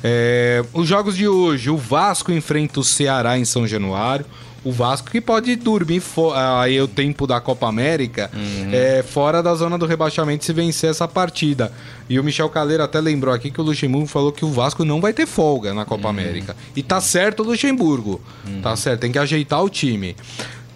É, 0.04 0.64
os 0.72 0.86
jogos 0.86 1.16
de 1.16 1.26
hoje, 1.26 1.68
o 1.70 1.76
Vasco 1.76 2.30
enfrenta 2.32 2.80
o 2.80 2.84
Ceará 2.84 3.38
em 3.38 3.44
São 3.44 3.66
Januário. 3.66 4.24
O 4.66 4.72
Vasco 4.72 5.12
que 5.12 5.20
pode 5.20 5.54
dormir 5.54 6.02
aí 6.34 6.80
o 6.80 6.88
tempo 6.88 7.24
da 7.24 7.40
Copa 7.40 7.68
América 7.68 8.28
é, 8.72 9.00
fora 9.00 9.40
da 9.40 9.54
zona 9.54 9.78
do 9.78 9.86
rebaixamento 9.86 10.44
se 10.44 10.52
vencer 10.52 10.90
essa 10.90 11.06
partida. 11.06 11.70
E 12.10 12.18
o 12.18 12.24
Michel 12.24 12.48
Caleiro 12.48 12.82
até 12.82 13.00
lembrou 13.00 13.32
aqui 13.32 13.48
que 13.52 13.60
o 13.60 13.64
Luxemburgo 13.64 14.08
falou 14.08 14.32
que 14.32 14.44
o 14.44 14.50
Vasco 14.50 14.84
não 14.84 15.00
vai 15.00 15.12
ter 15.12 15.24
folga 15.24 15.72
na 15.72 15.84
Copa 15.84 16.08
América. 16.08 16.56
E 16.74 16.82
tá 16.82 17.00
certo 17.00 17.44
o 17.44 17.46
Luxemburgo. 17.46 18.20
Tá 18.60 18.74
certo, 18.74 19.02
tem 19.02 19.12
que 19.12 19.20
ajeitar 19.20 19.62
o 19.62 19.70
time. 19.70 20.16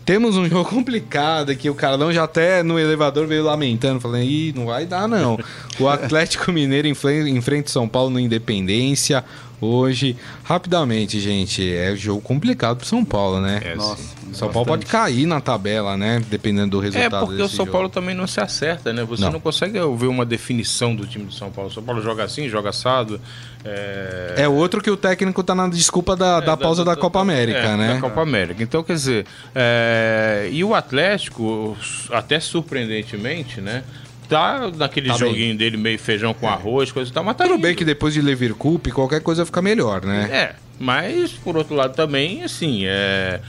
Temos 0.04 0.36
um 0.36 0.46
jogo 0.48 0.70
complicado 0.70 1.50
aqui, 1.50 1.68
o 1.68 1.74
Carlão 1.74 2.12
já 2.12 2.22
até 2.22 2.62
no 2.62 2.78
elevador 2.78 3.26
veio 3.26 3.42
lamentando, 3.42 3.98
falando, 3.98 4.22
ih, 4.22 4.52
não 4.54 4.66
vai 4.66 4.86
dar 4.86 5.08
não. 5.08 5.36
O 5.80 5.88
Atlético 5.88 6.52
Mineiro 6.52 6.86
enfrenta 6.86 7.68
o 7.68 7.72
São 7.72 7.88
Paulo 7.88 8.10
no 8.10 8.20
Independência, 8.20 9.24
hoje. 9.60 10.16
Rapidamente, 10.42 11.20
gente, 11.20 11.72
é 11.72 11.94
jogo 11.94 12.20
complicado 12.20 12.78
pro 12.78 12.86
São 12.86 13.04
Paulo, 13.04 13.40
né? 13.40 13.60
É, 13.64 13.74
Nossa. 13.74 14.20
São 14.32 14.48
Paulo 14.48 14.66
pode 14.66 14.86
cair 14.86 15.26
na 15.26 15.40
tabela, 15.40 15.96
né? 15.96 16.22
Dependendo 16.30 16.78
do 16.78 16.82
É 16.82 16.90
resultado. 16.90 17.26
porque 17.26 17.42
o 17.42 17.48
São 17.48 17.64
jogo. 17.66 17.72
Paulo 17.72 17.88
também 17.88 18.14
não 18.14 18.26
se 18.26 18.40
acerta, 18.40 18.92
né? 18.92 19.02
Você 19.04 19.22
Não. 19.22 19.32
não, 19.32 19.40
consegue 19.40 19.72
ver 19.96 20.06
uma 20.06 20.24
definição 20.24 20.94
do 20.94 21.04
time 21.06 21.24
do 21.24 21.32
São 21.34 21.50
Paulo. 21.50 21.68
O 21.68 21.72
São 21.72 21.82
Paulo 21.82 22.00
joga 22.00 22.22
assim, 22.24 22.48
joga 22.48 22.70
assado. 22.70 23.20
É, 23.64 24.34
É 24.38 24.48
outro 24.48 24.80
que 24.80 24.90
o 24.90 24.96
técnico 24.96 25.42
tá 25.42 25.54
na 25.54 25.68
desculpa 25.68 26.14
da, 26.16 26.40
da 26.40 26.56
pausa 26.56 26.84
da, 26.84 26.94
Copa 26.96 27.20
América, 27.20 27.58
é, 27.58 27.76
né? 27.76 27.94
Da 27.94 28.00
Copa 28.00 28.22
América. 28.22 28.62
Então, 28.62 28.82
quer 28.84 28.92
dizer, 28.94 29.26
é, 29.54 30.48
e 30.52 30.62
o 30.62 30.74
Atlético, 30.74 31.76
até 32.10 32.38
surpreendentemente, 32.38 33.60
né? 33.60 33.82
Tá 34.30 34.70
naquele 34.76 35.08
Tá 35.08 35.18
bem. 35.18 35.28
joguinho 35.28 35.58
dele 35.58 35.76
meio 35.76 35.98
feijão 35.98 36.32
com 36.32 36.48
arroz, 36.48 36.90
coisa 36.92 37.10
e 37.10 37.12
tal, 37.12 37.22
mas 37.24 37.36
tá 37.36 37.44
Tudo 37.44 37.56
indo. 37.56 37.62
bem 37.62 37.74
que 37.74 37.84
depois 37.84 38.14
de 38.14 38.22
Levir 38.22 38.54
Cup, 38.54 38.86
qualquer 38.88 39.20
coisa 39.20 39.44
fica 39.44 39.60
melhor, 39.60 40.02
né? 40.04 40.28
É, 40.32 40.54
mas 40.78 41.32
por 41.32 41.56
outro 41.56 41.74
lado 41.74 41.94
também, 41.94 42.42
assim, 42.44 42.84
é, 42.86 43.40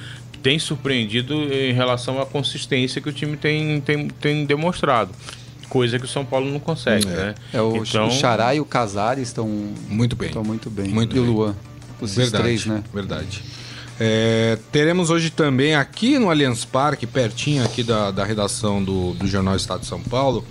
tem 0.41 0.58
surpreendido 0.60 1.34
em 1.54 1.72
relação 1.72 2.20
à 2.20 2.26
consistência 2.26 3.00
que 3.00 3.08
o 3.08 3.13
time 3.13 3.38
tem, 3.38 3.80
tem, 3.82 4.08
tem 4.08 4.46
demonstrado. 4.46 5.12
Coisa 5.70 5.98
que 5.98 6.04
o 6.04 6.08
São 6.08 6.26
Paulo 6.26 6.52
não 6.52 6.60
consegue, 6.60 7.06
né? 7.06 7.34
É, 7.54 7.62
o, 7.62 7.78
então, 7.78 8.08
o 8.08 8.12
Xará 8.12 8.54
e 8.56 8.60
o 8.60 8.65
Casares 8.65 9.28
estão 9.30 9.48
Muito 9.88 10.15
bem. 10.17 10.28
estão 10.28 10.44
muito 10.44 10.70
bem. 10.70 10.89
Muito 10.89 11.15
e 11.15 11.20
o 11.20 11.24
bem. 11.24 11.32
Luan. 11.34 11.56
Os 12.02 12.15
verdade, 12.15 12.44
três, 12.44 12.65
né? 12.65 12.84
Verdade. 12.94 13.41
É, 14.03 14.57
teremos 14.71 15.11
hoje 15.11 15.29
também 15.29 15.75
aqui 15.75 16.17
no 16.17 16.31
Allianz 16.31 16.65
Parque, 16.65 17.05
pertinho 17.05 17.63
aqui 17.63 17.83
da, 17.83 18.09
da 18.09 18.25
redação 18.25 18.83
do, 18.83 19.13
do 19.13 19.27
Jornal 19.27 19.55
Estado 19.55 19.81
de 19.81 19.85
São 19.85 20.01
Paulo, 20.01 20.43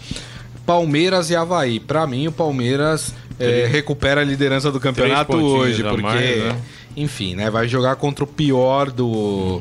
Palmeiras 0.64 1.30
e 1.30 1.34
Havaí. 1.34 1.80
Pra 1.80 2.06
mim, 2.06 2.28
o 2.28 2.32
Palmeiras 2.32 3.12
é, 3.40 3.66
recupera 3.66 4.20
a 4.20 4.24
liderança 4.24 4.70
do 4.70 4.78
campeonato 4.78 5.36
hoje, 5.36 5.82
porque, 5.82 6.00
mais, 6.00 6.44
né? 6.44 6.60
enfim, 6.96 7.34
né, 7.34 7.50
vai 7.50 7.66
jogar 7.66 7.96
contra 7.96 8.22
o 8.22 8.26
pior 8.26 8.88
do, 8.88 9.60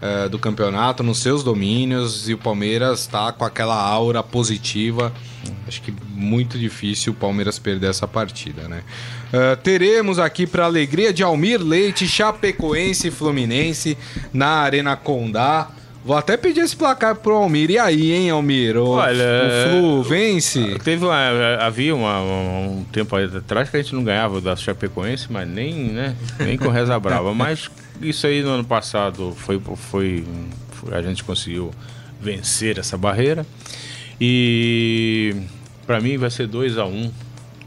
é, 0.00 0.28
do 0.28 0.38
campeonato 0.38 1.02
nos 1.02 1.18
seus 1.18 1.42
domínios 1.42 2.28
e 2.28 2.34
o 2.34 2.38
Palmeiras 2.38 3.04
tá 3.08 3.32
com 3.32 3.44
aquela 3.44 3.74
aura 3.74 4.22
positiva. 4.22 5.12
Acho 5.66 5.82
que 5.82 5.92
muito 6.08 6.56
difícil 6.56 7.12
o 7.12 7.16
Palmeiras 7.16 7.58
perder 7.58 7.90
essa 7.90 8.06
partida, 8.06 8.68
né? 8.68 8.84
Ah, 9.36 9.56
teremos 9.56 10.18
aqui 10.20 10.46
para 10.46 10.64
alegria 10.64 11.12
de 11.12 11.22
Almir 11.24 11.60
Leite, 11.60 12.06
Chapecoense 12.06 13.08
e 13.08 13.10
Fluminense 13.10 13.98
na 14.32 14.46
Arena 14.48 14.94
Condá. 14.96 15.68
Vou 16.04 16.16
até 16.16 16.36
pedir 16.36 16.60
esse 16.60 16.76
placar 16.76 17.16
pro 17.16 17.34
Almir. 17.34 17.70
E 17.70 17.78
aí, 17.78 18.12
hein, 18.12 18.30
Almir? 18.30 18.76
O, 18.76 18.90
Olha, 18.90 19.24
o 19.24 19.70
Flu 19.70 20.02
vence? 20.02 20.78
Teve 20.84 21.04
uma, 21.04 21.16
havia 21.58 21.94
uma- 21.96 22.20
um 22.20 22.84
tempo 22.92 23.16
atrás 23.16 23.70
que 23.70 23.76
a 23.78 23.82
gente 23.82 23.94
não 23.94 24.04
ganhava 24.04 24.40
da 24.40 24.54
Chapecoense, 24.54 25.26
mas 25.30 25.48
nem, 25.48 25.72
né, 25.74 26.14
nem 26.38 26.56
com 26.58 26.68
reza 26.68 26.98
brava. 27.00 27.32
Mas 27.34 27.70
isso 28.02 28.26
aí 28.26 28.42
no 28.42 28.50
ano 28.50 28.64
passado 28.64 29.34
foi, 29.36 29.58
foi, 29.76 30.24
foi- 30.72 30.94
a 30.94 31.00
gente 31.02 31.24
conseguiu 31.24 31.70
vencer 32.20 32.78
essa 32.78 32.98
barreira. 32.98 33.46
E 34.20 35.34
para 35.86 36.00
mim 36.00 36.16
vai 36.18 36.30
ser 36.30 36.46
2 36.46 36.78
a 36.78 36.84
1 36.84 36.88
um, 36.88 37.10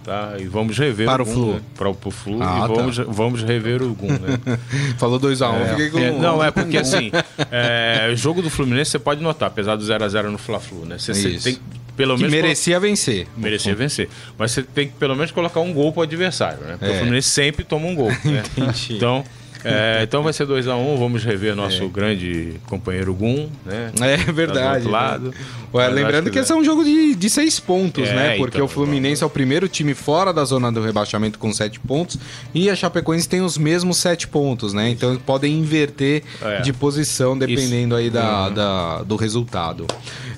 tá? 0.08 0.36
E 0.39 0.46
vamos 0.46 0.78
rever 0.80 1.06
Para 1.06 1.22
o 1.22 1.26
Gum, 1.26 1.34
Flu. 1.34 1.54
né? 1.56 1.62
Para 1.76 1.89
o 1.89 2.12
Flu 2.12 2.41
Ah, 2.41 2.58
e 2.58 2.62
tá. 2.62 2.67
vamos, 2.67 2.98
vamos 2.98 3.43
rever 3.43 3.84
o 3.84 3.93
Gum, 3.93 4.08
né? 4.08 4.39
Falou 4.98 5.20
2x1, 5.20 5.52
um, 5.54 5.65
fiquei 5.70 5.89
com... 5.89 6.00
É, 6.00 6.12
não, 6.12 6.41
é 6.43 6.50
porque 6.50 6.78
assim, 6.78 7.12
é, 7.52 8.10
o 8.12 8.15
jogo 8.15 8.41
do 8.41 8.50
Fluminense 8.50 8.91
você 8.91 9.00
pode 9.00 9.22
notar, 9.22 9.48
apesar 9.50 9.76
do 9.76 9.84
0x0 9.84 10.30
no 10.30 10.38
Fla-Flu, 10.38 10.86
né? 10.86 10.98
Você, 10.98 11.13
você 11.13 11.52
tem 11.52 11.60
pelo 11.98 12.15
que 12.15 12.22
menos 12.22 12.36
merecia 12.36 12.80
vencer. 12.80 13.28
merecia 13.36 13.76
vencer. 13.76 14.08
Mas 14.38 14.52
você 14.52 14.63
tem 14.63 14.88
que 14.88 14.93
pelo 14.93 15.15
menos 15.15 15.32
colocar 15.32 15.60
um 15.60 15.74
gol 15.74 15.91
pro 15.91 16.04
adversário, 16.04 16.60
né? 16.62 16.78
Porque 16.80 16.86
É. 16.86 16.96
o 16.96 17.00
Fluminense 17.00 17.30
sempre 17.30 17.63
toma 17.65 17.88
um 17.88 17.96
gol. 17.96 18.10
Né? 18.24 18.43
Então, 18.89 19.24
é, 19.63 20.00
então 20.04 20.24
vai 20.24 20.32
ser 20.34 20.46
2x1, 20.46 20.98
vamos 20.98 21.24
rever 21.24 21.56
nosso 21.56 21.88
grande 21.89 22.54
companheiro 22.67 23.13
Gum, 23.13 23.50
né? 23.65 23.91
É 24.02 24.17
Tá 24.17 24.32
verdade. 24.32 24.76
outro 24.78 24.91
lado. 24.91 25.34
Ué, 25.74 25.86
Mas 25.88 25.93
lembrando 25.96 26.24
acho 26.26 26.32
que 26.32 26.39
esse 26.39 26.52
é 26.52 26.56
um 26.56 26.63
jogo 26.63 26.84
de, 26.84 27.13
de 27.15 27.30
seis 27.30 27.60
pontos, 27.60 28.08
É, 28.08 28.15
né? 28.15 28.38
Porque 28.38 28.58
então, 28.58 28.65
o 28.65 28.70
Fluminense 28.70 29.22
é 29.22 29.26
o 29.26 29.30
primeiro 29.30 29.67
time 29.67 29.93
fora 29.93 30.32
da 30.34 30.46
zona 30.46 30.72
do 30.72 30.82
rebaixamento 30.82 31.38
com 31.38 31.52
sete 31.52 31.80
pontos 31.80 32.17
e 32.54 32.70
a 32.70 32.76
Chapecoense 32.76 33.28
tem 33.28 33.41
os 33.41 33.58
mesmos 33.58 33.98
sete 33.98 34.28
pontos, 34.28 34.74
né? 34.74 34.89
Então 34.89 35.15
podem 35.17 35.54
inverter 35.60 36.24
É. 36.41 36.62
de 36.62 36.72
posição 36.72 37.38
dependendo 37.38 37.96
aí 37.96 38.10
da, 38.10 38.48
Uhum. 38.48 38.54
da- 38.54 39.02
do 39.04 39.15
resultado. 39.17 39.86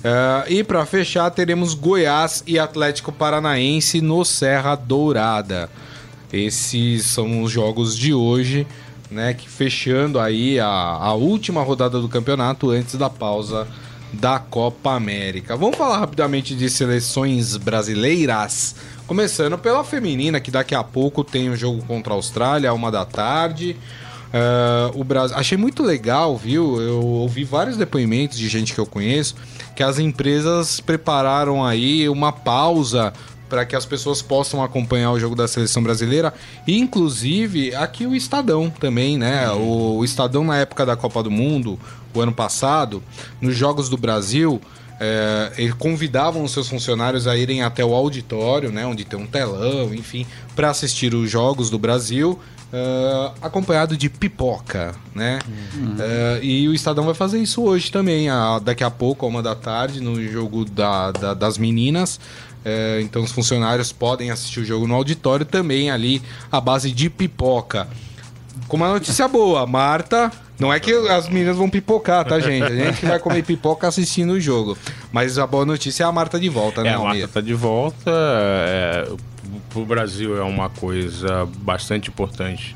Ah, 0.03 0.45
e 0.47 0.63
para 0.63 0.85
fechar, 0.85 1.29
teremos 1.29 1.73
Goiás 1.73 2.43
e 2.47 2.57
Atlético 2.57 3.11
Paranaense 3.11 4.01
no 4.01 4.23
Serra 4.25 4.75
Dourada. 4.75 5.69
Esses 6.31 7.05
são 7.05 7.41
os 7.43 7.51
jogos 7.51 7.97
de 7.97 8.13
hoje, 8.13 8.65
né? 9.09 9.33
Que 9.33 9.49
fechando 9.49 10.19
aí 10.19 10.59
a, 10.59 10.67
a 10.67 11.13
última 11.13 11.61
rodada 11.61 11.99
do 11.99 12.09
campeonato 12.09 12.69
antes 12.69 12.95
da 12.95 13.09
pausa 13.09 13.67
da 14.11 14.39
Copa 14.39 14.93
América. 14.93 15.55
Vamos 15.55 15.77
falar 15.77 15.99
rapidamente 15.99 16.55
de 16.55 16.69
seleções 16.69 17.57
brasileiras. 17.57 18.75
Começando 19.05 19.57
pela 19.57 19.83
feminina, 19.83 20.39
que 20.39 20.51
daqui 20.51 20.75
a 20.75 20.83
pouco 20.83 21.23
tem 21.23 21.49
o 21.49 21.55
jogo 21.55 21.83
contra 21.85 22.13
a 22.13 22.15
Austrália, 22.15 22.73
uma 22.73 22.91
da 22.91 23.05
tarde. 23.05 23.75
Ah, 24.33 24.91
o 24.93 25.03
Brasil. 25.03 25.35
Achei 25.37 25.57
muito 25.57 25.83
legal, 25.83 26.37
viu? 26.37 26.81
Eu 26.81 27.03
ouvi 27.03 27.43
vários 27.43 27.77
depoimentos 27.77 28.37
de 28.37 28.47
gente 28.47 28.73
que 28.73 28.79
eu 28.79 28.85
conheço 28.85 29.35
que 29.75 29.83
as 29.83 29.97
empresas 29.97 30.81
prepararam 30.81 31.65
aí 31.65 32.09
uma 32.09 32.33
pausa 32.33 33.13
para 33.49 33.65
que 33.65 33.75
as 33.75 33.85
pessoas 33.85 34.21
possam 34.21 34.63
acompanhar 34.63 35.11
o 35.11 35.19
jogo 35.19 35.35
da 35.35 35.47
seleção 35.47 35.81
brasileira, 35.81 36.33
inclusive 36.67 37.75
aqui 37.75 38.05
o 38.05 38.15
Estadão 38.15 38.69
também, 38.69 39.17
né? 39.17 39.49
O, 39.51 39.97
o 39.97 40.05
Estadão 40.05 40.43
na 40.43 40.57
época 40.57 40.85
da 40.85 40.95
Copa 40.95 41.21
do 41.21 41.29
Mundo, 41.31 41.79
o 42.13 42.21
ano 42.21 42.31
passado, 42.33 43.03
nos 43.41 43.55
jogos 43.55 43.89
do 43.89 43.97
Brasil, 43.97 44.59
é, 44.99 45.51
eles 45.57 45.73
convidavam 45.73 46.43
os 46.43 46.51
seus 46.51 46.67
funcionários 46.67 47.27
a 47.27 47.35
irem 47.37 47.61
até 47.61 47.83
o 47.85 47.93
auditório, 47.93 48.71
né, 48.71 48.85
onde 48.85 49.05
tem 49.05 49.17
um 49.19 49.25
telão, 49.27 49.93
enfim, 49.93 50.25
para 50.55 50.69
assistir 50.69 51.13
os 51.13 51.29
jogos 51.29 51.69
do 51.69 51.79
Brasil, 51.79 52.37
é, 52.71 53.31
acompanhado 53.41 53.95
de 53.97 54.09
pipoca, 54.09 54.93
né? 55.15 55.39
É, 55.99 56.39
e 56.43 56.67
o 56.67 56.73
Estadão 56.73 57.03
vai 57.05 57.13
fazer 57.15 57.39
isso 57.39 57.63
hoje 57.63 57.91
também, 57.91 58.29
a- 58.29 58.59
daqui 58.59 58.83
a 58.83 58.91
pouco, 58.91 59.25
a 59.25 59.29
uma 59.29 59.41
da 59.41 59.55
tarde, 59.55 60.01
no 60.01 60.21
jogo 60.27 60.65
da- 60.65 61.11
da- 61.11 61.33
das 61.33 61.57
meninas. 61.57 62.19
É, 62.63 62.99
então 63.01 63.23
os 63.23 63.31
funcionários 63.31 63.91
podem 63.91 64.31
assistir 64.31 64.59
o 64.59 64.65
jogo 64.65 64.85
no 64.87 64.95
auditório 64.95 65.45
também 65.45 65.89
ali 65.89 66.21
à 66.51 66.59
base 66.59 66.91
de 66.91 67.09
pipoca. 67.09 67.87
Com 68.67 68.77
uma 68.77 68.89
notícia 68.89 69.27
boa, 69.27 69.65
Marta. 69.65 70.31
Não 70.59 70.73
é 70.73 70.79
que 70.79 70.91
as 70.91 71.29
meninas 71.29 71.55
vão 71.55 71.69
pipocar, 71.69 72.25
tá, 72.25 72.37
gente? 72.39 72.65
A 72.65 72.75
gente 72.75 73.05
vai 73.05 73.17
comer 73.17 73.43
pipoca 73.43 73.87
assistindo 73.87 74.33
o 74.33 74.39
jogo. 74.39 74.77
Mas 75.11 75.39
a 75.39 75.47
boa 75.47 75.65
notícia 75.65 76.03
é 76.03 76.05
a 76.05 76.11
Marta 76.11 76.37
de 76.37 76.49
volta, 76.49 76.83
né, 76.83 76.89
É, 76.89 76.93
a? 76.95 76.99
Marta 76.99 77.27
tá 77.29 77.41
de 77.41 77.53
volta. 77.53 78.11
É, 78.11 79.09
pro 79.69 79.85
Brasil 79.85 80.37
é 80.37 80.43
uma 80.43 80.69
coisa 80.69 81.47
bastante 81.59 82.09
importante. 82.09 82.75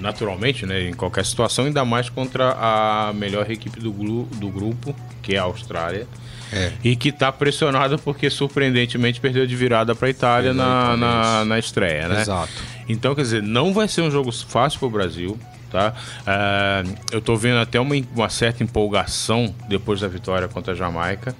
Naturalmente, 0.00 0.64
né? 0.64 0.88
Em 0.88 0.94
qualquer 0.94 1.24
situação, 1.26 1.64
ainda 1.64 1.84
mais 1.84 2.08
contra 2.08 2.56
a 2.58 3.12
melhor 3.12 3.50
equipe 3.50 3.80
do, 3.80 3.90
do 3.90 4.48
grupo, 4.48 4.94
que 5.22 5.34
é 5.34 5.38
a 5.38 5.42
Austrália. 5.42 6.06
É. 6.52 6.72
E 6.84 6.96
que 6.96 7.10
tá 7.10 7.32
pressionada 7.32 7.98
porque, 7.98 8.30
surpreendentemente, 8.30 9.20
perdeu 9.20 9.46
de 9.46 9.56
virada 9.56 9.94
para 9.94 10.08
a 10.08 10.10
Itália 10.10 10.54
na, 10.54 10.96
na, 10.96 11.44
na 11.44 11.58
estreia, 11.58 12.08
né? 12.08 12.20
Exato. 12.20 12.52
Então, 12.88 13.14
quer 13.14 13.22
dizer, 13.22 13.42
não 13.42 13.72
vai 13.72 13.88
ser 13.88 14.02
um 14.02 14.10
jogo 14.10 14.30
fácil 14.30 14.78
para 14.78 14.86
o 14.86 14.90
Brasil, 14.90 15.38
tá? 15.70 15.92
É, 16.26 16.84
eu 17.12 17.20
tô 17.20 17.36
vendo 17.36 17.58
até 17.58 17.80
uma, 17.80 17.94
uma 18.14 18.28
certa 18.28 18.62
empolgação 18.62 19.54
depois 19.68 20.00
da 20.00 20.08
vitória 20.08 20.46
contra 20.48 20.72
a 20.72 20.76
Jamaica. 20.76 21.34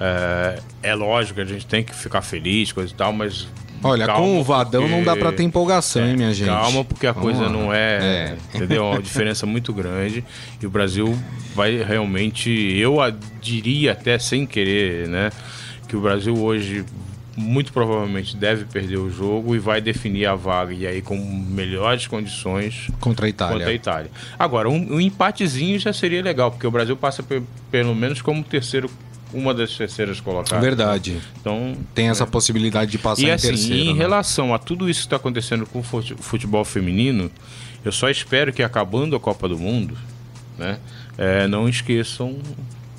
É, 0.00 0.58
é 0.82 0.94
lógico 0.94 1.40
a 1.40 1.44
gente 1.44 1.66
tem 1.66 1.82
que 1.82 1.94
ficar 1.94 2.22
feliz, 2.22 2.72
coisa 2.72 2.92
e 2.92 2.96
tal, 2.96 3.12
mas. 3.12 3.48
Olha, 3.82 4.06
calma, 4.06 4.20
com 4.24 4.40
o 4.40 4.42
Vadão 4.44 4.82
porque- 4.82 4.96
não 4.96 5.04
dá 5.04 5.16
pra 5.16 5.30
ter 5.32 5.42
empolgação, 5.42 6.04
hein, 6.06 6.16
minha 6.16 6.32
gente? 6.32 6.48
Calma, 6.48 6.84
porque 6.84 7.06
a 7.06 7.12
Vamos 7.12 7.30
coisa 7.30 7.46
lá. 7.46 7.48
não 7.52 7.72
é, 7.72 7.96
É. 7.96 8.36
Entendeu? 8.54 8.84
É 8.84 8.90
uma 8.90 9.02
diferença 9.02 9.46
muito 9.46 9.72
grande. 9.72 10.24
E 10.60 10.66
o 10.66 10.70
Brasil 10.70 11.16
vai 11.54 11.76
realmente. 11.82 12.50
Eu 12.50 12.96
diria 13.40 13.92
até 13.92 14.18
sem 14.18 14.46
querer, 14.46 15.08
né? 15.08 15.30
Que 15.88 15.96
o 15.96 16.00
Brasil 16.00 16.34
hoje 16.36 16.84
muito 17.38 17.70
provavelmente 17.70 18.34
deve 18.34 18.64
perder 18.64 18.96
o 18.96 19.10
jogo 19.10 19.54
e 19.54 19.58
vai 19.58 19.78
definir 19.80 20.24
a 20.24 20.34
vaga 20.34 20.72
e 20.72 20.86
aí 20.86 21.02
com 21.02 21.14
melhores 21.16 22.06
condições 22.06 22.88
Contra 22.98 23.26
a 23.26 23.28
Itália. 23.28 23.52
contra 23.58 23.70
a 23.70 23.74
Itália. 23.74 24.10
Agora, 24.38 24.70
um, 24.70 24.94
um 24.94 24.98
empatezinho 25.00 25.78
já 25.78 25.92
seria 25.92 26.22
legal, 26.22 26.50
porque 26.50 26.66
o 26.66 26.70
Brasil 26.70 26.96
passa 26.96 27.22
pe- 27.22 27.42
pelo 27.70 27.94
menos 27.94 28.22
como 28.22 28.42
terceiro, 28.42 28.90
uma 29.32 29.52
das 29.52 29.76
terceiras 29.76 30.20
colocadas. 30.20 30.60
Verdade. 30.64 31.20
Então, 31.40 31.76
Tem 31.94 32.08
essa 32.08 32.26
possibilidade 32.26 32.90
de 32.90 32.98
passar 32.98 33.22
e 33.22 33.26
em 33.26 33.30
assim, 33.30 33.48
terceiro. 33.48 33.76
em 33.76 33.92
né? 33.92 33.98
relação 33.98 34.54
a 34.54 34.58
tudo 34.58 34.88
isso 34.88 35.00
que 35.00 35.06
está 35.06 35.16
acontecendo 35.16 35.66
com 35.66 35.80
o 35.80 35.82
fute- 35.82 36.14
futebol 36.18 36.64
feminino, 36.64 37.30
eu 37.84 37.92
só 37.92 38.08
espero 38.08 38.52
que 38.52 38.62
acabando 38.62 39.14
a 39.16 39.20
Copa 39.20 39.48
do 39.48 39.58
Mundo, 39.58 39.96
né, 40.58 40.78
é, 41.18 41.46
não 41.46 41.68
esqueçam 41.68 42.36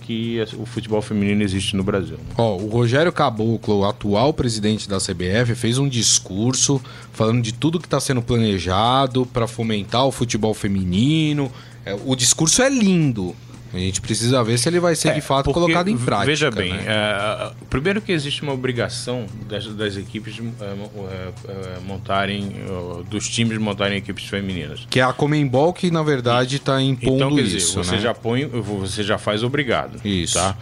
que 0.02 0.42
o 0.58 0.66
futebol 0.66 1.02
feminino 1.02 1.44
existe 1.44 1.76
no 1.76 1.84
Brasil. 1.84 2.16
né? 2.16 2.24
Ó, 2.38 2.56
o 2.56 2.70
Rogério 2.70 3.12
Caboclo, 3.12 3.84
atual 3.84 4.32
presidente 4.34 4.88
da 4.88 5.00
CBF, 5.00 5.54
fez 5.54 5.78
um 5.78 5.88
discurso 5.90 6.82
falando 7.12 7.42
de 7.42 7.52
tudo 7.54 7.78
que 7.78 7.88
está 7.88 8.00
sendo 8.00 8.22
planejado 8.22 9.26
para 9.26 9.48
fomentar 9.48 10.06
o 10.06 10.12
futebol 10.12 10.54
feminino. 10.54 11.52
É, 11.86 11.94
o 12.06 12.16
discurso 12.16 12.62
é 12.62 12.70
lindo. 12.70 13.36
A 13.74 13.78
gente 13.78 14.02
precisa 14.02 14.44
ver 14.44 14.58
se 14.58 14.70
ele 14.70 14.80
vai 14.80 14.96
ser 14.96 15.14
de 15.14 15.22
fato 15.22 15.46
Porque, 15.46 15.60
colocado 15.60 15.90
em 15.90 15.98
prática. 15.98 16.26
Veja 16.28 16.52
bem, 16.52 16.74
né? 16.74 16.86
é, 16.88 17.52
primeiro 17.70 18.02
que 18.02 18.12
existe 18.12 18.42
uma 18.42 18.54
obrigação 18.54 19.26
das, 19.48 19.68
das 19.68 19.98
equipes 19.98 20.36
de, 20.36 20.42
é, 20.42 20.64
é, 20.64 21.32
é, 21.48 21.80
montarem, 21.86 22.56
é, 22.56 23.04
dos 23.10 23.28
times 23.28 23.58
montarem 23.58 23.98
equipes 23.98 24.26
femininas. 24.26 24.88
Que 24.90 25.00
é 25.00 25.04
a 25.04 25.14
Comembol 25.14 25.74
que, 25.74 25.92
na 25.92 26.04
verdade, 26.04 26.58
está 26.58 26.82
impondo 26.82 27.16
Então, 27.16 27.36
quer 27.36 27.44
dizer, 27.44 27.58
isso, 27.58 27.84
você 27.84 27.96
né? 27.96 28.02
já 28.02 28.14
põe, 28.14 28.46
você 28.46 29.04
já 29.04 29.18
faz 29.18 29.44
obrigado. 29.44 30.00
Isso. 30.06 30.36
Tá? 30.36 30.56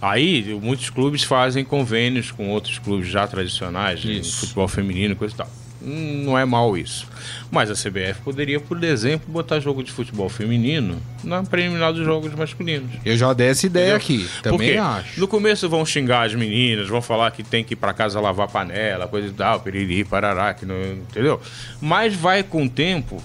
Aí, 0.00 0.58
muitos 0.60 0.90
clubes 0.90 1.22
fazem 1.22 1.64
convênios 1.64 2.32
com 2.32 2.48
outros 2.50 2.78
clubes 2.78 3.08
já 3.08 3.26
tradicionais, 3.26 4.00
de 4.00 4.22
futebol 4.22 4.66
feminino, 4.66 5.14
coisa 5.14 5.34
e 5.34 5.36
tal. 5.36 5.48
Não 5.84 6.38
é 6.38 6.44
mal 6.44 6.76
isso. 6.76 7.06
Mas 7.50 7.70
a 7.70 7.74
CBF 7.74 8.20
poderia, 8.22 8.60
por 8.60 8.82
exemplo, 8.84 9.30
botar 9.30 9.58
jogo 9.60 9.82
de 9.82 9.90
futebol 9.90 10.28
feminino 10.28 11.00
na 11.24 11.42
preliminar 11.42 11.92
dos 11.92 12.04
jogos 12.04 12.32
masculinos. 12.34 12.90
Eu 13.04 13.16
já 13.16 13.32
dei 13.32 13.48
essa 13.48 13.66
ideia 13.66 13.96
Entendeu? 13.96 13.96
aqui. 13.96 14.28
Também 14.42 14.58
Porque 14.68 14.78
acho. 14.78 15.20
No 15.20 15.26
começo 15.28 15.68
vão 15.68 15.84
xingar 15.84 16.26
as 16.26 16.34
meninas, 16.34 16.88
vão 16.88 17.02
falar 17.02 17.30
que 17.32 17.42
tem 17.42 17.64
que 17.64 17.74
ir 17.74 17.76
pra 17.76 17.92
casa 17.92 18.20
lavar 18.20 18.48
panela, 18.48 19.06
coisa 19.08 19.28
e 19.28 19.32
tal, 19.32 19.60
piriri, 19.60 20.04
parará, 20.04 20.54
que 20.54 20.64
não, 20.64 20.80
entendeu? 20.82 21.40
Mas 21.80 22.14
vai 22.14 22.42
com 22.42 22.64
o 22.64 22.68
tempo 22.68 23.22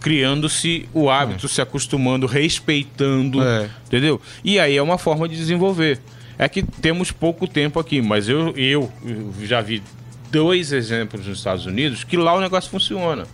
criando-se 0.00 0.88
o 0.94 1.10
hábito, 1.10 1.48
se 1.48 1.60
acostumando, 1.60 2.26
respeitando, 2.26 3.42
É. 3.42 3.68
entendeu? 3.86 4.20
E 4.44 4.58
aí 4.58 4.76
é 4.76 4.82
uma 4.82 4.98
forma 4.98 5.28
de 5.28 5.36
desenvolver. 5.36 5.98
É 6.38 6.48
que 6.48 6.62
temos 6.62 7.10
pouco 7.10 7.48
tempo 7.48 7.80
aqui, 7.80 8.00
mas 8.02 8.28
eu, 8.28 8.54
eu 8.56 8.92
já 9.42 9.60
vi 9.60 9.82
dois 10.30 10.72
exemplos 10.72 11.26
nos 11.26 11.38
Estados 11.38 11.66
Unidos 11.66 12.04
que 12.04 12.16
lá 12.16 12.34
o 12.34 12.40
negócio 12.40 12.70
funciona, 12.70 13.26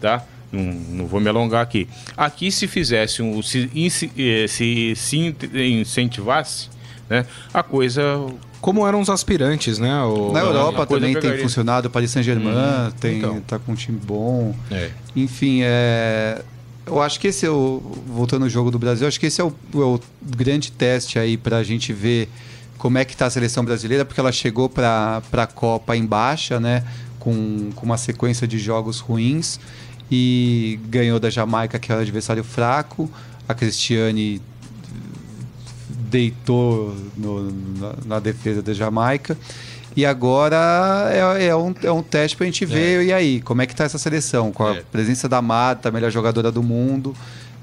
tá? 0.00 0.24
Não, 0.50 0.62
não 0.62 1.06
vou 1.06 1.18
me 1.20 1.28
alongar 1.28 1.62
aqui. 1.62 1.88
Aqui 2.16 2.52
se 2.52 2.66
fizesse 2.68 3.22
um, 3.22 3.42
se, 3.42 3.70
eh, 4.18 4.46
se, 4.48 4.92
se 4.94 5.16
in- 5.16 5.34
incentivasse, 5.80 6.68
né, 7.08 7.24
a 7.52 7.62
coisa 7.62 8.02
Como 8.60 8.86
eram 8.86 9.00
os 9.00 9.08
aspirantes, 9.10 9.78
né? 9.78 10.02
O- 10.04 10.30
Na 10.32 10.40
Europa 10.40 10.86
também 10.86 11.18
tem 11.18 11.38
funcionado, 11.38 11.88
o 11.88 11.90
Paris 11.90 12.10
Saint-Germain 12.10 12.54
tem, 13.00 13.18
Então. 13.18 13.40
tá 13.40 13.58
com 13.58 13.72
um 13.72 13.74
time 13.74 13.98
bom. 13.98 14.54
É. 14.70 14.90
Enfim, 15.16 15.60
é, 15.62 16.42
eu 16.86 17.00
acho 17.02 17.18
que 17.18 17.28
esse 17.28 17.44
é 17.46 17.50
o. 17.50 17.80
Voltando 18.06 18.42
ao 18.44 18.48
jogo 18.48 18.70
do 18.70 18.78
Brasil, 18.78 19.06
acho 19.08 19.18
que 19.18 19.26
esse 19.26 19.40
é 19.40 19.44
o, 19.44 19.52
é 19.74 19.78
o 19.78 20.00
grande 20.22 20.70
teste 20.70 21.18
aí 21.18 21.36
para 21.36 21.56
a 21.58 21.62
gente 21.64 21.92
ver 21.92 22.28
como 22.82 22.98
é 22.98 23.04
que 23.04 23.12
está 23.12 23.26
a 23.26 23.30
seleção 23.30 23.64
brasileira, 23.64 24.04
porque 24.04 24.18
ela 24.18 24.32
chegou 24.32 24.68
para 24.68 25.22
a 25.32 25.46
Copa 25.46 25.96
em 25.96 26.04
baixa, 26.04 26.58
né? 26.58 26.82
Com, 27.20 27.70
com 27.76 27.86
uma 27.86 27.96
sequência 27.96 28.44
de 28.44 28.58
jogos 28.58 28.98
ruins 28.98 29.60
e 30.10 30.80
ganhou 30.88 31.20
da 31.20 31.30
Jamaica, 31.30 31.78
que 31.78 31.92
era 31.92 32.00
um 32.00 32.02
adversário 32.02 32.42
fraco. 32.42 33.08
A 33.48 33.54
Cristiane 33.54 34.42
deitou 36.10 36.92
no- 37.16 37.52
na, 37.78 37.92
na 38.04 38.18
defesa 38.18 38.60
da 38.60 38.72
Jamaica. 38.74 39.38
E 39.94 40.04
agora 40.04 40.56
é, 41.38 41.46
é 41.46 41.54
um, 41.56 41.72
é 41.84 41.92
um 41.92 42.02
teste 42.02 42.36
pra 42.36 42.46
gente 42.46 42.64
ver, 42.66 43.04
e 43.04 43.12
aí, 43.12 43.40
como 43.42 43.62
é 43.62 43.66
que 43.66 43.76
tá 43.76 43.84
essa 43.84 43.98
seleção? 43.98 44.50
Com 44.50 44.64
a 44.66 44.76
É. 44.76 44.82
presença 44.90 45.28
da 45.28 45.40
Mata, 45.40 45.88
a 45.90 45.92
melhor 45.92 46.10
jogadora 46.10 46.50
do 46.50 46.62
mundo. 46.64 47.14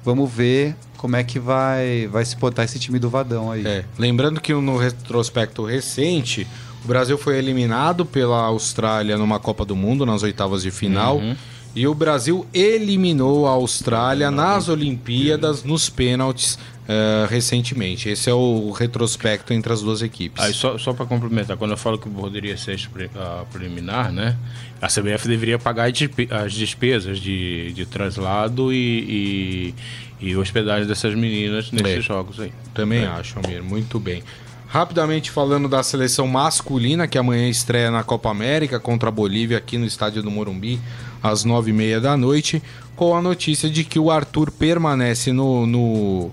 Vamos 0.05 0.31
ver 0.31 0.75
como 0.99 1.15
é 1.15 1.23
que 1.23 1.39
vai, 1.39 2.09
vai 2.11 2.25
se 2.25 2.35
botar 2.35 2.65
esse 2.65 2.77
time 2.77 2.99
do 2.99 3.09
Vadão 3.09 3.49
aí. 3.49 3.65
É, 3.65 3.85
Lembrando 3.97 4.41
que 4.41 4.53
no 4.53 4.75
retrospecto 4.75 5.63
recente, 5.63 6.45
o 6.83 6.87
Brasil 6.89 7.17
foi 7.17 7.37
eliminado 7.37 8.05
pela 8.05 8.41
Austrália 8.41 9.17
numa 9.17 9.39
Copa 9.39 9.63
do 9.63 9.77
Mundo, 9.77 10.05
nas 10.05 10.23
oitavas 10.23 10.61
de 10.61 10.71
final. 10.71 11.19
Uhum. 11.19 11.37
E 11.73 11.87
o 11.87 11.93
Brasil 11.93 12.45
eliminou 12.53 13.47
a 13.47 13.51
Austrália 13.51 14.29
nas 14.29 14.67
Olimpíadas, 14.67 15.63
nos 15.63 15.89
pênaltis, 15.89 16.59
eh, 16.91 17.27
recentemente. 17.29 18.09
Esse 18.09 18.31
é 18.31 18.33
o 18.33 18.71
retrospecto 18.71 19.53
entre 19.53 19.71
as 19.71 19.81
duas 19.83 20.01
equipes. 20.01 20.43
Aí 20.43 20.51
só, 20.51 20.75
só 20.79 20.91
para 20.91 21.05
complementar, 21.05 21.55
quando 21.55 21.69
eu 21.71 21.77
falo 21.77 21.99
que 21.99 22.09
poderia 22.09 22.57
ser 22.57 22.79
ah, 23.15 23.43
preliminar, 23.53 24.11
né? 24.11 24.35
A 24.81 24.87
CBF 24.87 25.27
deveria 25.27 25.59
pagar 25.59 25.85
as 25.87 25.93
despe- 25.93 26.27
as 26.31 26.51
despesas 26.53 27.19
de, 27.19 27.71
de 27.73 27.85
traslado 27.85 28.73
e, 28.73 29.75
e, 30.19 30.29
e 30.29 30.35
hospedagem 30.35 30.87
dessas 30.87 31.13
meninas 31.13 31.71
nesses 31.71 31.99
É. 31.99 32.01
jogos 32.01 32.39
aí. 32.39 32.51
Também 32.73 33.05
acho, 33.05 33.37
Almir. 33.37 33.61
Muito 33.63 33.99
bem. 33.99 34.23
Rapidamente 34.67 35.29
falando 35.29 35.67
da 35.69 35.83
seleção 35.83 36.27
masculina, 36.27 37.07
que 37.07 37.17
amanhã 37.19 37.47
estreia 37.49 37.91
na 37.91 38.03
Copa 38.03 38.29
América 38.31 38.79
contra 38.79 39.09
a 39.09 39.11
Bolívia 39.11 39.57
aqui 39.57 39.77
no 39.77 39.85
estádio 39.85 40.23
do 40.23 40.31
Morumbi, 40.31 40.79
às 41.21 41.43
nove 41.43 41.69
e 41.71 41.73
meia 41.73 41.99
da 42.01 42.15
noite, 42.17 42.61
com 42.95 43.15
a 43.15 43.21
notícia 43.21 43.69
de 43.69 43.83
que 43.83 43.99
o 43.99 44.09
Arthur 44.09 44.49
permanece 44.51 45.31
no. 45.31 45.65
no 45.67 46.31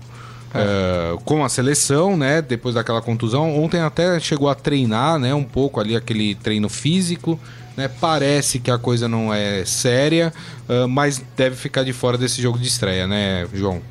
eh, 0.57 1.17
com 1.23 1.43
a 1.43 1.49
seleção, 1.49 2.17
né? 2.17 2.41
Depois 2.41 2.75
daquela 2.75 3.01
contusão. 3.01 3.63
Ontem 3.63 3.79
até 3.79 4.19
chegou 4.19 4.49
a 4.49 4.55
treinar, 4.55 5.19
né? 5.19 5.33
Um 5.33 5.43
pouco 5.43 5.79
ali, 5.79 5.95
aquele 5.95 6.35
treino 6.35 6.69
físico. 6.69 7.39
Né? 7.75 7.87
Parece 7.87 8.59
que 8.59 8.71
a 8.71 8.77
coisa 8.77 9.07
não 9.07 9.31
é 9.33 9.63
séria, 9.63 10.33
eh, 10.67 10.87
mas 10.87 11.21
deve 11.35 11.55
ficar 11.55 11.83
de 11.83 11.93
fora 11.93 12.17
desse 12.17 12.41
jogo 12.41 12.57
de 12.57 12.67
estreia, 12.67 13.05
né, 13.05 13.47
João? 13.53 13.81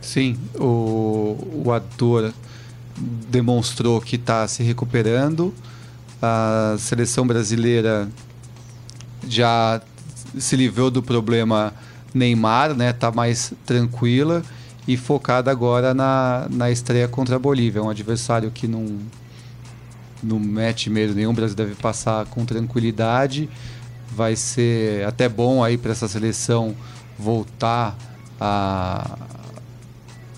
Sim, 0.00 0.38
o, 0.54 1.62
o 1.64 1.72
ator 1.72 2.32
demonstrou 3.28 4.00
que 4.00 4.16
está 4.16 4.48
se 4.48 4.62
recuperando. 4.62 5.52
A 6.22 6.76
seleção 6.78 7.26
brasileira 7.26 8.08
já 9.28 9.82
se 10.38 10.56
livrou 10.56 10.90
do 10.90 11.02
problema 11.02 11.74
Neymar, 12.14 12.74
né? 12.74 12.92
Tá 12.94 13.10
mais 13.12 13.52
tranquila 13.66 14.42
e 14.86 14.96
focada 14.96 15.50
agora 15.50 15.92
na, 15.92 16.46
na 16.50 16.70
estreia 16.70 17.08
contra 17.08 17.36
a 17.36 17.38
Bolívia, 17.38 17.82
um 17.82 17.90
adversário 17.90 18.50
que 18.50 18.68
não 18.68 18.98
não 20.22 20.40
mete 20.40 20.88
medo 20.88 21.14
nenhum, 21.14 21.30
o 21.30 21.34
Brasil 21.34 21.54
deve 21.56 21.74
passar 21.74 22.24
com 22.26 22.44
tranquilidade. 22.44 23.48
Vai 24.14 24.34
ser 24.34 25.04
até 25.06 25.28
bom 25.28 25.62
aí 25.62 25.76
para 25.76 25.92
essa 25.92 26.08
seleção 26.08 26.74
voltar 27.18 27.96
a, 28.40 29.18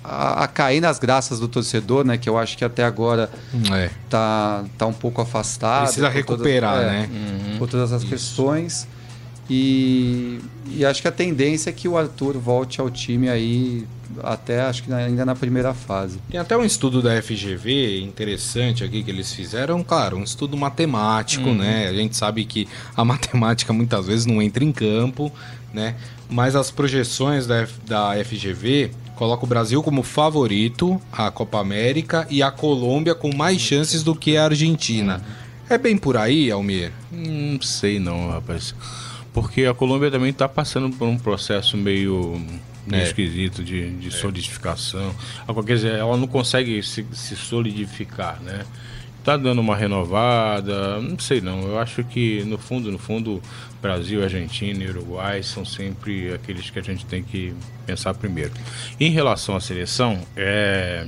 a, 0.03 0.45
a 0.45 0.49
cair 0.49 0.81
nas 0.81 0.99
graças 0.99 1.39
do 1.39 1.47
torcedor, 1.47 2.05
né? 2.05 2.19
Que 2.19 2.29
eu 2.29 2.37
acho 2.37 2.59
que 2.59 2.65
até 2.65 2.85
agora 2.85 3.31
É. 3.73 3.91
tá, 4.11 4.65
tá 4.77 4.87
um 4.87 4.93
pouco 4.93 5.23
afastado. 5.23 5.85
Precisa 5.85 6.09
recuperar, 6.09 6.81
é, 6.83 6.87
né? 6.87 7.11
Por 7.59 7.69
todas 7.69 7.93
as 7.93 8.03
questões. 8.03 8.87
E, 9.51 10.39
e 10.77 10.85
acho 10.85 11.01
que 11.01 11.09
a 11.09 11.13
tendência 11.13 11.71
é 11.71 11.73
que 11.73 11.89
o 11.89 11.97
Arthur 11.97 12.39
volte 12.39 12.81
ao 12.81 12.91
time 12.91 13.29
aí 13.29 13.87
até 14.23 14.63
acho 14.63 14.83
que 14.83 14.93
ainda 14.93 15.25
na 15.25 15.35
primeira 15.35 15.73
fase. 15.75 16.19
Tem 16.31 16.41
até 16.41 16.57
um 16.57 16.65
estudo 16.65 17.01
da 17.01 17.21
FGV 17.23 18.01
interessante 18.03 18.83
aqui 18.83 19.03
que 19.03 19.11
eles 19.11 19.33
fizeram, 19.33 19.83
claro, 19.85 20.17
um 20.17 20.25
estudo 20.25 20.57
matemático, 20.57 21.51
né? 21.51 21.89
A 21.89 21.93
gente 21.93 22.17
sabe 22.17 22.45
que 22.45 22.67
a 22.97 23.05
matemática 23.05 23.73
muitas 23.73 24.07
vezes 24.07 24.27
não 24.27 24.41
entra 24.43 24.65
em 24.65 24.73
campo, 24.73 25.33
né? 25.73 25.95
Mas 26.29 26.57
as 26.57 26.71
projeções 26.71 27.47
da, 27.47 27.63
F- 27.63 27.81
da 27.87 28.13
FGV 28.25 28.91
colocam 29.15 29.45
o 29.45 29.49
Brasil 29.49 29.83
como 29.83 30.03
favorito 30.03 31.01
à 31.13 31.31
Copa 31.31 31.59
América 31.61 32.27
e 32.31 32.43
a 32.43 32.51
Colômbia 32.51 33.15
com 33.15 33.35
mais 33.35 33.61
chances 33.61 34.03
do 34.03 34.15
que 34.15 34.37
a 34.37 34.45
Argentina. 34.45 35.23
É 35.71 35.77
bem 35.79 35.97
por 35.97 36.17
aí, 36.17 36.51
Almir? 36.51 36.93
Não 37.13 37.61
sei 37.61 37.99
não, 37.99 38.31
rapaz. 38.31 38.75
Porque 39.41 39.65
a 39.67 39.75
Colômbia 39.75 40.11
também 40.11 40.31
está 40.31 40.49
passando 40.49 40.91
por 40.97 41.07
um 41.07 41.17
processo 41.19 41.77
meio, 41.77 42.41
meio 42.87 43.03
É. 43.03 43.05
esquisito 43.07 43.63
de, 43.63 43.91
de 43.97 44.11
solidificação. 44.11 45.15
Ah, 45.47 45.55
Quer 45.63 45.75
dizer, 45.77 45.93
ela 45.95 46.17
não 46.17 46.27
consegue 46.27 46.83
se, 46.83 47.07
se 47.13 47.37
solidificar, 47.37 48.41
né? 48.43 48.65
Tá 49.25 49.37
dando 49.37 49.61
uma 49.61 49.77
renovada, 49.77 51.01
não 51.03 51.19
sei 51.19 51.41
não. 51.41 51.61
Eu 51.63 51.79
acho 51.79 52.03
que 52.05 52.43
no 52.45 52.57
fundo, 52.57 52.91
no 52.91 52.99
fundo, 52.99 53.43
Brasil, 53.83 54.23
Argentina 54.23 54.83
e 54.83 54.89
Uruguai 54.89 55.43
são 55.43 55.65
sempre 55.65 56.33
aqueles 56.33 56.71
que 56.71 56.79
a 56.79 56.83
gente 56.83 57.05
tem 57.05 57.23
que 57.23 57.53
pensar 57.87 58.15
primeiro. 58.15 58.53
Em 58.99 59.11
relação 59.11 59.55
à 59.55 59.61
seleção, 59.61 60.19
é, 60.35 61.07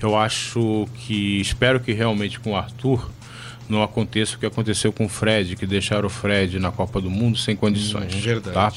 eu 0.00 0.16
acho 0.16 0.86
que 0.94 1.40
espero 1.40 1.80
que 1.80 1.92
realmente 1.92 2.38
com 2.38 2.52
o 2.52 2.56
Arthur 2.56 3.10
não 3.68 3.82
aconteça 3.82 4.36
o 4.36 4.38
que 4.38 4.46
aconteceu 4.46 4.92
com 4.92 5.06
o 5.06 5.08
Fred, 5.08 5.56
que 5.56 5.66
deixaram 5.66 6.06
o 6.06 6.10
Fred 6.10 6.58
na 6.58 6.72
Copa 6.72 7.00
do 7.00 7.10
Mundo 7.10 7.38
sem 7.38 7.54
condições. 7.54 8.14
Hum, 8.14 8.20
verdade. 8.20 8.54
Tá? 8.54 8.72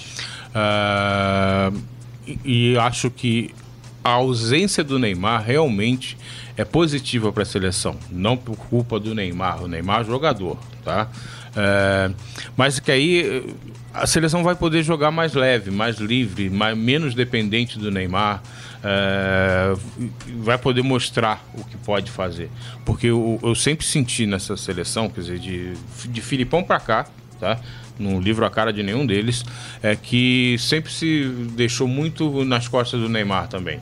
Ah, 0.53 1.71
e, 2.25 2.73
e 2.73 2.77
acho 2.77 3.09
que 3.09 3.53
a 4.03 4.11
ausência 4.11 4.83
do 4.83 4.97
Neymar 4.97 5.43
realmente 5.43 6.17
é 6.57 6.65
positiva 6.65 7.31
para 7.31 7.43
a 7.43 7.45
seleção, 7.45 7.95
não 8.09 8.35
por 8.35 8.55
culpa 8.55 8.99
do 8.99 9.15
Neymar. 9.15 9.63
O 9.63 9.67
Neymar 9.67 10.01
é 10.01 10.03
jogador, 10.03 10.57
tá? 10.83 11.07
É, 11.55 12.11
mas 12.55 12.79
que 12.79 12.91
aí 12.91 13.55
a 13.93 14.07
seleção 14.07 14.43
vai 14.43 14.55
poder 14.55 14.83
jogar 14.83 15.11
mais 15.11 15.33
leve, 15.33 15.69
mais 15.69 15.97
livre, 15.97 16.49
mais, 16.49 16.77
menos 16.77 17.13
dependente 17.13 17.77
do 17.77 17.91
Neymar. 17.91 18.41
É, 18.83 19.73
vai 20.37 20.57
poder 20.57 20.81
mostrar 20.81 21.43
o 21.53 21.63
que 21.63 21.77
pode 21.77 22.09
fazer. 22.09 22.49
Porque 22.85 23.07
eu, 23.07 23.39
eu 23.41 23.55
sempre 23.55 23.85
senti 23.85 24.25
nessa 24.25 24.57
seleção, 24.57 25.09
quer 25.09 25.21
dizer, 25.21 25.39
de, 25.39 25.73
de 26.07 26.21
Filipão 26.21 26.63
para 26.63 26.79
cá, 26.79 27.07
tá? 27.39 27.59
Não 27.99 28.19
livro 28.19 28.45
a 28.45 28.49
cara 28.49 28.73
de 28.73 28.81
nenhum 28.81 29.05
deles, 29.05 29.45
é 29.83 29.95
que 29.95 30.55
sempre 30.59 30.91
se 30.91 31.25
deixou 31.55 31.87
muito 31.87 32.43
nas 32.43 32.67
costas 32.67 32.99
do 32.99 33.07
Neymar 33.07 33.47
também. 33.47 33.79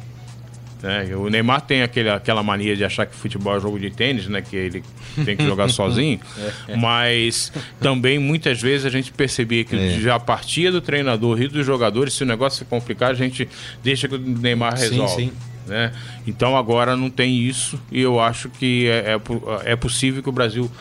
Né? 0.81 1.13
O 1.15 1.29
Neymar 1.29 1.61
tem 1.61 1.81
aquele, 1.81 2.09
aquela 2.09 2.41
mania 2.41 2.75
de 2.75 2.85
achar 2.85 3.05
que 3.05 3.15
futebol 3.15 3.55
é 3.55 3.59
jogo 3.59 3.79
de 3.79 3.89
tênis, 3.89 4.27
né? 4.27 4.41
Que 4.41 4.55
ele 4.55 4.83
tem 5.25 5.35
que 5.35 5.45
jogar 5.45 5.67
sozinho. 5.69 6.19
Mas 6.77 7.51
também 7.79 8.17
muitas 8.17 8.61
vezes 8.61 8.85
a 8.85 8.89
gente 8.89 9.11
percebia 9.11 9.63
que 9.63 10.01
já 10.01 10.19
partia 10.19 10.71
do 10.71 10.81
treinador 10.81 11.41
e 11.41 11.47
dos 11.47 11.65
jogadores, 11.65 12.13
se 12.13 12.23
o 12.23 12.25
negócio 12.25 12.59
se 12.59 12.65
complicar, 12.65 13.11
a 13.11 13.15
gente 13.15 13.47
deixa 13.83 14.07
que 14.07 14.15
o 14.15 14.17
Neymar 14.17 14.77
Sim, 14.77 14.89
resolve. 14.89 15.23
sim. 15.25 15.31
né? 15.67 15.91
Então 16.25 16.55
agora 16.55 16.95
não 16.95 17.09
tem 17.09 17.37
isso 17.37 17.79
e 17.91 18.01
eu 18.01 18.19
acho 18.19 18.49
que 18.49 18.87
é, 18.87 19.19
é, 19.65 19.71
é 19.71 19.75
possível 19.75 20.23
que 20.23 20.29
o 20.29 20.33
Brasil 20.33 20.71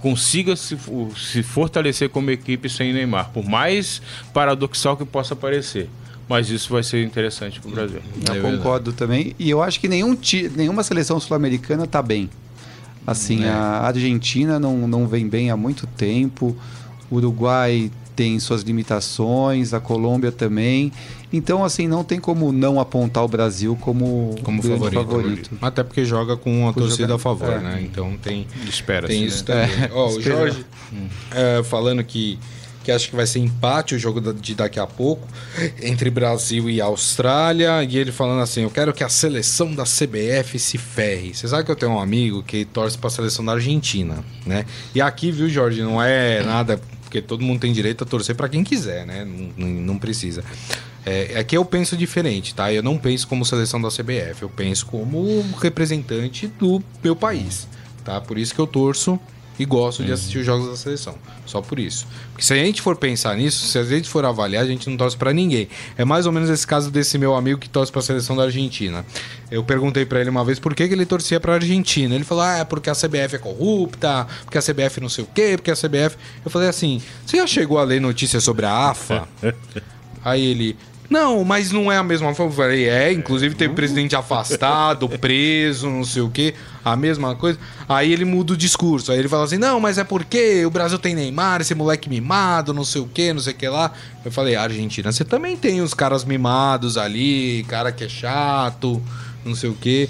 consiga 0.00 0.54
se, 0.54 0.78
se 1.16 1.42
fortalecer 1.42 2.08
como 2.08 2.30
equipe 2.30 2.68
sem 2.68 2.92
Neymar, 2.92 3.30
por 3.30 3.44
mais 3.44 4.00
paradoxal 4.32 4.96
que 4.96 5.04
possa 5.04 5.34
parecer. 5.34 5.88
Mas 6.28 6.50
isso 6.50 6.72
vai 6.72 6.82
ser 6.82 7.04
interessante 7.04 7.58
para 7.60 7.68
o 7.70 7.72
Brasil. 7.72 8.00
Eu 8.28 8.34
É 8.34 8.40
concordo 8.40 8.92
também. 8.92 9.34
E 9.38 9.48
eu 9.48 9.62
acho 9.62 9.80
que 9.80 9.88
nenhum 9.88 10.14
ti, 10.14 10.50
nenhuma 10.54 10.82
seleção 10.82 11.18
sul-americana 11.18 11.86
tá 11.86 12.02
bem. 12.02 12.28
Assim, 13.06 13.44
É. 13.44 13.48
a 13.48 13.86
Argentina 13.86 14.58
não, 14.60 14.86
não 14.86 15.06
vem 15.08 15.26
bem 15.26 15.50
há 15.50 15.56
muito 15.56 15.86
tempo. 15.86 16.54
O 17.10 17.16
Uruguai 17.16 17.90
tem 18.14 18.38
suas 18.38 18.62
limitações, 18.62 19.72
a 19.72 19.80
Colômbia 19.80 20.30
também. 20.30 20.92
Então, 21.32 21.64
assim, 21.64 21.86
não 21.88 22.02
tem 22.04 22.18
como 22.20 22.52
não 22.52 22.78
apontar 22.80 23.24
o 23.24 23.28
Brasil 23.28 23.76
como, 23.80 24.34
Como 24.42 24.60
favorito. 24.62 24.94
favorito. 24.94 25.50
Até 25.62 25.82
porque 25.82 26.04
joga 26.04 26.36
com 26.36 26.68
a 26.68 26.72
Por 26.72 26.80
torcida 26.82 27.02
jogar- 27.08 27.14
a 27.14 27.18
favor, 27.18 27.52
é. 27.52 27.58
né? 27.60 27.80
Então 27.82 28.14
tem, 28.22 28.46
Espera-se, 28.68 29.12
tem 29.12 29.22
né? 29.22 29.26
isso 29.28 29.44
também. 29.44 29.68
Ó, 29.92 30.06
o 30.08 30.18
espera. 30.18 30.36
Jorge 30.36 30.66
é, 31.32 31.62
falando 31.62 32.02
que, 32.04 32.38
que 32.88 32.92
acha 32.92 33.06
que 33.10 33.14
vai 33.14 33.26
ser 33.26 33.40
empate 33.40 33.94
o 33.94 33.98
jogo 33.98 34.32
de 34.32 34.54
daqui 34.54 34.80
a 34.80 34.86
pouco 34.86 35.28
entre 35.82 36.08
Brasil 36.08 36.70
e 36.70 36.80
Austrália. 36.80 37.82
E 37.84 37.98
ele 37.98 38.10
falando 38.10 38.40
assim: 38.40 38.62
Eu 38.62 38.70
quero 38.70 38.94
que 38.94 39.04
a 39.04 39.10
seleção 39.10 39.74
da 39.74 39.84
CBF 39.84 40.58
se 40.58 40.78
ferre. 40.78 41.34
Você 41.34 41.46
sabe 41.46 41.64
que 41.64 41.70
eu 41.70 41.76
tenho 41.76 41.92
um 41.92 42.00
amigo 42.00 42.42
que 42.42 42.64
torce 42.64 42.96
pra 42.96 43.10
seleção 43.10 43.44
da 43.44 43.52
Argentina, 43.52 44.24
né? 44.46 44.64
E 44.94 45.02
aqui, 45.02 45.30
viu, 45.30 45.50
Jorge, 45.50 45.82
não 45.82 46.02
é 46.02 46.42
nada. 46.42 46.80
Porque 47.02 47.20
todo 47.20 47.42
mundo 47.42 47.60
tem 47.60 47.72
direito 47.72 48.04
a 48.04 48.06
torcer 48.06 48.34
pra 48.34 48.48
quem 48.48 48.64
quiser, 48.64 49.06
né? 49.06 49.26
Não, 49.56 49.66
não- 49.68 49.98
precisa. 49.98 50.42
É, 51.04 51.38
aqui 51.38 51.56
eu 51.56 51.64
penso 51.64 51.94
diferente, 51.96 52.54
tá? 52.54 52.72
Eu 52.72 52.82
não 52.82 52.96
penso 52.98 53.26
como 53.28 53.44
seleção 53.44 53.80
da 53.80 53.88
CBF, 53.90 54.42
eu 54.42 54.48
penso 54.50 54.84
como 54.86 55.42
representante 55.60 56.46
do 56.58 56.82
meu 57.02 57.16
país, 57.16 57.66
tá? 58.04 58.20
Por 58.20 58.36
isso 58.38 58.54
que 58.54 58.60
eu 58.60 58.66
torço 58.66 59.18
e 59.58 59.64
gosto 59.64 60.04
de 60.04 60.12
assistir 60.12 60.38
os 60.38 60.46
jogos 60.46 60.68
da 60.68 60.76
seleção. 60.76 61.14
Só 61.44 61.60
por 61.60 61.78
isso. 61.78 62.06
Porque 62.32 62.44
se 62.44 62.52
a 62.52 62.56
gente 62.56 62.80
for 62.80 62.96
pensar 62.96 63.36
nisso, 63.36 63.66
se 63.66 63.78
a 63.78 63.84
gente 63.84 64.08
for 64.08 64.24
avaliar, 64.24 64.62
a 64.62 64.66
gente 64.66 64.88
não 64.88 64.96
torce 64.96 65.16
pra 65.16 65.32
ninguém. 65.32 65.68
É 65.96 66.04
mais 66.04 66.26
ou 66.26 66.32
menos 66.32 66.48
esse 66.48 66.66
caso 66.66 66.90
desse 66.90 67.18
meu 67.18 67.34
amigo 67.34 67.58
que 67.58 67.68
torce 67.68 67.90
pra 67.90 68.00
seleção 68.00 68.36
da 68.36 68.44
Argentina. 68.44 69.04
Eu 69.50 69.64
perguntei 69.64 70.04
pra 70.06 70.20
ele 70.20 70.30
uma 70.30 70.44
vez 70.44 70.58
por 70.58 70.74
que, 70.74 70.86
que 70.86 70.94
ele 70.94 71.06
torcia 71.06 71.40
pra 71.40 71.54
Argentina. 71.54 72.14
Ele 72.14 72.24
falou: 72.24 72.44
"Ah, 72.44 72.58
é 72.58 72.64
porque 72.64 72.88
a 72.90 72.94
CBF 72.94 73.36
é 73.36 73.38
corrupta, 73.38 74.26
porque 74.44 74.58
a 74.58 74.62
CBF 74.62 75.00
não 75.00 75.08
sei 75.08 75.24
o 75.24 75.28
quê, 75.34 75.52
porque 75.56 75.70
a 75.70 75.76
CBF". 75.76 76.16
Eu 76.44 76.50
falei 76.50 76.68
assim: 76.68 77.02
"Você 77.26 77.38
já 77.38 77.46
chegou 77.46 77.78
a 77.78 77.84
ler 77.84 78.00
notícias 78.00 78.44
sobre 78.44 78.66
a 78.66 78.90
AFA?" 78.90 79.26
Aí 80.24 80.44
ele, 80.44 80.76
não, 81.10 81.42
mas 81.42 81.72
não 81.72 81.90
é 81.90 81.96
a 81.96 82.02
mesma 82.02 82.34
forma. 82.34 82.52
Eu 82.52 82.56
falei, 82.56 82.88
é, 82.88 83.12
inclusive 83.12 83.54
teve 83.54 83.72
presidente 83.74 84.14
afastado, 84.14 85.08
preso, 85.18 85.88
não 85.88 86.04
sei 86.04 86.20
o 86.20 86.30
quê, 86.30 86.54
a 86.84 86.94
mesma 86.96 87.34
coisa. 87.34 87.58
Aí 87.88 88.12
ele 88.12 88.24
muda 88.24 88.52
o 88.52 88.56
discurso. 88.56 89.10
Aí 89.10 89.18
ele 89.18 89.28
fala 89.28 89.44
assim: 89.44 89.56
não, 89.56 89.80
mas 89.80 89.96
é 89.96 90.04
porque 90.04 90.64
o 90.66 90.70
Brasil 90.70 90.98
tem 90.98 91.14
Neymar, 91.14 91.62
esse 91.62 91.74
moleque 91.74 92.10
mimado, 92.10 92.74
não 92.74 92.84
sei 92.84 93.00
o 93.00 93.06
quê, 93.06 93.32
não 93.32 93.40
sei 93.40 93.54
o 93.54 93.56
que 93.56 93.68
lá. 93.68 93.92
Eu 94.24 94.30
falei, 94.30 94.54
Argentina, 94.54 95.10
você 95.10 95.24
também 95.24 95.56
tem 95.56 95.80
os 95.80 95.94
caras 95.94 96.24
mimados 96.24 96.98
ali, 96.98 97.64
cara 97.68 97.90
que 97.90 98.04
é 98.04 98.08
chato, 98.08 99.02
não 99.44 99.54
sei 99.54 99.70
o 99.70 99.74
quê. 99.74 100.08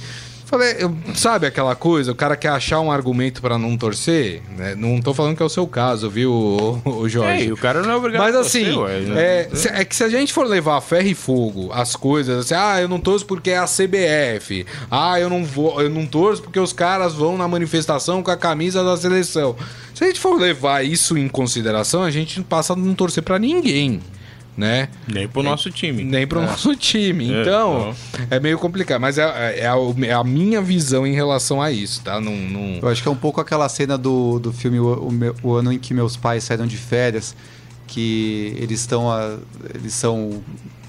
Falei, 0.48 0.76
eu- 0.78 0.96
sabe 1.14 1.46
aquela 1.46 1.76
coisa? 1.76 2.10
O 2.10 2.14
cara 2.14 2.34
quer 2.34 2.48
achar 2.48 2.80
um 2.80 2.90
argumento 2.90 3.42
pra 3.42 3.58
não 3.58 3.76
torcer? 3.76 4.40
né? 4.56 4.74
Não 4.74 4.98
tô 4.98 5.12
falando 5.12 5.36
que 5.36 5.42
é 5.42 5.46
o 5.46 5.48
seu 5.50 5.66
caso, 5.66 6.08
viu, 6.08 6.32
o, 6.32 6.82
o 7.00 7.08
Jorge? 7.08 7.42
É, 7.42 7.44
e 7.44 7.52
o 7.52 7.56
cara 7.56 7.82
não 7.82 7.90
é 7.90 7.96
obrigado 7.96 8.22
Mas 8.22 8.34
a 8.34 8.40
assim, 8.40 8.72
torcer, 8.72 8.78
ué, 8.78 9.00
né? 9.00 9.22
é, 9.22 9.48
é 9.80 9.84
que 9.84 9.94
se 9.94 10.02
a 10.02 10.08
gente 10.08 10.32
for 10.32 10.46
levar 10.46 10.80
ferro 10.80 11.06
e 11.06 11.14
fogo 11.14 11.70
as 11.70 11.94
coisas, 11.94 12.46
assim, 12.46 12.54
ah, 12.54 12.80
eu 12.80 12.88
não 12.88 12.98
torço 12.98 13.26
porque 13.26 13.50
é 13.50 13.58
a 13.58 13.66
CBF, 13.66 14.64
ah, 14.90 15.20
eu 15.20 15.28
não 15.28 15.44
vou, 15.44 15.82
eu 15.82 15.90
não 15.90 16.06
torço 16.06 16.40
porque 16.42 16.58
os 16.58 16.72
caras 16.72 17.12
vão 17.12 17.36
na 17.36 17.46
manifestação 17.46 18.22
com 18.22 18.30
a 18.30 18.36
camisa 18.36 18.82
da 18.82 18.96
seleção. 18.96 19.54
Se 19.94 20.02
a 20.02 20.06
gente 20.06 20.18
for 20.18 20.40
levar 20.40 20.82
isso 20.82 21.18
em 21.18 21.28
consideração, 21.28 22.02
a 22.02 22.10
gente 22.10 22.40
passa 22.42 22.72
a 22.72 22.76
não 22.76 22.94
torcer 22.94 23.22
pra 23.22 23.38
ninguém, 23.38 24.00
né? 24.58 24.88
Nem 25.06 25.28
pro 25.28 25.42
nosso 25.42 25.70
time. 25.70 26.02
Nem 26.02 26.26
pro 26.26 26.42
nosso 26.42 26.74
time. 26.76 27.32
É, 27.32 27.40
Então, 27.42 27.94
é 28.28 28.40
meio 28.40 28.58
complicado. 28.58 29.00
Mas 29.00 29.16
é, 29.16 29.22
é 29.60 29.66
a, 29.68 29.76
é 30.06 30.12
a 30.12 30.24
minha 30.24 30.60
visão 30.60 31.06
em 31.06 31.14
relação 31.14 31.62
a 31.62 31.70
isso, 31.70 32.02
tá? 32.02 32.20
Não, 32.20 32.34
não... 32.36 32.80
Eu 32.82 32.88
acho 32.88 33.00
que 33.00 33.08
é 33.08 33.10
um 33.10 33.16
pouco 33.16 33.40
aquela 33.40 33.68
cena 33.68 33.96
do, 33.96 34.38
do 34.40 34.52
filme 34.52 34.80
o, 34.80 34.94
o 34.94 35.12
meu- 35.12 35.34
o 35.44 35.54
ano 35.54 35.72
em 35.72 35.78
que 35.78 35.94
meus 35.94 36.16
pais 36.16 36.42
saíram 36.44 36.66
de 36.66 36.76
férias, 36.76 37.36
que 37.86 38.52
eles 38.58 38.80
estão 38.80 39.06
eles 39.74 39.94
são 39.94 40.42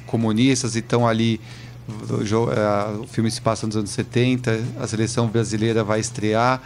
comunistas 0.08 0.76
e 0.76 0.80
estão 0.80 1.08
ali 1.08 1.40
o, 1.88 3.04
o 3.04 3.08
filme 3.08 3.30
se 3.32 3.40
passa 3.42 3.66
nos 3.68 3.76
anos 3.78 3.90
70, 3.92 4.60
a 4.80 4.88
seleção 4.88 5.28
brasileira 5.28 5.84
vai 5.84 6.00
estrear 6.00 6.62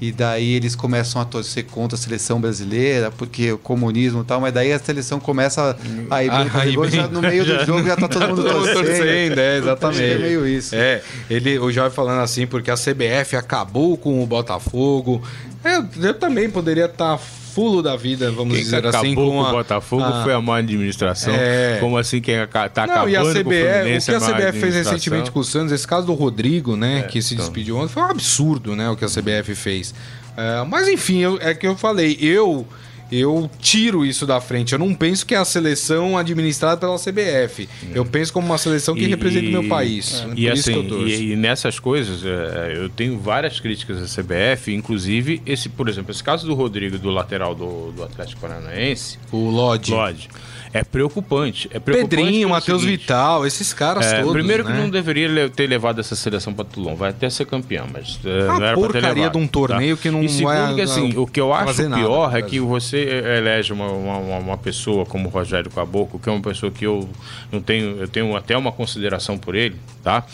e 0.00 0.12
daí 0.12 0.52
eles 0.54 0.74
começam 0.76 1.20
a 1.22 1.24
torcer 1.24 1.64
contra 1.64 1.96
a 1.96 2.00
seleção 2.00 2.38
brasileira 2.40 3.10
porque 3.10 3.52
o 3.52 3.58
comunismo 3.58 4.20
e 4.20 4.24
tal, 4.24 4.40
mas 4.40 4.52
daí 4.52 4.72
a 4.72 4.78
seleção 4.78 5.18
começa 5.18 5.76
a 6.10 6.22
ir 6.24 6.28
bem, 6.30 6.38
Ah, 6.52 6.58
aí 6.60 6.68
rigor, 6.70 6.90
bem. 6.90 7.00
já 7.00 7.08
no 7.08 7.22
meio 7.22 7.44
do 7.44 7.64
jogo 7.64 7.82
já 7.86 7.96
tá 7.96 8.06
todo 8.08 8.28
mundo 8.28 8.42
Todo 8.44 8.54
mundo 8.58 8.72
torcendo. 8.72 8.86
torcendo, 8.86 9.38
é, 9.40 9.52
que 9.52 9.58
exatamente. 9.62 10.02
é 10.02 10.18
meio 10.18 10.46
isso. 10.46 10.74
É, 10.74 11.02
ele, 11.30 11.58
o 11.58 11.70
Jorge 11.72 11.94
falando 11.94 12.20
assim, 12.20 12.46
porque 12.46 12.70
a 12.70 12.74
CBF 12.76 13.36
acabou 13.36 13.96
com 13.96 14.22
o 14.22 14.26
Botafogo. 14.26 15.22
É, 15.64 15.78
eu 16.06 16.14
também 16.14 16.50
poderia 16.50 16.84
estar 16.86 17.18
fulo 17.56 17.82
da 17.82 17.96
vida, 17.96 18.30
vamos 18.30 18.54
Quem 18.54 18.62
dizer 18.64 18.86
assim, 18.86 19.14
com 19.14 19.30
com 19.30 19.38
o 19.40 19.46
a, 19.46 19.50
Botafogo 19.50 20.02
a- 20.04 20.22
foi 20.22 20.34
a 20.34 20.40
má 20.42 20.58
administração. 20.58 21.32
É. 21.34 21.78
Como 21.80 21.96
assim 21.96 22.20
quem 22.20 22.36
tá 22.46 22.86
Não, 22.86 22.92
acabando 22.92 23.08
e 23.08 23.16
a 23.16 23.22
com 23.22 23.26
o 23.28 23.32
CBF, 23.32 23.40
o 23.40 23.72
Fluminense 23.78 24.06
que 24.06 24.12
a 24.14 24.16
é 24.16 24.20
má 24.20 24.26
CBF 24.26 24.60
fez 24.60 24.74
recentemente 24.74 25.30
com 25.30 25.40
o 25.40 25.44
Santos, 25.44 25.72
esse 25.72 25.88
caso 25.88 26.06
do 26.06 26.12
Rodrigo, 26.12 26.76
né, 26.76 27.04
que 27.04 27.22
se 27.22 27.32
então. 27.32 27.46
despediu 27.46 27.78
ontem, 27.78 27.88
foi 27.92 28.02
um 28.02 28.06
absurdo, 28.10 28.76
né, 28.76 28.90
o 28.90 28.94
que 28.96 29.06
a 29.06 29.08
CBF 29.08 29.54
fez. 29.54 29.94
É, 30.36 30.62
mas 30.68 30.86
enfim, 30.86 31.20
eu- 31.20 31.38
é 31.40 31.54
que 31.54 31.66
eu 31.66 31.74
falei, 31.76 32.18
eu 32.20 32.66
eu 33.10 33.50
tiro 33.60 34.04
isso 34.04 34.26
da 34.26 34.40
frente. 34.40 34.72
Eu 34.72 34.78
não 34.78 34.94
penso 34.94 35.24
que 35.24 35.34
é 35.34 35.38
a 35.38 35.44
seleção 35.44 36.16
administrada 36.18 36.76
pela 36.76 36.96
CBF. 36.98 37.68
Eu 37.94 38.04
penso 38.04 38.32
como 38.32 38.46
uma 38.46 38.58
seleção 38.58 38.94
que 38.94 39.02
E- 39.04 39.08
representa 39.08 39.46
o 39.48 39.50
meu 39.52 39.64
país. 39.68 40.20
Por 40.20 40.38
E 40.38 40.48
assim, 40.48 40.86
e, 41.06 41.32
e 41.32 41.36
nessas 41.36 41.78
coisas, 41.78 42.24
é, 42.24 42.74
eu 42.76 42.88
tenho 42.88 43.18
várias 43.18 43.60
críticas 43.60 43.98
à 44.02 44.22
CBF, 44.22 44.72
inclusive 44.74 45.40
esse, 45.46 45.68
por 45.68 45.88
exemplo, 45.88 46.10
esse 46.10 46.22
caso 46.22 46.46
do 46.46 46.54
Rodrigo, 46.54 46.98
do 46.98 47.10
lateral 47.10 47.54
do, 47.54 47.92
do 47.92 48.02
Atlético 48.02 48.40
Paranaense, 48.40 49.18
O 49.30 49.50
Lodge. 49.50 49.90
Lodge, 49.92 50.28
é 50.72 50.82
preocupante. 50.84 51.68
É 51.72 51.78
preocupante 51.78 52.16
Pedrinho, 52.16 52.48
Matheus 52.48 52.82
seguinte, 52.82 53.00
Vital, 53.00 53.46
esses 53.46 53.72
caras 53.72 54.06
é, 54.06 54.18
todos. 54.20 54.32
primeiro 54.32 54.64
né? 54.64 54.72
que 54.72 54.78
não 54.78 54.90
deveria 54.90 55.48
ter 55.48 55.66
levado 55.66 56.00
essa 56.00 56.14
seleção 56.16 56.52
para 56.52 56.64
Toulon, 56.64 56.94
vai 56.96 57.10
até 57.10 57.28
ser 57.30 57.44
campeão, 57.46 57.86
mas 57.92 58.18
é, 58.24 58.28
Uma 58.44 58.46
não 58.46 58.54
era 58.54 58.58
pra 58.58 58.68
ter 58.70 58.76
porcaria 58.92 59.14
levado, 59.14 59.32
de 59.32 59.38
um 59.38 59.46
torneio 59.46 59.96
tá? 59.96 60.02
que 60.02 60.10
não 60.10 60.22
E 60.22 60.28
segundo 60.28 60.52
vai, 60.54 60.74
que 60.74 60.80
assim, 60.82 61.12
não 61.12 61.22
o 61.22 61.26
que 61.26 61.40
eu 61.40 61.52
acho 61.52 61.82
nada 61.88 61.96
pior 62.02 62.28
pro 62.30 62.38
é 62.38 62.42
que 62.42 62.60
você 62.60 62.98
elege 63.38 63.72
uma, 63.72 63.86
uma, 63.88 64.16
uma- 64.18 64.38
uma 64.38 64.58
pessoa 64.58 65.04
como 65.06 65.28
o 65.28 65.30
Rogério 65.30 65.70
Caboclo, 65.70 66.18
que 66.20 66.28
é 66.28 66.32
uma 66.32 66.42
pessoa 66.42 66.70
que 66.70 66.84
eu 66.86 67.08
não 67.50 67.60
tenho, 67.60 67.98
eu 68.00 68.08
tenho 68.08 68.36
até 68.36 68.56
uma 68.56 68.70
consideração 68.72 69.36
por 69.38 69.54
ele, 69.54 69.76
tá? 70.02 70.24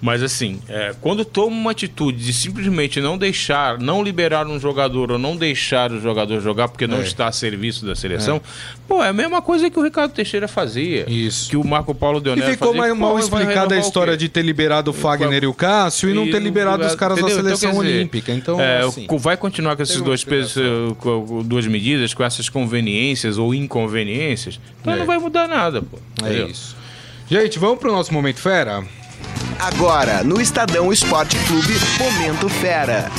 Mas 0.00 0.22
assim, 0.22 0.60
é, 0.68 0.94
quando 1.00 1.24
toma 1.24 1.56
uma 1.56 1.70
atitude 1.72 2.24
de 2.24 2.32
simplesmente 2.32 3.00
não 3.00 3.18
deixar, 3.18 3.78
não 3.78 4.02
liberar 4.02 4.46
um 4.46 4.58
jogador 4.60 5.10
ou 5.12 5.18
não 5.18 5.36
deixar 5.36 5.90
o 5.90 6.00
jogador 6.00 6.40
jogar 6.40 6.68
porque 6.68 6.86
não 6.86 6.98
É. 6.98 7.02
está 7.02 7.26
a 7.26 7.32
serviço 7.32 7.84
da 7.84 7.96
seleção, 7.96 8.40
pô, 8.86 9.02
é 9.02 9.08
a 9.08 9.12
mesma 9.12 9.42
coisa 9.42 9.68
que 9.68 9.78
o 9.78 9.82
Ricardo 9.82 10.12
Teixeira 10.12 10.46
fazia. 10.46 11.04
Isso. 11.10 11.50
Que 11.50 11.56
o 11.56 11.64
Marco 11.66 11.92
Paulo 11.94 12.18
E 12.18 12.22
Deonero 12.22 12.50
ficou 12.50 12.74
fazia, 12.76 12.94
mal 12.94 13.18
explicada 13.18 13.74
a 13.74 13.78
história 13.78 14.16
de 14.16 14.28
ter 14.28 14.42
liberado 14.42 14.90
o 14.90 14.94
Fagner 14.94 15.42
e 15.42 15.46
o 15.48 15.54
Cássio 15.54 16.08
e 16.08 16.14
não 16.14 16.30
ter 16.30 16.40
liberado 16.40 16.84
os 16.86 16.94
caras 16.94 17.16
da 17.16 17.22
Entendeu? 17.22 17.40
Então, 17.40 17.56
seleção 17.56 17.70
quer 17.80 17.86
dizer, 17.86 17.96
olímpica. 17.98 18.32
Então, 18.32 18.60
é, 18.60 18.82
assim, 18.82 19.06
vai 19.18 19.36
continuar 19.36 19.74
com 19.74 19.82
esses 19.82 20.00
dois 20.00 20.22
pesos, 20.22 20.56
eh, 20.56 20.94
com- 20.98 21.42
duas 21.44 21.66
medidas, 21.66 22.14
com 22.14 22.22
essas 22.22 22.48
conveniências 22.48 23.36
ou 23.36 23.52
inconveniências, 23.54 24.60
então 24.80 24.94
É. 24.94 24.96
não 24.98 25.06
vai 25.06 25.18
mudar 25.18 25.48
nada, 25.48 25.82
pô. 25.82 25.98
é 26.22 26.28
Entendeu? 26.28 26.48
isso. 26.48 26.76
Gente, 27.30 27.58
vamos 27.58 27.78
pro 27.78 27.90
nosso 27.92 28.12
Momento 28.14 28.38
Fera? 28.38 28.84
Agora, 29.58 30.22
no 30.22 30.40
Estadão 30.40 30.92
Esporte 30.92 31.36
Clube, 31.46 31.74
Momento 31.98 32.48
Fera. 32.48 33.10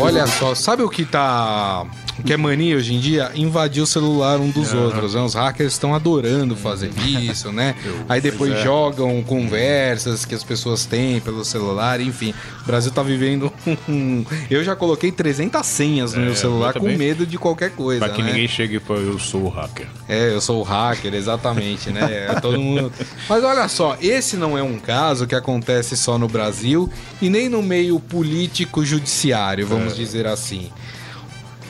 Olha 0.00 0.26
só, 0.26 0.54
sabe 0.54 0.82
o 0.82 0.90
que 0.90 1.04
tá 1.04 1.86
que 2.24 2.32
é 2.32 2.36
mania 2.36 2.76
hoje 2.76 2.94
em 2.94 3.00
dia, 3.00 3.30
invadir 3.34 3.82
o 3.82 3.86
celular 3.86 4.40
um 4.40 4.50
dos 4.50 4.72
outros. 4.72 5.14
Né? 5.14 5.20
Os 5.20 5.34
hackers 5.34 5.72
estão 5.72 5.94
adorando 5.94 6.56
fazer 6.56 6.90
isso, 7.06 7.52
né? 7.52 7.74
Aí 8.08 8.20
depois 8.20 8.52
é. 8.52 8.62
jogam 8.62 9.22
conversas 9.22 10.24
que 10.24 10.34
as 10.34 10.42
pessoas 10.42 10.86
têm 10.86 11.20
pelo 11.20 11.44
celular, 11.44 12.00
enfim. 12.00 12.34
O 12.62 12.66
Brasil 12.66 12.90
tá 12.90 13.02
vivendo 13.02 13.52
um... 13.88 14.24
Eu 14.50 14.64
já 14.64 14.74
coloquei 14.74 15.12
300 15.12 15.64
senhas 15.66 16.14
no 16.14 16.22
É, 16.22 16.24
meu 16.26 16.36
celular 16.36 16.74
com 16.74 16.86
medo 16.86 17.26
de 17.26 17.38
qualquer 17.38 17.70
coisa, 17.70 18.04
Pra 18.04 18.14
que 18.14 18.22
né? 18.22 18.30
ninguém 18.30 18.48
chegue 18.48 18.76
e 18.76 18.80
fale, 18.80 19.06
eu 19.06 19.18
sou 19.18 19.44
o 19.44 19.48
hacker. 19.48 19.86
É, 20.08 20.32
eu 20.32 20.40
sou 20.40 20.60
o 20.60 20.62
hacker, 20.62 21.14
exatamente, 21.14 21.90
né? 21.90 22.26
É, 22.28 22.40
todo 22.40 22.60
mundo... 22.60 22.92
Mas 23.28 23.44
olha 23.44 23.68
só, 23.68 23.96
esse 24.00 24.36
não 24.36 24.56
é 24.56 24.62
um 24.62 24.78
caso 24.78 25.26
que 25.26 25.34
acontece 25.34 25.96
só 25.96 26.18
no 26.18 26.28
Brasil 26.28 26.90
e 27.20 27.28
nem 27.28 27.48
no 27.48 27.62
meio 27.62 27.98
político-judiciário, 28.00 29.66
vamos 29.66 29.96
dizer 29.96 30.26
assim. 30.26 30.70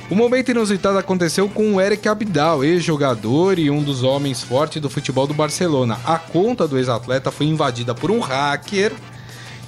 O 0.09 0.15
momento 0.15 0.53
inusitado 0.53 0.99
aconteceu 0.99 1.49
com 1.49 1.75
o 1.75 1.81
Eric 1.81 2.09
Abidal, 2.09 2.63
ex-jogador 2.63 3.59
e 3.59 3.69
um 3.73 3.83
dos 3.83 4.05
homens 4.05 4.41
fortes 4.41 4.81
do 4.81 4.89
futebol 4.89 5.27
do 5.27 5.35
Barcelona. 5.35 5.99
A 6.05 6.17
conta 6.17 6.69
do 6.69 6.79
ex-atleta 6.79 7.33
foi 7.33 7.47
invadida 7.47 7.93
por 7.93 8.13
um 8.13 8.21
hacker 8.21 8.93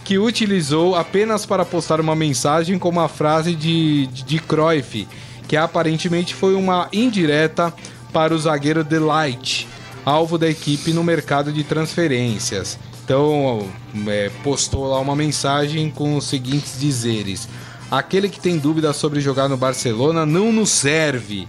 que 0.04 0.16
utilizou 0.16 0.94
apenas 0.94 1.44
para 1.44 1.64
postar 1.64 2.00
uma 2.00 2.14
mensagem 2.14 2.78
com 2.78 2.88
uma 2.88 3.08
frase 3.08 3.52
de, 3.52 4.06
de, 4.06 4.22
de 4.22 4.38
Cruyff, 4.38 5.08
que 5.48 5.56
aparentemente 5.56 6.34
foi 6.34 6.54
uma 6.54 6.88
indireta 6.92 7.74
para 8.12 8.32
o 8.32 8.38
zagueiro 8.38 8.84
Delight, 8.84 9.66
alvo 10.04 10.38
da 10.38 10.48
equipe 10.48 10.92
no 10.92 11.02
mercado 11.02 11.52
de 11.52 11.64
transferências. 11.64 12.78
Então, 13.04 13.68
é, 14.06 14.30
postou 14.44 14.86
lá 14.86 15.00
uma 15.00 15.16
mensagem 15.16 15.90
com 15.90 16.16
os 16.16 16.26
seguintes 16.26 16.78
dizeres: 16.78 17.48
Aquele 17.90 18.28
que 18.28 18.38
tem 18.38 18.58
dúvidas 18.58 18.96
sobre 18.96 19.20
jogar 19.20 19.48
no 19.48 19.56
Barcelona 19.56 20.26
não 20.26 20.52
nos 20.52 20.70
serve. 20.70 21.48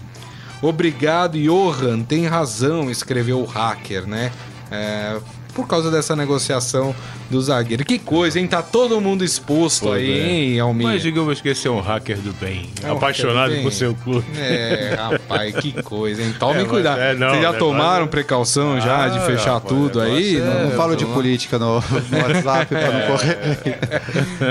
Obrigado, 0.62 1.38
Johan, 1.38 2.02
tem 2.02 2.26
razão, 2.28 2.90
escreveu 2.90 3.42
o 3.42 3.46
hacker, 3.46 4.08
né? 4.08 4.32
É, 4.72 5.20
por 5.62 5.68
causa 5.68 5.90
dessa 5.92 6.16
negociação 6.16 6.96
do 7.30 7.42
zagueiro. 7.42 7.84
Que 7.86 8.00
coisa, 8.00 8.40
hein? 8.40 8.48
Tá 8.48 8.62
todo 8.62 9.00
mundo 9.00 9.24
exposto 9.24 9.86
Pois 9.88 10.02
aí, 10.02 10.12
é. 10.20 10.30
hein, 10.32 10.60
Almir? 10.60 10.88
Mas 10.88 11.02
digamos 11.02 11.40
que 11.42 11.50
esse 11.50 11.68
é 11.68 11.72
um 11.72 11.80
hacker 11.80 12.18
do 12.18 12.34
bem. 12.34 12.70
É 12.84 12.92
um 12.92 12.98
apaixonado 12.98 13.36
hacker 13.38 13.50
do 13.50 13.56
bem. 13.56 13.64
por 13.64 13.72
seu 13.72 13.94
clube. 13.96 14.26
É, 14.38 14.96
rapaz, 14.98 15.56
que 15.56 15.72
coisa, 15.84 16.22
hein? 16.24 16.34
Tome 16.40 16.62
É, 16.62 16.66
cuidado. 16.66 17.00
é, 17.00 17.14
não, 17.14 17.30
Vocês 17.30 17.42
já 17.44 17.52
né, 17.52 17.58
tomaram 17.60 18.02
mas- 18.02 18.10
precaução 18.10 18.80
já 18.82 19.08
de 19.10 19.18
Ah, 19.18 19.22
fechar 19.22 19.54
rapaz, 19.54 19.64
tudo 19.74 20.00
aí? 20.02 20.34
negócio 20.36 20.60
é- 20.60 20.64
Não 20.66 20.72
falo 20.72 20.96
de 20.96 21.06
política 21.06 21.60
no, 21.60 21.76
no 21.76 22.18
WhatsApp 22.18 22.66
pra 22.68 22.92
não 22.92 23.08
correr. 23.08 23.40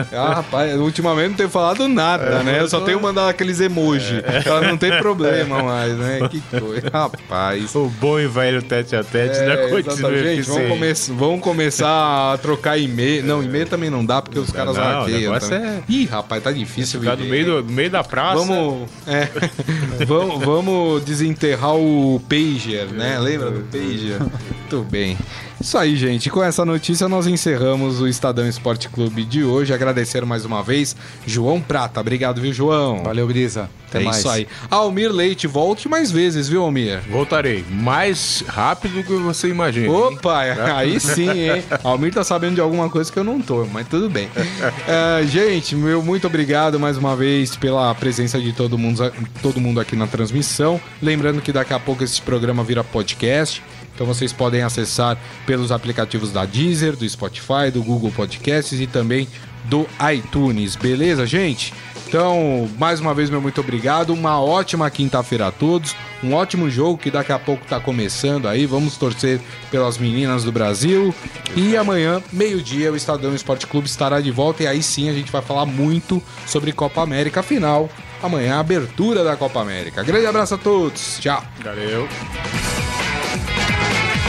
Ah, 0.12 0.34
rapaz, 0.36 0.74
ultimamente 0.78 1.30
não 1.30 1.36
tenho 1.36 1.48
falado 1.48 1.88
nada, 1.88 2.42
né? 2.42 2.60
Eu 2.60 2.68
só 2.68 2.80
tenho 2.80 3.00
mandado 3.00 3.28
aqueles 3.28 3.60
emoji. 3.60 4.22
Pra 4.44 4.60
não 4.60 4.76
ter 4.76 4.98
problema 5.00 5.62
mais, 5.62 5.96
né? 5.96 6.28
Que 6.30 6.40
coisa. 6.58 6.88
Rapaz. 6.92 7.74
O 7.74 7.86
bom 8.00 8.18
e 8.18 8.26
velho 8.26 8.62
tete 8.62 8.94
a 8.96 9.02
tete, 9.02 9.38
É, 9.38 9.46
né? 9.46 9.54
exatamente. 9.54 9.84
Continua 9.88 10.10
Gente, 10.18 10.42
vamos, 10.42 10.60
eficiente. 10.62 10.78
Vamos 11.06 11.40
começar 11.40 12.32
a 12.34 12.38
trocar 12.38 12.78
e-mail. 12.78 13.24
Não, 13.24 13.42
e-mail 13.42 13.66
também 13.66 13.90
não 13.90 14.04
dá, 14.04 14.20
porque 14.20 14.38
os 14.38 14.50
caras 14.50 14.76
Não, 14.76 14.82
hackeiam. 14.82 15.38
também. 15.38 15.58
é- 15.68 15.82
Ih, 15.88 16.06
rapaz, 16.06 16.42
tá 16.42 16.50
difícil 16.50 16.98
viver. 17.00 17.16
no 17.18 17.24
meio, 17.26 17.44
do, 17.46 17.62
no 17.64 17.72
meio 17.72 17.90
da 17.90 18.02
praça. 18.02 18.44
Vamos, 18.44 18.88
é, 19.06 19.28
vamos, 20.06 20.44
vamos 20.44 21.04
desenterrar 21.04 21.74
o 21.76 22.20
Pager, 22.28 22.86
né? 22.86 23.18
Lembra 23.18 23.50
do 23.50 23.60
Pager? 23.64 24.18
Muito 24.20 24.90
bem. 24.90 25.16
Isso 25.60 25.76
aí, 25.76 25.96
gente. 25.96 26.30
Com 26.30 26.42
essa 26.42 26.64
notícia, 26.64 27.08
nós 27.08 27.26
encerramos 27.26 28.00
o 28.00 28.06
Estadão 28.06 28.48
Esporte 28.48 28.88
Clube 28.88 29.24
de 29.24 29.42
hoje. 29.42 29.74
Agradecer 29.74 30.24
mais 30.24 30.44
uma 30.44 30.62
vez, 30.62 30.94
João 31.26 31.60
Prata. 31.60 32.00
Obrigado, 32.00 32.40
viu, 32.40 32.52
João? 32.52 33.02
Valeu, 33.02 33.26
Brisa. 33.26 33.68
Até 33.88 34.00
é 34.00 34.04
mais. 34.04 34.18
isso 34.18 34.28
aí. 34.28 34.46
Almir 34.70 35.10
Leite, 35.10 35.46
volte 35.46 35.88
mais 35.88 36.12
vezes, 36.12 36.48
viu, 36.48 36.62
Almir? 36.62 37.00
Voltarei. 37.10 37.64
Mais 37.70 38.44
rápido 38.46 38.94
do 38.94 39.02
que 39.02 39.12
você 39.14 39.48
imagina. 39.48 39.90
Opa, 39.90 40.42
aí 40.76 41.00
sim, 41.00 41.30
hein? 41.30 41.64
Almir 41.82 42.12
tá 42.12 42.22
sabendo 42.22 42.54
de 42.54 42.60
alguma 42.60 42.88
coisa 42.88 43.10
que 43.10 43.18
eu 43.18 43.24
não 43.24 43.40
tô, 43.40 43.64
mas 43.66 43.88
tudo 43.88 44.08
bem. 44.08 44.28
É, 44.86 45.24
gente, 45.26 45.74
meu 45.74 46.02
muito 46.02 46.26
obrigado 46.26 46.78
mais 46.78 46.96
uma 46.96 47.14
vez 47.14 47.56
pela 47.56 47.94
presença 47.94 48.40
de 48.40 48.52
todo 48.52 48.78
mundo, 48.78 49.12
todo 49.42 49.60
mundo 49.60 49.80
aqui 49.80 49.94
na 49.96 50.06
transmissão. 50.06 50.80
Lembrando 51.02 51.40
que 51.42 51.52
daqui 51.52 51.74
a 51.74 51.78
pouco 51.78 52.04
esse 52.04 52.20
programa 52.22 52.62
vira 52.64 52.82
podcast. 52.82 53.62
Então 53.98 54.06
vocês 54.06 54.32
podem 54.32 54.62
acessar 54.62 55.18
pelos 55.44 55.72
aplicativos 55.72 56.30
da 56.30 56.46
Deezer, 56.46 56.94
do 56.94 57.08
Spotify, 57.08 57.68
do 57.72 57.82
Google 57.82 58.12
Podcasts 58.12 58.80
e 58.80 58.86
também 58.86 59.26
do 59.64 59.88
iTunes. 60.14 60.76
Beleza, 60.76 61.26
gente? 61.26 61.74
Então, 62.06 62.70
mais 62.78 63.00
uma 63.00 63.12
vez, 63.12 63.28
meu 63.28 63.40
muito 63.40 63.60
obrigado. 63.60 64.10
Uma 64.14 64.40
ótima 64.40 64.88
quinta-feira 64.88 65.48
a 65.48 65.50
todos. 65.50 65.96
Um 66.22 66.32
ótimo 66.32 66.70
jogo 66.70 66.96
que 66.96 67.10
daqui 67.10 67.32
a 67.32 67.40
pouco 67.40 67.66
tá 67.66 67.80
começando 67.80 68.46
aí. 68.46 68.66
Vamos 68.66 68.96
torcer 68.96 69.40
pelas 69.68 69.98
meninas 69.98 70.44
do 70.44 70.52
Brasil. 70.52 71.12
E 71.56 71.76
amanhã, 71.76 72.22
meio-dia, 72.32 72.92
o 72.92 72.96
Estadão 72.96 73.34
Esporte 73.34 73.66
Clube 73.66 73.88
estará 73.88 74.20
de 74.20 74.30
volta. 74.30 74.62
E 74.62 74.68
aí 74.68 74.80
sim 74.80 75.08
a 75.08 75.12
gente 75.12 75.32
vai 75.32 75.42
falar 75.42 75.66
muito 75.66 76.22
sobre 76.46 76.70
Copa 76.70 77.02
América. 77.02 77.40
Afinal, 77.40 77.90
amanhã 78.22 78.46
é 78.46 78.52
a 78.52 78.60
abertura 78.60 79.24
da 79.24 79.36
Copa 79.36 79.60
América. 79.60 80.04
Grande 80.04 80.26
abraço 80.26 80.54
a 80.54 80.58
todos. 80.58 81.18
Tchau. 81.18 81.42
Valeu. 81.64 82.08